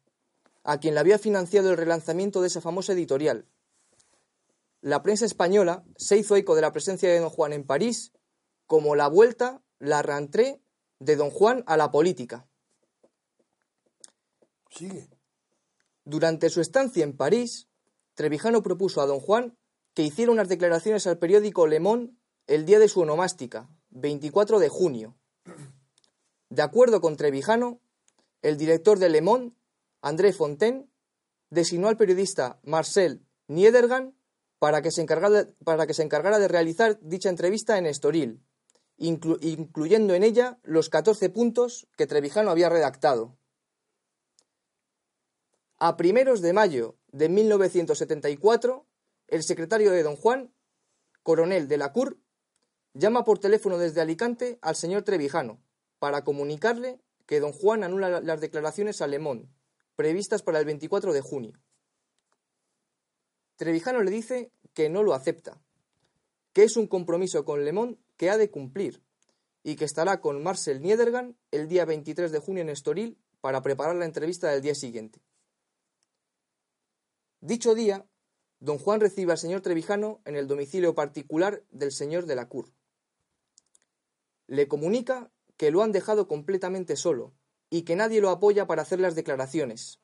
a 0.63 0.79
quien 0.79 0.93
le 0.93 1.01
había 1.01 1.19
financiado 1.19 1.71
el 1.71 1.79
relanzamiento 1.79 2.43
de 2.43 2.49
esa 2.49 2.61
famosa 2.61 2.93
editorial. 2.93 3.47
La 4.83 5.03
prensa 5.03 5.25
española 5.25 5.85
se 5.97 6.19
hizo 6.19 6.37
eco 6.37 6.55
de 6.55 6.61
la 6.61 6.73
presencia 6.73 7.09
de 7.09 7.19
don 7.19 7.31
Juan 7.31 7.55
en 7.55 7.65
París 7.65 8.13
como 8.67 8.95
la 8.95 9.09
vuelta, 9.09 9.63
la 9.79 10.03
rentrée 10.03 10.61
de 10.99 11.17
don 11.17 11.31
Juan 11.31 11.65
a 11.67 11.79
la 11.79 11.91
política. 11.91 12.47
Sigue. 14.71 15.09
Durante 16.05 16.51
su 16.51 16.61
estancia 16.61 17.03
en 17.05 17.17
París, 17.17 17.69
Trevijano 18.15 18.63
propuso 18.63 19.01
a 19.01 19.07
don 19.07 19.21
Juan 19.21 19.57
que 19.95 20.03
hiciera 20.03 20.31
unas 20.31 20.49
declaraciones 20.49 21.07
al 21.07 21.19
periódico 21.19 21.67
Le 21.67 21.81
Monde 21.81 22.13
el 22.47 22.67
día 22.67 22.79
de 22.79 22.89
su 22.89 23.01
onomástica, 23.01 23.71
24 23.91 24.59
de 24.59 24.69
junio. 24.69 25.17
De 26.51 26.63
acuerdo 26.63 27.01
con 27.01 27.17
Trevijano, 27.17 27.81
el 28.43 28.57
director 28.57 28.99
de 28.99 29.09
Le 29.09 29.21
Monde, 29.23 29.55
André 30.01 30.33
Fontaine, 30.33 30.89
designó 31.51 31.89
al 31.89 31.97
periodista 31.97 32.61
Marcel 32.63 33.25
Niedergan 33.49 34.15
para 34.59 34.83
que, 34.83 34.91
se 34.91 35.03
encargara, 35.03 36.39
de 36.39 36.49
realizar 36.49 36.99
dicha 37.01 37.29
entrevista 37.29 37.79
en 37.79 37.87
Estoril, 37.87 38.43
inclu- 38.99 39.39
incluyendo 39.41 40.15
en 40.15 40.25
ella 40.25 40.59
los 40.63 40.89
14 40.91 41.31
puntos 41.31 41.89
que 41.97 42.07
Trevijano 42.07 42.51
había 42.51 42.69
redactado. 42.69 43.39
A 45.79 45.97
primeros 45.97 46.41
de 46.41 46.53
mayo 46.53 46.99
de 47.13 47.29
1974, 47.29 48.87
el 49.29 49.43
secretario 49.45 49.93
de 49.93 50.03
Don 50.03 50.17
Juan, 50.17 50.53
coronel 51.23 51.69
de 51.69 51.77
la 51.79 51.93
CUR, 51.93 52.19
llama 52.95 53.25
por 53.25 53.39
teléfono 53.39 53.79
desde 53.79 54.01
Alicante 54.01 54.59
al 54.61 54.75
señor 54.75 55.03
Trevijano 55.03 55.63
para 56.01 56.25
comunicarle 56.25 57.01
que 57.29 57.41
Don 57.41 57.53
Juan 57.53 57.85
anula 57.85 58.09
la- 58.09 58.21
las 58.23 58.41
declaraciones 58.41 59.03
a 59.03 59.07
Le 59.07 59.19
Monde, 59.19 59.51
previstas 59.97 60.43
para 60.43 60.59
el 60.59 60.65
24 60.65 61.13
de 61.13 61.21
junio. 61.21 61.61
Trevijano 63.57 64.03
le 64.03 64.11
dice 64.11 64.51
que 64.73 64.89
no 64.89 65.03
lo 65.03 65.13
acepta, 65.13 65.61
que 66.55 66.63
es 66.65 66.77
un 66.79 66.87
compromiso 66.87 67.45
con 67.45 67.65
Le 67.67 67.73
Monde 67.73 67.99
que 68.17 68.31
ha 68.31 68.39
de 68.39 68.51
cumplir 68.51 69.03
y 69.63 69.77
que 69.77 69.85
estará 69.85 70.23
con 70.23 70.43
Marcel 70.43 70.81
Niedergan 70.81 71.37
el 71.51 71.69
día 71.69 71.85
23 71.85 72.33
de 72.33 72.39
junio 72.39 72.63
en 72.63 72.71
Estoril 72.71 73.19
para 73.43 73.61
preparar 73.61 73.95
la 73.97 74.07
entrevista 74.07 74.51
del 74.51 74.63
día 74.63 74.75
siguiente. 74.75 75.21
Dicho 77.41 77.75
día, 77.75 78.07
don 78.59 78.79
Juan 78.79 79.01
recibe 79.01 79.33
al 79.33 79.39
señor 79.39 79.61
Trevijano 79.61 80.23
en 80.25 80.35
el 80.35 80.47
domicilio 80.49 80.95
particular 80.95 81.63
del 81.71 81.93
señor 81.93 82.25
de 82.25 82.37
la 82.37 82.49
Cur. 82.49 82.73
Le 84.47 84.67
comunica 84.67 85.31
que 85.59 85.71
lo 85.71 85.83
han 85.83 85.93
dejado 85.93 86.27
completamente 86.29 86.97
solo 86.97 87.35
y 87.69 87.83
que 87.83 87.97
nadie 87.97 88.23
lo 88.23 88.31
apoya 88.31 88.67
para 88.67 88.83
hacer 88.83 89.01
las 89.01 89.15
declaraciones. 89.15 90.01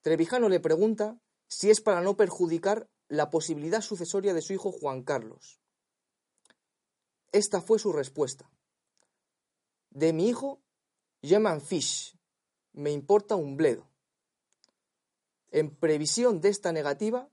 Trevijano 0.00 0.48
le 0.48 0.58
pregunta 0.58 1.20
si 1.46 1.70
es 1.70 1.80
para 1.80 2.00
no 2.00 2.16
perjudicar 2.16 2.90
la 3.08 3.30
posibilidad 3.30 3.82
sucesoria 3.82 4.34
de 4.34 4.42
su 4.42 4.54
hijo 4.54 4.72
Juan 4.72 5.02
Carlos. 5.04 5.60
Esta 7.30 7.60
fue 7.60 7.78
su 7.78 7.92
respuesta. 7.92 8.50
De 9.90 10.12
mi 10.12 10.28
hijo, 10.28 10.62
llaman 11.22 11.60
Fish. 11.60 12.18
Me 12.72 12.90
importa 12.90 13.36
un 13.36 13.56
bledo. 13.56 13.88
En 15.50 15.74
previsión 15.76 16.40
de 16.40 16.48
esta 16.48 16.72
negativa, 16.72 17.30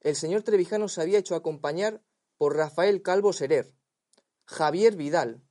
el 0.00 0.16
señor 0.16 0.42
Trevijano 0.42 0.88
se 0.88 1.00
había 1.00 1.18
hecho 1.18 1.34
acompañar 1.34 2.02
por 2.36 2.56
Rafael 2.56 3.02
Calvo 3.02 3.32
Serer, 3.32 3.74
Javier 4.44 4.96
Vidal, 4.96 5.43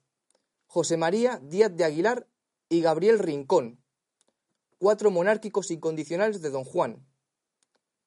José 0.74 0.98
María 0.98 1.40
Díaz 1.44 1.72
de 1.76 1.84
Aguilar 1.84 2.28
y 2.68 2.82
Gabriel 2.82 3.20
Rincón, 3.20 3.80
cuatro 4.80 5.12
monárquicos 5.12 5.70
incondicionales 5.70 6.42
de 6.42 6.50
don 6.50 6.64
Juan, 6.64 7.06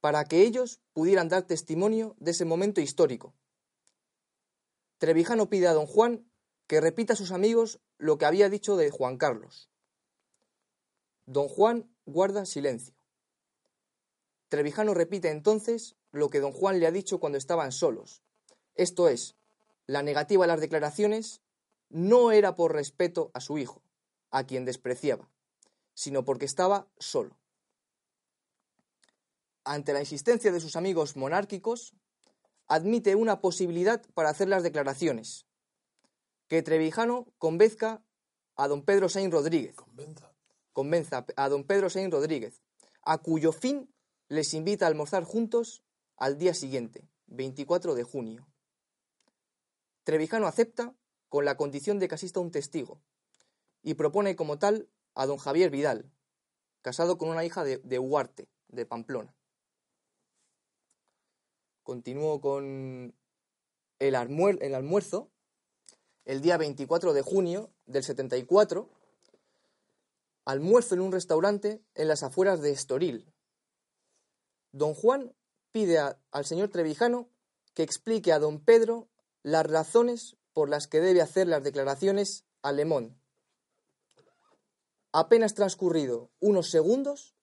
para 0.00 0.24
que 0.24 0.42
ellos 0.42 0.80
pudieran 0.92 1.28
dar 1.28 1.44
testimonio 1.44 2.16
de 2.18 2.32
ese 2.32 2.44
momento 2.44 2.80
histórico. 2.80 3.36
Trevijano 4.98 5.48
pide 5.48 5.68
a 5.68 5.74
don 5.74 5.86
Juan 5.86 6.28
que 6.66 6.80
repita 6.80 7.12
a 7.12 7.16
sus 7.16 7.30
amigos 7.30 7.78
lo 7.98 8.18
que 8.18 8.24
había 8.24 8.48
dicho 8.48 8.76
de 8.76 8.90
Juan 8.90 9.16
Carlos. 9.16 9.70
Don 11.24 11.46
Juan 11.46 11.88
guarda 12.04 12.46
silencio. 12.46 12.96
Trevijano 14.48 14.92
repite 14.92 15.30
entonces 15.30 15.94
lo 16.10 16.30
que 16.30 16.40
don 16.40 16.50
Juan 16.50 16.80
le 16.80 16.88
ha 16.88 16.90
dicho 16.90 17.20
cuando 17.20 17.38
estaban 17.38 17.70
solos. 17.70 18.24
Esto 18.74 19.08
es, 19.08 19.36
la 19.86 20.02
negativa 20.02 20.46
a 20.46 20.48
las 20.48 20.60
declaraciones 20.60 21.45
no 21.88 22.32
era 22.32 22.54
por 22.54 22.72
respeto 22.72 23.30
a 23.34 23.40
su 23.40 23.58
hijo, 23.58 23.82
a 24.30 24.44
quien 24.44 24.64
despreciaba, 24.64 25.28
sino 25.94 26.24
porque 26.24 26.44
estaba 26.44 26.88
solo. 26.98 27.36
Ante 29.64 29.92
la 29.92 30.00
insistencia 30.00 30.52
de 30.52 30.60
sus 30.60 30.76
amigos 30.76 31.16
monárquicos, 31.16 31.94
admite 32.68 33.14
una 33.14 33.40
posibilidad 33.40 34.02
para 34.14 34.30
hacer 34.30 34.48
las 34.48 34.62
declaraciones, 34.62 35.46
que 36.48 36.62
Trevijano 36.62 37.26
convenzca 37.38 38.02
a 38.56 38.68
don 38.68 38.82
Pedro 38.82 39.08
Sainz 39.08 39.32
Rodríguez, 39.32 39.74
Convenza. 39.76 40.32
convenza 40.72 41.26
a 41.36 41.48
don 41.48 41.64
Pedro 41.64 41.90
Sainz 41.90 42.12
Rodríguez, 42.12 42.62
a 43.02 43.18
cuyo 43.18 43.52
fin 43.52 43.92
les 44.28 44.54
invita 44.54 44.86
a 44.86 44.88
almorzar 44.88 45.24
juntos 45.24 45.82
al 46.16 46.38
día 46.38 46.54
siguiente, 46.54 47.08
24 47.26 47.94
de 47.94 48.02
junio. 48.02 48.46
Trevijano 50.04 50.46
acepta 50.46 50.94
con 51.28 51.44
la 51.44 51.56
condición 51.56 51.98
de 51.98 52.08
que 52.08 52.14
asista 52.14 52.40
un 52.40 52.50
testigo 52.50 53.00
y 53.82 53.94
propone 53.94 54.36
como 54.36 54.58
tal 54.58 54.88
a 55.14 55.26
don 55.26 55.38
Javier 55.38 55.70
Vidal, 55.70 56.10
casado 56.82 57.18
con 57.18 57.28
una 57.28 57.44
hija 57.44 57.64
de, 57.64 57.78
de 57.78 57.98
Huarte, 57.98 58.48
de 58.68 58.86
Pamplona. 58.86 59.34
Continúo 61.82 62.40
con 62.40 63.14
el, 63.98 64.14
almuer- 64.14 64.58
el 64.60 64.74
almuerzo. 64.74 65.30
El 66.24 66.40
día 66.40 66.56
24 66.56 67.12
de 67.12 67.22
junio 67.22 67.70
del 67.86 68.02
74, 68.02 68.90
almuerzo 70.44 70.96
en 70.96 71.00
un 71.00 71.12
restaurante 71.12 71.80
en 71.94 72.08
las 72.08 72.24
afueras 72.24 72.60
de 72.60 72.72
Estoril. 72.72 73.32
Don 74.72 74.92
Juan 74.94 75.32
pide 75.70 75.98
al 76.00 76.44
señor 76.44 76.68
Trevijano 76.70 77.28
que 77.74 77.84
explique 77.84 78.32
a 78.32 78.40
don 78.40 78.58
Pedro 78.58 79.08
las 79.44 79.64
razones 79.66 80.36
por 80.56 80.70
las 80.70 80.86
que 80.86 81.02
debe 81.02 81.20
hacer 81.20 81.46
las 81.46 81.62
declaraciones 81.62 82.46
a 82.62 82.72
Le. 82.72 82.86
Apenas 85.12 85.52
transcurrido 85.52 86.30
unos 86.40 86.70
segundos, 86.70 87.36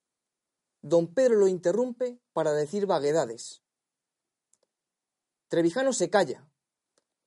don 0.82 1.14
Pedro 1.14 1.36
lo 1.36 1.46
interrumpe 1.46 2.18
para 2.32 2.52
decir 2.52 2.86
vaguedades. 2.86 3.62
Trevijano 5.46 5.92
se 5.92 6.10
calla 6.10 6.50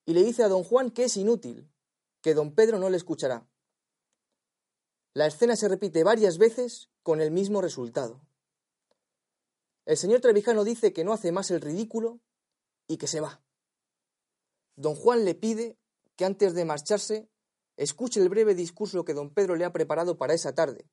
y 0.03 0.14
le 0.14 0.26
dice 0.26 0.43
a 0.43 0.49
don 0.49 0.65
Juan 0.65 0.91
que 0.91 1.05
es 1.05 1.15
inútil, 1.15 1.72
que 2.19 2.34
don 2.34 2.53
Pedro 2.53 2.80
no 2.80 2.89
le 2.89 2.97
escuchará. 2.97 3.47
La 5.14 5.26
escena 5.26 5.55
se 5.55 5.69
repite 5.69 6.03
varias 6.03 6.38
veces 6.38 6.89
con 7.01 7.22
el 7.22 7.31
mismo 7.31 7.61
resultado. 7.61 8.19
El 9.85 9.95
señor 9.95 10.19
Trevijano 10.19 10.65
dice 10.65 10.91
que 10.91 11.05
no 11.05 11.14
hace 11.14 11.31
más 11.31 11.49
el 11.49 11.61
ridículo 11.61 12.19
y 12.89 12.97
que 12.97 13.07
se 13.07 13.22
va. 13.22 13.41
Don 14.77 14.93
Juan 14.93 15.25
le 15.25 15.33
pide 15.33 15.75
que 16.15 16.23
antes 16.23 16.53
de 16.53 16.63
marcharse 16.63 17.27
escuche 17.77 18.21
el 18.21 18.29
breve 18.29 18.53
discurso 18.53 19.03
que 19.03 19.15
don 19.15 19.33
Pedro 19.33 19.55
le 19.55 19.65
ha 19.65 19.73
preparado 19.73 20.17
para 20.17 20.35
esa 20.35 20.53
tarde, 20.53 20.87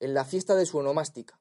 en 0.00 0.12
la 0.12 0.26
fiesta 0.26 0.54
de 0.54 0.66
su 0.66 0.78
onomástica. 0.78 1.40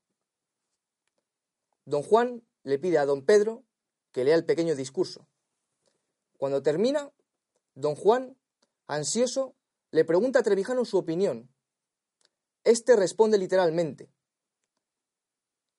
Don 1.86 2.02
Juan 2.02 2.48
le 2.64 2.80
pide 2.80 2.98
a 2.98 3.06
don 3.06 3.26
Pedro 3.26 3.66
que 4.14 4.24
lea 4.24 4.36
el 4.36 4.46
pequeño 4.46 4.76
discurso. 4.76 5.28
Cuando 6.38 6.64
termina, 6.64 7.12
don 7.76 7.96
Juan, 7.96 8.38
ansioso, 8.88 9.56
le 9.92 10.06
pregunta 10.06 10.40
a 10.40 10.44
Trevijano 10.44 10.86
su 10.86 10.98
opinión. 10.98 11.54
Este 12.64 12.96
responde 12.96 13.38
literalmente. 13.38 14.14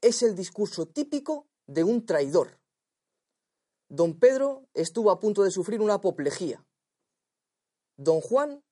Es 0.02 0.22
el 0.22 0.36
discurso 0.36 0.86
típico 0.86 1.48
de 1.66 1.84
un 1.84 2.05
traidor. 2.05 2.61
Don 3.93 4.19
Pedro 4.19 4.66
estuvo 4.73 5.10
a 5.10 5.20
punto 5.20 5.43
de 5.43 5.51
sufrir 5.51 5.82
una 5.82 5.93
apoplejía. 5.93 6.64
Don 7.98 8.23
Juan 8.23 8.64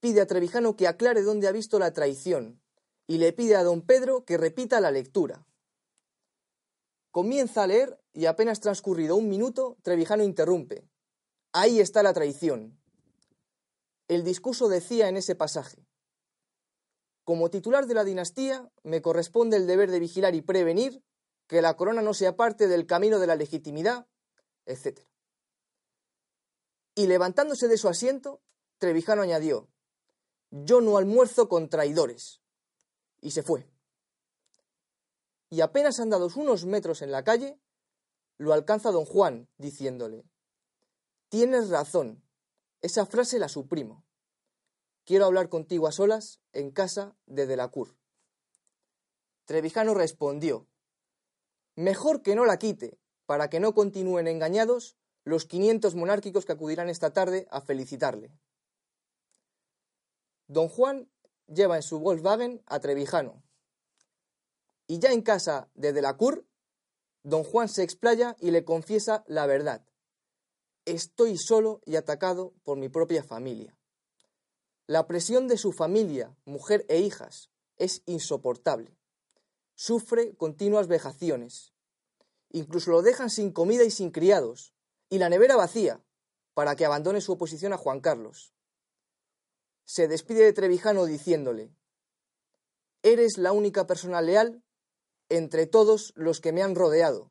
pide 0.00 0.20
a 0.20 0.26
Trevijano 0.26 0.76
que 0.76 0.86
aclare 0.86 1.22
dónde 1.22 1.48
ha 1.48 1.52
visto 1.52 1.78
la 1.78 1.94
traición 1.94 2.60
y 3.06 3.16
le 3.16 3.32
pide 3.32 3.56
a 3.56 3.62
don 3.62 3.80
Pedro 3.80 4.26
que 4.26 4.36
repita 4.36 4.82
la 4.82 4.90
lectura. 4.90 5.46
Comienza 7.10 7.62
a 7.62 7.66
leer 7.66 7.98
y 8.12 8.26
apenas 8.26 8.60
transcurrido 8.60 9.16
un 9.16 9.30
minuto, 9.30 9.78
Trevijano 9.80 10.22
interrumpe. 10.22 10.86
Ahí 11.54 11.80
está 11.80 12.02
la 12.02 12.12
traición. 12.12 12.78
El 14.08 14.24
discurso 14.24 14.68
decía 14.68 15.08
en 15.08 15.16
ese 15.16 15.34
pasaje, 15.34 15.86
Como 17.24 17.48
titular 17.48 17.86
de 17.86 17.94
la 17.94 18.04
dinastía, 18.04 18.70
me 18.82 19.00
corresponde 19.00 19.56
el 19.56 19.66
deber 19.66 19.90
de 19.90 20.00
vigilar 20.00 20.34
y 20.34 20.42
prevenir 20.42 21.02
que 21.46 21.62
la 21.62 21.78
corona 21.78 22.02
no 22.02 22.12
sea 22.12 22.36
parte 22.36 22.68
del 22.68 22.84
camino 22.86 23.18
de 23.18 23.26
la 23.26 23.36
legitimidad, 23.36 24.06
etc. 24.66 25.00
Y 26.94 27.06
levantándose 27.06 27.68
de 27.68 27.78
su 27.78 27.88
asiento, 27.88 28.42
Trevijano 28.78 29.22
añadió, 29.22 29.68
Yo 30.50 30.80
no 30.80 30.98
almuerzo 30.98 31.48
con 31.48 31.68
traidores. 31.68 32.40
Y 33.20 33.30
se 33.30 33.42
fue. 33.42 33.68
Y 35.48 35.60
apenas 35.60 36.00
andados 36.00 36.36
unos 36.36 36.66
metros 36.66 37.02
en 37.02 37.10
la 37.10 37.24
calle, 37.24 37.58
lo 38.38 38.52
alcanza 38.52 38.90
don 38.90 39.04
Juan, 39.04 39.48
diciéndole, 39.56 40.24
Tienes 41.28 41.70
razón, 41.70 42.22
esa 42.82 43.06
frase 43.06 43.38
la 43.38 43.48
suprimo. 43.48 44.04
Quiero 45.04 45.24
hablar 45.24 45.48
contigo 45.48 45.86
a 45.86 45.92
solas 45.92 46.40
en 46.52 46.70
casa 46.70 47.16
de 47.26 47.46
Delacour. 47.46 47.96
Trevijano 49.44 49.94
respondió, 49.94 50.66
Mejor 51.76 52.22
que 52.22 52.34
no 52.34 52.44
la 52.44 52.58
quite, 52.58 52.98
para 53.26 53.50
que 53.50 53.60
no 53.60 53.74
continúen 53.74 54.28
engañados 54.28 54.96
los 55.24 55.44
500 55.44 55.94
monárquicos 55.94 56.44
que 56.44 56.52
acudirán 56.52 56.88
esta 56.88 57.12
tarde 57.12 57.46
a 57.50 57.60
felicitarle. 57.60 58.30
Don 60.46 60.68
Juan 60.68 61.10
lleva 61.48 61.76
en 61.76 61.82
su 61.82 61.98
Volkswagen 61.98 62.62
a 62.66 62.80
Trevijano. 62.80 63.42
Y 64.86 65.00
ya 65.00 65.12
en 65.12 65.22
casa 65.22 65.68
de 65.74 65.92
Delacour, 65.92 66.46
don 67.24 67.42
Juan 67.42 67.68
se 67.68 67.82
explaya 67.82 68.36
y 68.38 68.52
le 68.52 68.64
confiesa 68.64 69.24
la 69.26 69.46
verdad. 69.46 69.84
Estoy 70.84 71.36
solo 71.36 71.80
y 71.84 71.96
atacado 71.96 72.54
por 72.62 72.78
mi 72.78 72.88
propia 72.88 73.24
familia. 73.24 73.76
La 74.86 75.08
presión 75.08 75.48
de 75.48 75.58
su 75.58 75.72
familia, 75.72 76.36
mujer 76.44 76.86
e 76.88 77.00
hijas, 77.00 77.50
es 77.76 78.02
insoportable. 78.06 78.96
Sufre 79.74 80.36
continuas 80.36 80.86
vejaciones. 80.86 81.74
Incluso 82.50 82.90
lo 82.90 83.02
dejan 83.02 83.30
sin 83.30 83.52
comida 83.52 83.84
y 83.84 83.90
sin 83.90 84.10
criados, 84.10 84.74
y 85.08 85.18
la 85.18 85.28
nevera 85.28 85.56
vacía, 85.56 86.02
para 86.54 86.76
que 86.76 86.84
abandone 86.84 87.20
su 87.20 87.32
oposición 87.32 87.72
a 87.72 87.76
Juan 87.76 88.00
Carlos 88.00 88.56
se 89.86 90.08
despide 90.08 90.44
de 90.44 90.52
Trevijano 90.52 91.06
diciéndole, 91.06 91.72
Eres 93.02 93.38
la 93.38 93.52
única 93.52 93.86
persona 93.86 94.20
leal 94.20 94.62
entre 95.28 95.66
todos 95.66 96.12
los 96.16 96.40
que 96.40 96.52
me 96.52 96.62
han 96.62 96.74
rodeado, 96.74 97.30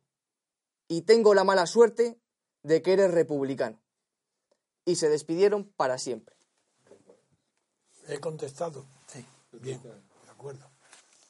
y 0.88 1.02
tengo 1.02 1.34
la 1.34 1.44
mala 1.44 1.66
suerte 1.66 2.18
de 2.62 2.82
que 2.82 2.94
eres 2.94 3.10
republicano. 3.10 3.82
Y 4.86 4.96
se 4.96 5.08
despidieron 5.08 5.64
para 5.76 5.98
siempre. 5.98 6.36
He 8.08 8.20
contestado. 8.20 8.86
Sí. 9.06 9.24
Bien, 9.52 9.82
de 9.82 10.30
acuerdo. 10.30 10.70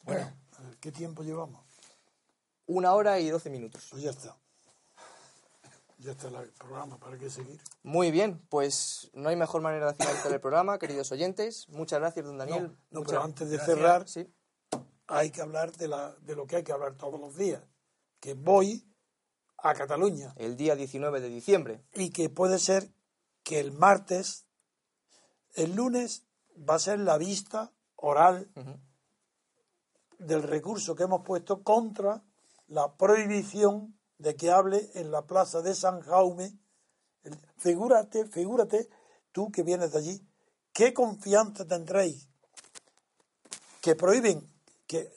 Bueno, 0.03 0.31
a 0.57 0.61
ver, 0.61 0.77
¿qué 0.77 0.91
tiempo 0.91 1.23
llevamos? 1.23 1.66
Una 2.67 2.93
hora 2.93 3.19
y 3.19 3.29
doce 3.29 3.49
minutos. 3.49 3.87
Pues 3.89 4.03
ya 4.03 4.11
está. 4.11 4.37
Ya 5.99 6.11
está 6.11 6.27
el 6.27 6.49
programa, 6.51 6.97
¿para 6.99 7.17
qué 7.17 7.29
seguir? 7.29 7.59
Muy 7.81 8.11
bien, 8.11 8.39
pues 8.49 9.09
no 9.13 9.29
hay 9.29 9.35
mejor 9.35 9.61
manera 9.61 9.87
de 9.87 9.95
finalizar 9.95 10.31
el 10.31 10.39
programa, 10.39 10.77
queridos 10.77 11.11
oyentes. 11.11 11.67
Muchas 11.69 11.99
gracias, 11.99 12.23
don 12.25 12.37
Daniel. 12.37 12.77
No, 12.91 13.01
pero 13.01 13.23
antes 13.23 13.49
de 13.49 13.57
gracias. 13.57 13.77
cerrar, 13.77 14.07
Sí, 14.07 14.31
hay 15.07 15.31
que 15.31 15.41
hablar 15.41 15.71
de, 15.71 15.87
la, 15.87 16.15
de 16.21 16.35
lo 16.35 16.45
que 16.45 16.57
hay 16.57 16.63
que 16.63 16.71
hablar 16.71 16.93
todos 16.95 17.19
los 17.19 17.35
días. 17.35 17.63
Que 18.19 18.35
voy 18.35 18.85
a 19.57 19.73
Cataluña 19.73 20.33
el 20.37 20.55
día 20.55 20.75
19 20.75 21.19
de 21.19 21.29
diciembre. 21.29 21.83
y 21.95 22.11
que 22.11 22.29
puede 22.29 22.59
ser 22.59 22.91
que 23.43 23.59
el 23.59 23.71
martes, 23.71 24.45
el 25.55 25.73
lunes, 25.75 26.25
va 26.57 26.75
a 26.75 26.79
ser 26.79 26.99
la 26.99 27.17
vista 27.17 27.71
oral 27.95 28.51
del 30.19 30.43
recurso 30.43 30.95
que 30.95 31.03
hemos 31.03 31.23
puesto 31.23 31.63
contra 31.63 32.23
la 32.67 32.95
prohibición 32.95 33.97
de 34.17 34.35
que 34.35 34.51
hable 34.51 34.89
en 34.95 35.11
la 35.11 35.25
plaza 35.25 35.61
de 35.61 35.75
San 35.75 36.01
Jaume. 36.01 36.57
Figúrate, 37.57 38.25
figúrate, 38.27 38.89
tú 39.31 39.51
que 39.51 39.63
vienes 39.63 39.91
de 39.91 39.99
allí, 39.99 40.27
qué 40.73 40.93
confianza 40.93 41.65
tendréis 41.65 42.27
que 43.81 43.95
prohíben, 43.95 44.51
que 44.87 45.11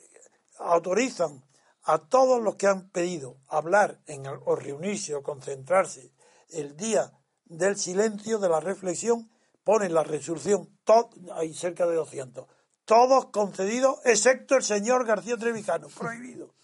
autorizan 0.59 1.44
a 1.82 1.98
todos 1.98 2.43
los 2.43 2.56
que 2.56 2.66
han 2.66 2.90
pedido 2.90 3.39
hablar 3.48 4.01
en 4.06 4.27
el- 4.27 4.39
o 4.44 4.55
reunirse 4.55 5.14
o 5.14 5.22
concentrarse 5.22 6.12
el 6.51 6.77
día 6.77 7.12
del 7.44 7.77
silencio, 7.77 8.39
de 8.39 8.48
la 8.48 8.60
reflexión, 8.60 9.31
ponen 9.64 9.94
la 9.94 10.05
resolución, 10.05 10.78
to- 10.85 11.10
hay 11.32 11.55
cerca 11.55 11.86
de 11.86 11.94
200, 11.97 12.47
todos 12.85 13.27
concedidos, 13.27 13.98
excepto 14.05 14.56
el 14.56 14.62
señor 14.62 15.05
García 15.06 15.36
Trevijano, 15.36 15.89
prohibido. 15.89 16.55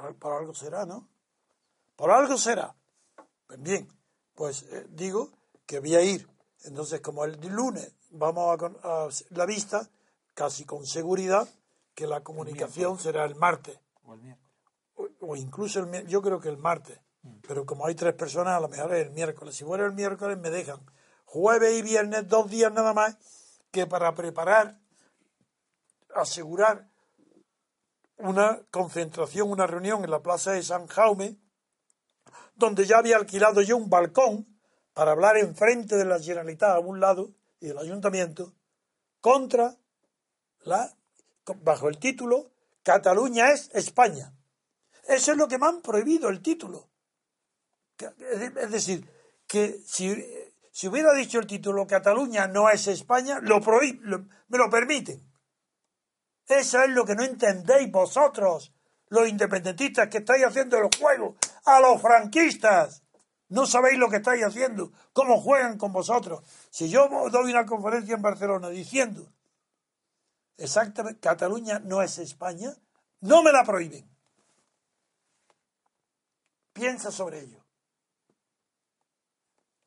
Por, 0.00 0.14
por 0.16 0.32
algo 0.32 0.54
será, 0.54 0.84
¿no? 0.84 1.08
Por 1.96 2.10
algo 2.10 2.36
será. 2.36 2.74
Pues 3.46 3.62
bien, 3.62 3.88
pues 4.34 4.62
eh, 4.64 4.86
digo 4.90 5.30
que 5.64 5.80
voy 5.80 5.94
a 5.94 6.02
ir. 6.02 6.28
Entonces, 6.64 7.00
como 7.00 7.24
el 7.24 7.40
lunes 7.48 7.94
vamos 8.10 8.58
a, 8.82 9.08
la 9.30 9.46
vista, 9.46 9.88
casi 10.34 10.64
con 10.64 10.86
seguridad 10.86 11.48
que 11.94 12.06
la 12.06 12.22
comunicación 12.22 12.98
será 12.98 13.24
el 13.24 13.34
martes. 13.34 13.78
O 14.04 14.14
el 14.14 14.20
miércoles. 14.20 14.52
O, 14.96 15.08
o 15.20 15.36
incluso 15.36 15.80
el 15.80 16.06
yo 16.06 16.20
creo 16.20 16.40
que 16.40 16.48
el 16.48 16.58
martes. 16.58 16.98
Pero 17.46 17.64
como 17.64 17.86
hay 17.86 17.94
tres 17.94 18.14
personas, 18.14 18.56
a 18.56 18.60
lo 18.60 18.68
mejor 18.68 18.94
es 18.94 19.06
el 19.06 19.12
miércoles. 19.12 19.56
Si 19.56 19.64
fuera 19.64 19.86
el 19.86 19.92
miércoles, 19.92 20.38
me 20.38 20.50
dejan 20.50 20.80
jueves 21.24 21.74
y 21.74 21.82
viernes, 21.82 22.28
dos 22.28 22.50
días 22.50 22.72
nada 22.72 22.92
más, 22.92 23.16
que 23.70 23.86
para 23.86 24.14
preparar, 24.14 24.78
asegurar 26.14 26.88
una 28.18 28.60
concentración, 28.70 29.50
una 29.50 29.66
reunión 29.66 30.04
en 30.04 30.10
la 30.10 30.22
plaza 30.22 30.52
de 30.52 30.62
San 30.62 30.86
Jaume, 30.86 31.36
donde 32.54 32.86
ya 32.86 32.98
había 32.98 33.16
alquilado 33.16 33.60
yo 33.62 33.76
un 33.76 33.90
balcón 33.90 34.46
para 34.94 35.12
hablar 35.12 35.36
enfrente 35.36 35.96
de 35.96 36.04
la 36.06 36.18
Generalitat 36.18 36.76
a 36.76 36.78
un 36.78 37.00
lado 37.00 37.30
y 37.60 37.66
del 37.66 37.78
ayuntamiento 37.78 38.54
contra 39.20 39.76
la 40.60 40.94
bajo 41.62 41.88
el 41.88 41.98
título 41.98 42.50
Cataluña 42.82 43.50
es 43.52 43.70
España. 43.74 44.32
Eso 45.08 45.32
es 45.32 45.38
lo 45.38 45.48
que 45.48 45.58
me 45.58 45.66
han 45.66 45.82
prohibido 45.82 46.28
el 46.28 46.40
título. 46.40 46.88
Es 48.58 48.70
decir, 48.70 49.08
que 49.46 49.78
si, 49.84 50.14
si 50.72 50.88
hubiera 50.88 51.12
dicho 51.12 51.38
el 51.38 51.46
título 51.46 51.86
Cataluña 51.86 52.46
no 52.48 52.68
es 52.70 52.86
España, 52.86 53.38
lo 53.40 53.60
prohí- 53.60 54.00
me 54.48 54.58
lo 54.58 54.70
permiten. 54.70 55.22
Eso 56.46 56.80
es 56.82 56.90
lo 56.90 57.04
que 57.04 57.14
no 57.14 57.24
entendéis 57.24 57.90
vosotros, 57.90 58.72
los 59.08 59.28
independentistas 59.28 60.08
que 60.08 60.18
estáis 60.18 60.44
haciendo 60.44 60.78
el 60.78 60.88
juego 60.98 61.36
a 61.64 61.80
los 61.80 62.00
franquistas. 62.00 63.02
No 63.48 63.66
sabéis 63.66 63.98
lo 63.98 64.08
que 64.08 64.16
estáis 64.16 64.44
haciendo, 64.44 64.92
cómo 65.12 65.40
juegan 65.40 65.78
con 65.78 65.92
vosotros. 65.92 66.42
Si 66.70 66.88
yo 66.88 67.08
doy 67.30 67.50
una 67.50 67.66
conferencia 67.66 68.14
en 68.14 68.22
Barcelona 68.22 68.68
diciendo 68.68 69.32
exactamente 70.56 71.20
Cataluña 71.20 71.78
no 71.80 72.02
es 72.02 72.18
España, 72.18 72.74
no 73.20 73.42
me 73.42 73.52
la 73.52 73.64
prohíben. 73.64 74.08
Piensa 76.72 77.10
sobre 77.10 77.40
ello. 77.40 77.64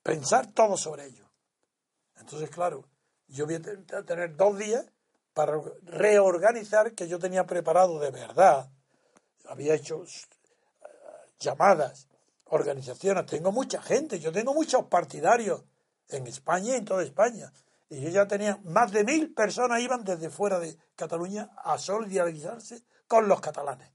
Pensar 0.03 0.52
todo 0.53 0.76
sobre 0.77 1.06
ello. 1.06 1.30
Entonces, 2.15 2.49
claro, 2.49 2.86
yo 3.27 3.45
voy 3.45 3.56
a 3.56 3.61
tener 4.03 4.36
dos 4.36 4.57
días 4.57 4.86
para 5.34 5.60
reorganizar 5.84 6.93
que 6.93 7.07
yo 7.07 7.19
tenía 7.19 7.45
preparado 7.45 7.99
de 7.99 8.11
verdad. 8.11 8.69
Había 9.47 9.76
hecho 9.76 10.03
eh, 10.03 10.88
llamadas, 11.39 12.07
organizaciones, 12.45 13.26
tengo 13.26 13.51
mucha 13.51 13.81
gente, 13.81 14.19
yo 14.19 14.31
tengo 14.31 14.53
muchos 14.53 14.85
partidarios 14.85 15.64
en 16.10 16.27
España 16.27 16.73
y 16.73 16.77
en 16.77 16.85
toda 16.85 17.03
España. 17.03 17.51
Y 17.89 18.01
yo 18.01 18.10
ya 18.10 18.27
tenía 18.27 18.60
más 18.64 18.91
de 18.91 19.03
mil 19.03 19.34
personas 19.34 19.81
iban 19.81 20.03
desde 20.03 20.30
fuera 20.30 20.60
de 20.60 20.77
Cataluña 20.95 21.49
a 21.57 21.77
solidarizarse 21.77 22.84
con 23.07 23.27
los 23.27 23.41
catalanes, 23.41 23.91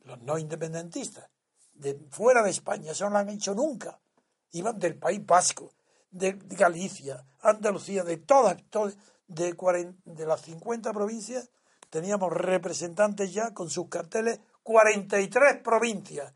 los 0.00 0.20
no 0.22 0.38
independentistas, 0.38 1.30
de 1.74 1.94
fuera 2.10 2.42
de 2.42 2.50
España, 2.50 2.90
eso 2.90 3.04
no 3.04 3.10
lo 3.10 3.18
han 3.18 3.28
hecho 3.28 3.54
nunca. 3.54 4.00
Iban 4.50 4.78
del 4.78 4.98
País 4.98 5.24
Vasco, 5.24 5.72
de 6.10 6.32
Galicia, 6.32 7.24
Andalucía, 7.40 8.02
de 8.02 8.16
todas, 8.16 8.56
todas, 8.70 8.96
de, 9.28 9.54
40 9.54 10.00
de 10.04 10.26
las 10.26 10.42
50 10.42 10.92
provincias 10.92 11.50
teníamos 11.90 12.32
representantes 12.32 13.32
ya 13.32 13.54
con 13.54 13.70
sus 13.70 13.88
carteles 13.88 14.40
43 14.62 15.62
provincias. 15.62 16.32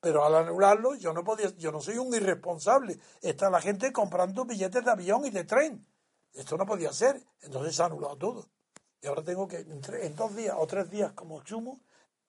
Pero 0.00 0.24
al 0.24 0.34
anularlo, 0.34 0.94
yo 0.94 1.12
no 1.12 1.24
podía, 1.24 1.48
yo 1.56 1.72
no 1.72 1.80
soy 1.80 1.98
un 1.98 2.14
irresponsable. 2.14 2.98
Está 3.22 3.48
la 3.48 3.60
gente 3.60 3.92
comprando 3.92 4.44
billetes 4.44 4.84
de 4.84 4.90
avión 4.90 5.24
y 5.24 5.30
de 5.30 5.44
tren. 5.44 5.86
Esto 6.32 6.56
no 6.58 6.66
podía 6.66 6.92
ser. 6.92 7.22
Entonces 7.40 7.74
se 7.74 7.82
ha 7.82 7.86
anulado 7.86 8.16
todo. 8.16 8.48
Y 9.00 9.06
ahora 9.06 9.22
tengo 9.22 9.48
que, 9.48 9.58
en, 9.58 10.16
dos 10.16 10.36
días 10.36 10.54
o 10.58 10.66
tres 10.66 10.90
días 10.90 11.12
como 11.12 11.44
sumo, 11.44 11.80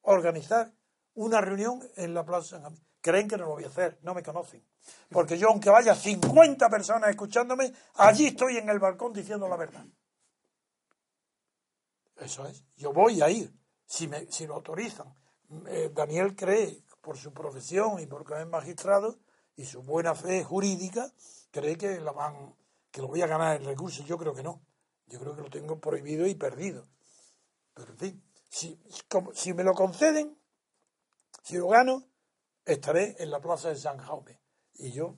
organizar 0.01 0.73
una 1.13 1.41
reunión 1.41 1.81
en 1.95 2.13
la 2.13 2.25
Plaza 2.25 2.61
San. 2.61 2.75
Creen 3.01 3.27
que 3.27 3.37
no 3.37 3.45
lo 3.45 3.51
voy 3.51 3.63
a 3.65 3.67
hacer, 3.67 3.99
no 4.01 4.13
me 4.13 4.23
conocen. 4.23 4.65
Porque 5.09 5.37
yo, 5.37 5.49
aunque 5.49 5.69
vaya 5.69 5.95
50 5.95 6.69
personas 6.69 7.09
escuchándome, 7.09 7.73
allí 7.95 8.27
estoy 8.27 8.57
en 8.57 8.69
el 8.69 8.79
balcón 8.79 9.13
diciendo 9.13 9.47
la 9.47 9.57
verdad. 9.57 9.85
Eso 12.17 12.45
es. 12.47 12.63
Yo 12.77 12.93
voy 12.93 13.21
a 13.21 13.29
ir, 13.29 13.53
si, 13.85 14.07
me, 14.07 14.31
si 14.31 14.47
lo 14.47 14.55
autorizan. 14.55 15.13
Eh, 15.67 15.91
Daniel 15.93 16.35
cree, 16.35 16.83
por 17.01 17.17
su 17.17 17.31
profesión 17.33 17.99
y 17.99 18.07
porque 18.07 18.33
es 18.39 18.47
magistrado 18.47 19.19
y 19.55 19.65
su 19.65 19.83
buena 19.83 20.15
fe 20.15 20.43
jurídica, 20.43 21.11
cree 21.51 21.77
que, 21.77 21.99
la 22.01 22.11
van, 22.11 22.55
que 22.91 23.01
lo 23.01 23.07
voy 23.07 23.21
a 23.21 23.27
ganar 23.27 23.61
el 23.61 23.65
recurso. 23.65 24.03
Yo 24.03 24.17
creo 24.17 24.33
que 24.33 24.43
no. 24.43 24.61
Yo 25.07 25.19
creo 25.19 25.35
que 25.35 25.43
lo 25.43 25.49
tengo 25.49 25.79
prohibido 25.79 26.25
y 26.25 26.33
perdido. 26.33 26.87
Pero 27.75 27.91
en 27.91 27.97
fin, 27.97 28.23
si, 28.49 28.79
como, 29.07 29.33
si 29.33 29.53
me 29.53 29.63
lo 29.63 29.73
conceden, 29.73 30.35
si 31.43 31.57
lo 31.57 31.67
gano, 31.67 32.07
estaré 32.65 33.15
en 33.19 33.29
la 33.29 33.39
plaza 33.39 33.69
de 33.69 33.75
San 33.75 33.97
Jaume. 33.97 34.39
Y 34.73 34.91
yo, 34.91 35.17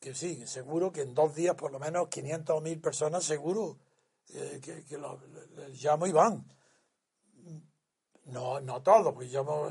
que 0.00 0.14
sí, 0.14 0.46
seguro 0.46 0.90
que 0.90 1.02
en 1.02 1.14
dos 1.14 1.34
días 1.34 1.54
por 1.54 1.70
lo 1.70 1.78
menos 1.78 2.08
500 2.08 2.56
o 2.56 2.60
1000 2.60 2.80
personas, 2.80 3.24
seguro 3.24 3.78
eh, 4.28 4.60
que, 4.62 4.84
que 4.84 4.98
lo, 4.98 5.20
llamo 5.80 6.06
y 6.06 6.12
van. 6.12 6.44
No, 8.24 8.60
no 8.60 8.82
todos, 8.82 9.14
pues 9.14 9.30
yo 9.30 9.70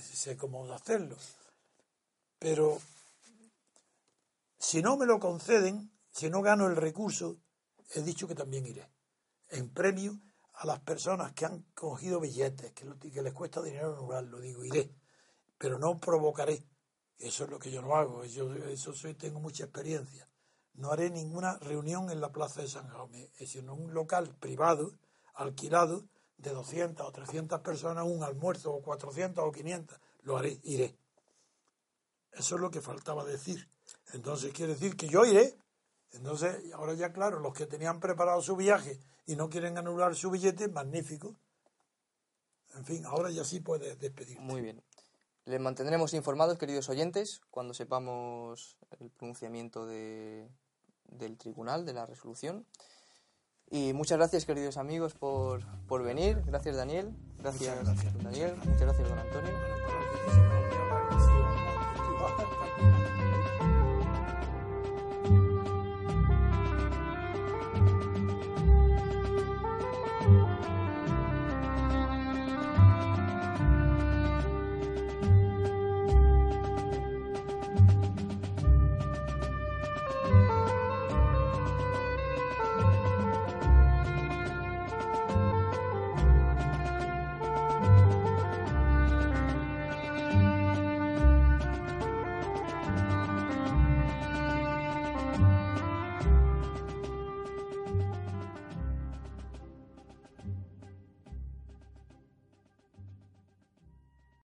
sé 0.00 0.36
cómo 0.36 0.72
hacerlo. 0.72 1.16
Pero 2.38 2.80
si 4.58 4.82
no 4.82 4.96
me 4.96 5.04
lo 5.04 5.20
conceden, 5.20 5.92
si 6.10 6.30
no 6.30 6.40
gano 6.40 6.66
el 6.66 6.76
recurso, 6.76 7.36
he 7.94 8.02
dicho 8.02 8.26
que 8.26 8.34
también 8.34 8.66
iré. 8.66 8.90
En 9.50 9.68
premio 9.72 10.18
a 10.54 10.66
las 10.66 10.80
personas 10.80 11.32
que 11.32 11.44
han 11.44 11.62
cogido 11.74 12.20
billetes, 12.20 12.72
que, 12.72 12.86
que 13.10 13.22
les 13.22 13.34
cuesta 13.34 13.60
dinero 13.60 13.94
anularlo, 13.94 14.40
digo, 14.40 14.64
iré. 14.64 14.94
Pero 15.58 15.78
no 15.78 15.98
provocaré. 15.98 16.64
Eso 17.18 17.44
es 17.44 17.50
lo 17.50 17.58
que 17.58 17.70
yo 17.70 17.82
no 17.82 17.94
hago. 17.96 18.24
Yo, 18.24 18.54
eso 18.54 18.94
soy, 18.94 19.12
tengo 19.12 19.40
mucha 19.40 19.64
experiencia 19.64 20.29
no 20.74 20.92
haré 20.92 21.10
ninguna 21.10 21.58
reunión 21.58 22.10
en 22.10 22.20
la 22.20 22.32
plaza 22.32 22.62
de 22.62 22.68
San 22.68 22.88
Jaume, 22.88 23.30
sino 23.46 23.74
un 23.74 23.92
local 23.92 24.34
privado, 24.40 24.92
alquilado, 25.34 26.04
de 26.38 26.50
200 26.50 27.06
o 27.06 27.12
300 27.12 27.60
personas, 27.60 28.06
un 28.06 28.22
almuerzo, 28.22 28.72
o 28.72 28.82
400 28.82 29.44
o 29.44 29.52
500, 29.52 30.00
lo 30.22 30.38
haré, 30.38 30.58
iré. 30.62 30.96
Eso 32.32 32.54
es 32.54 32.60
lo 32.60 32.70
que 32.70 32.80
faltaba 32.80 33.24
decir. 33.24 33.68
Entonces 34.12 34.52
quiere 34.52 34.74
decir 34.74 34.96
que 34.96 35.08
yo 35.08 35.24
iré. 35.24 35.56
Entonces, 36.12 36.72
ahora 36.72 36.94
ya 36.94 37.12
claro, 37.12 37.40
los 37.40 37.52
que 37.52 37.66
tenían 37.66 38.00
preparado 38.00 38.40
su 38.42 38.56
viaje 38.56 38.98
y 39.26 39.36
no 39.36 39.48
quieren 39.48 39.78
anular 39.78 40.14
su 40.14 40.30
billete, 40.30 40.68
magnífico. 40.68 41.36
En 42.74 42.84
fin, 42.84 43.04
ahora 43.04 43.30
ya 43.30 43.44
sí 43.44 43.60
puedes 43.60 43.98
despedirte. 43.98 44.40
Muy 44.40 44.60
bien. 44.60 44.82
Les 45.46 45.60
mantendremos 45.60 46.14
informados, 46.14 46.58
queridos 46.58 46.88
oyentes, 46.88 47.40
cuando 47.50 47.74
sepamos 47.74 48.76
el 49.00 49.10
pronunciamiento 49.10 49.86
de, 49.86 50.48
del 51.04 51.36
tribunal, 51.38 51.84
de 51.84 51.92
la 51.94 52.06
resolución. 52.06 52.66
Y 53.70 53.92
muchas 53.92 54.18
gracias, 54.18 54.44
queridos 54.44 54.76
amigos, 54.76 55.14
por, 55.14 55.62
por 55.86 56.02
venir. 56.02 56.42
Gracias, 56.44 56.76
Daniel. 56.76 57.14
Gracias, 57.38 57.84
Daniel. 58.22 58.56
Muchas 58.56 58.80
gracias, 58.80 59.08
don 59.08 59.18
Antonio. 59.18 59.52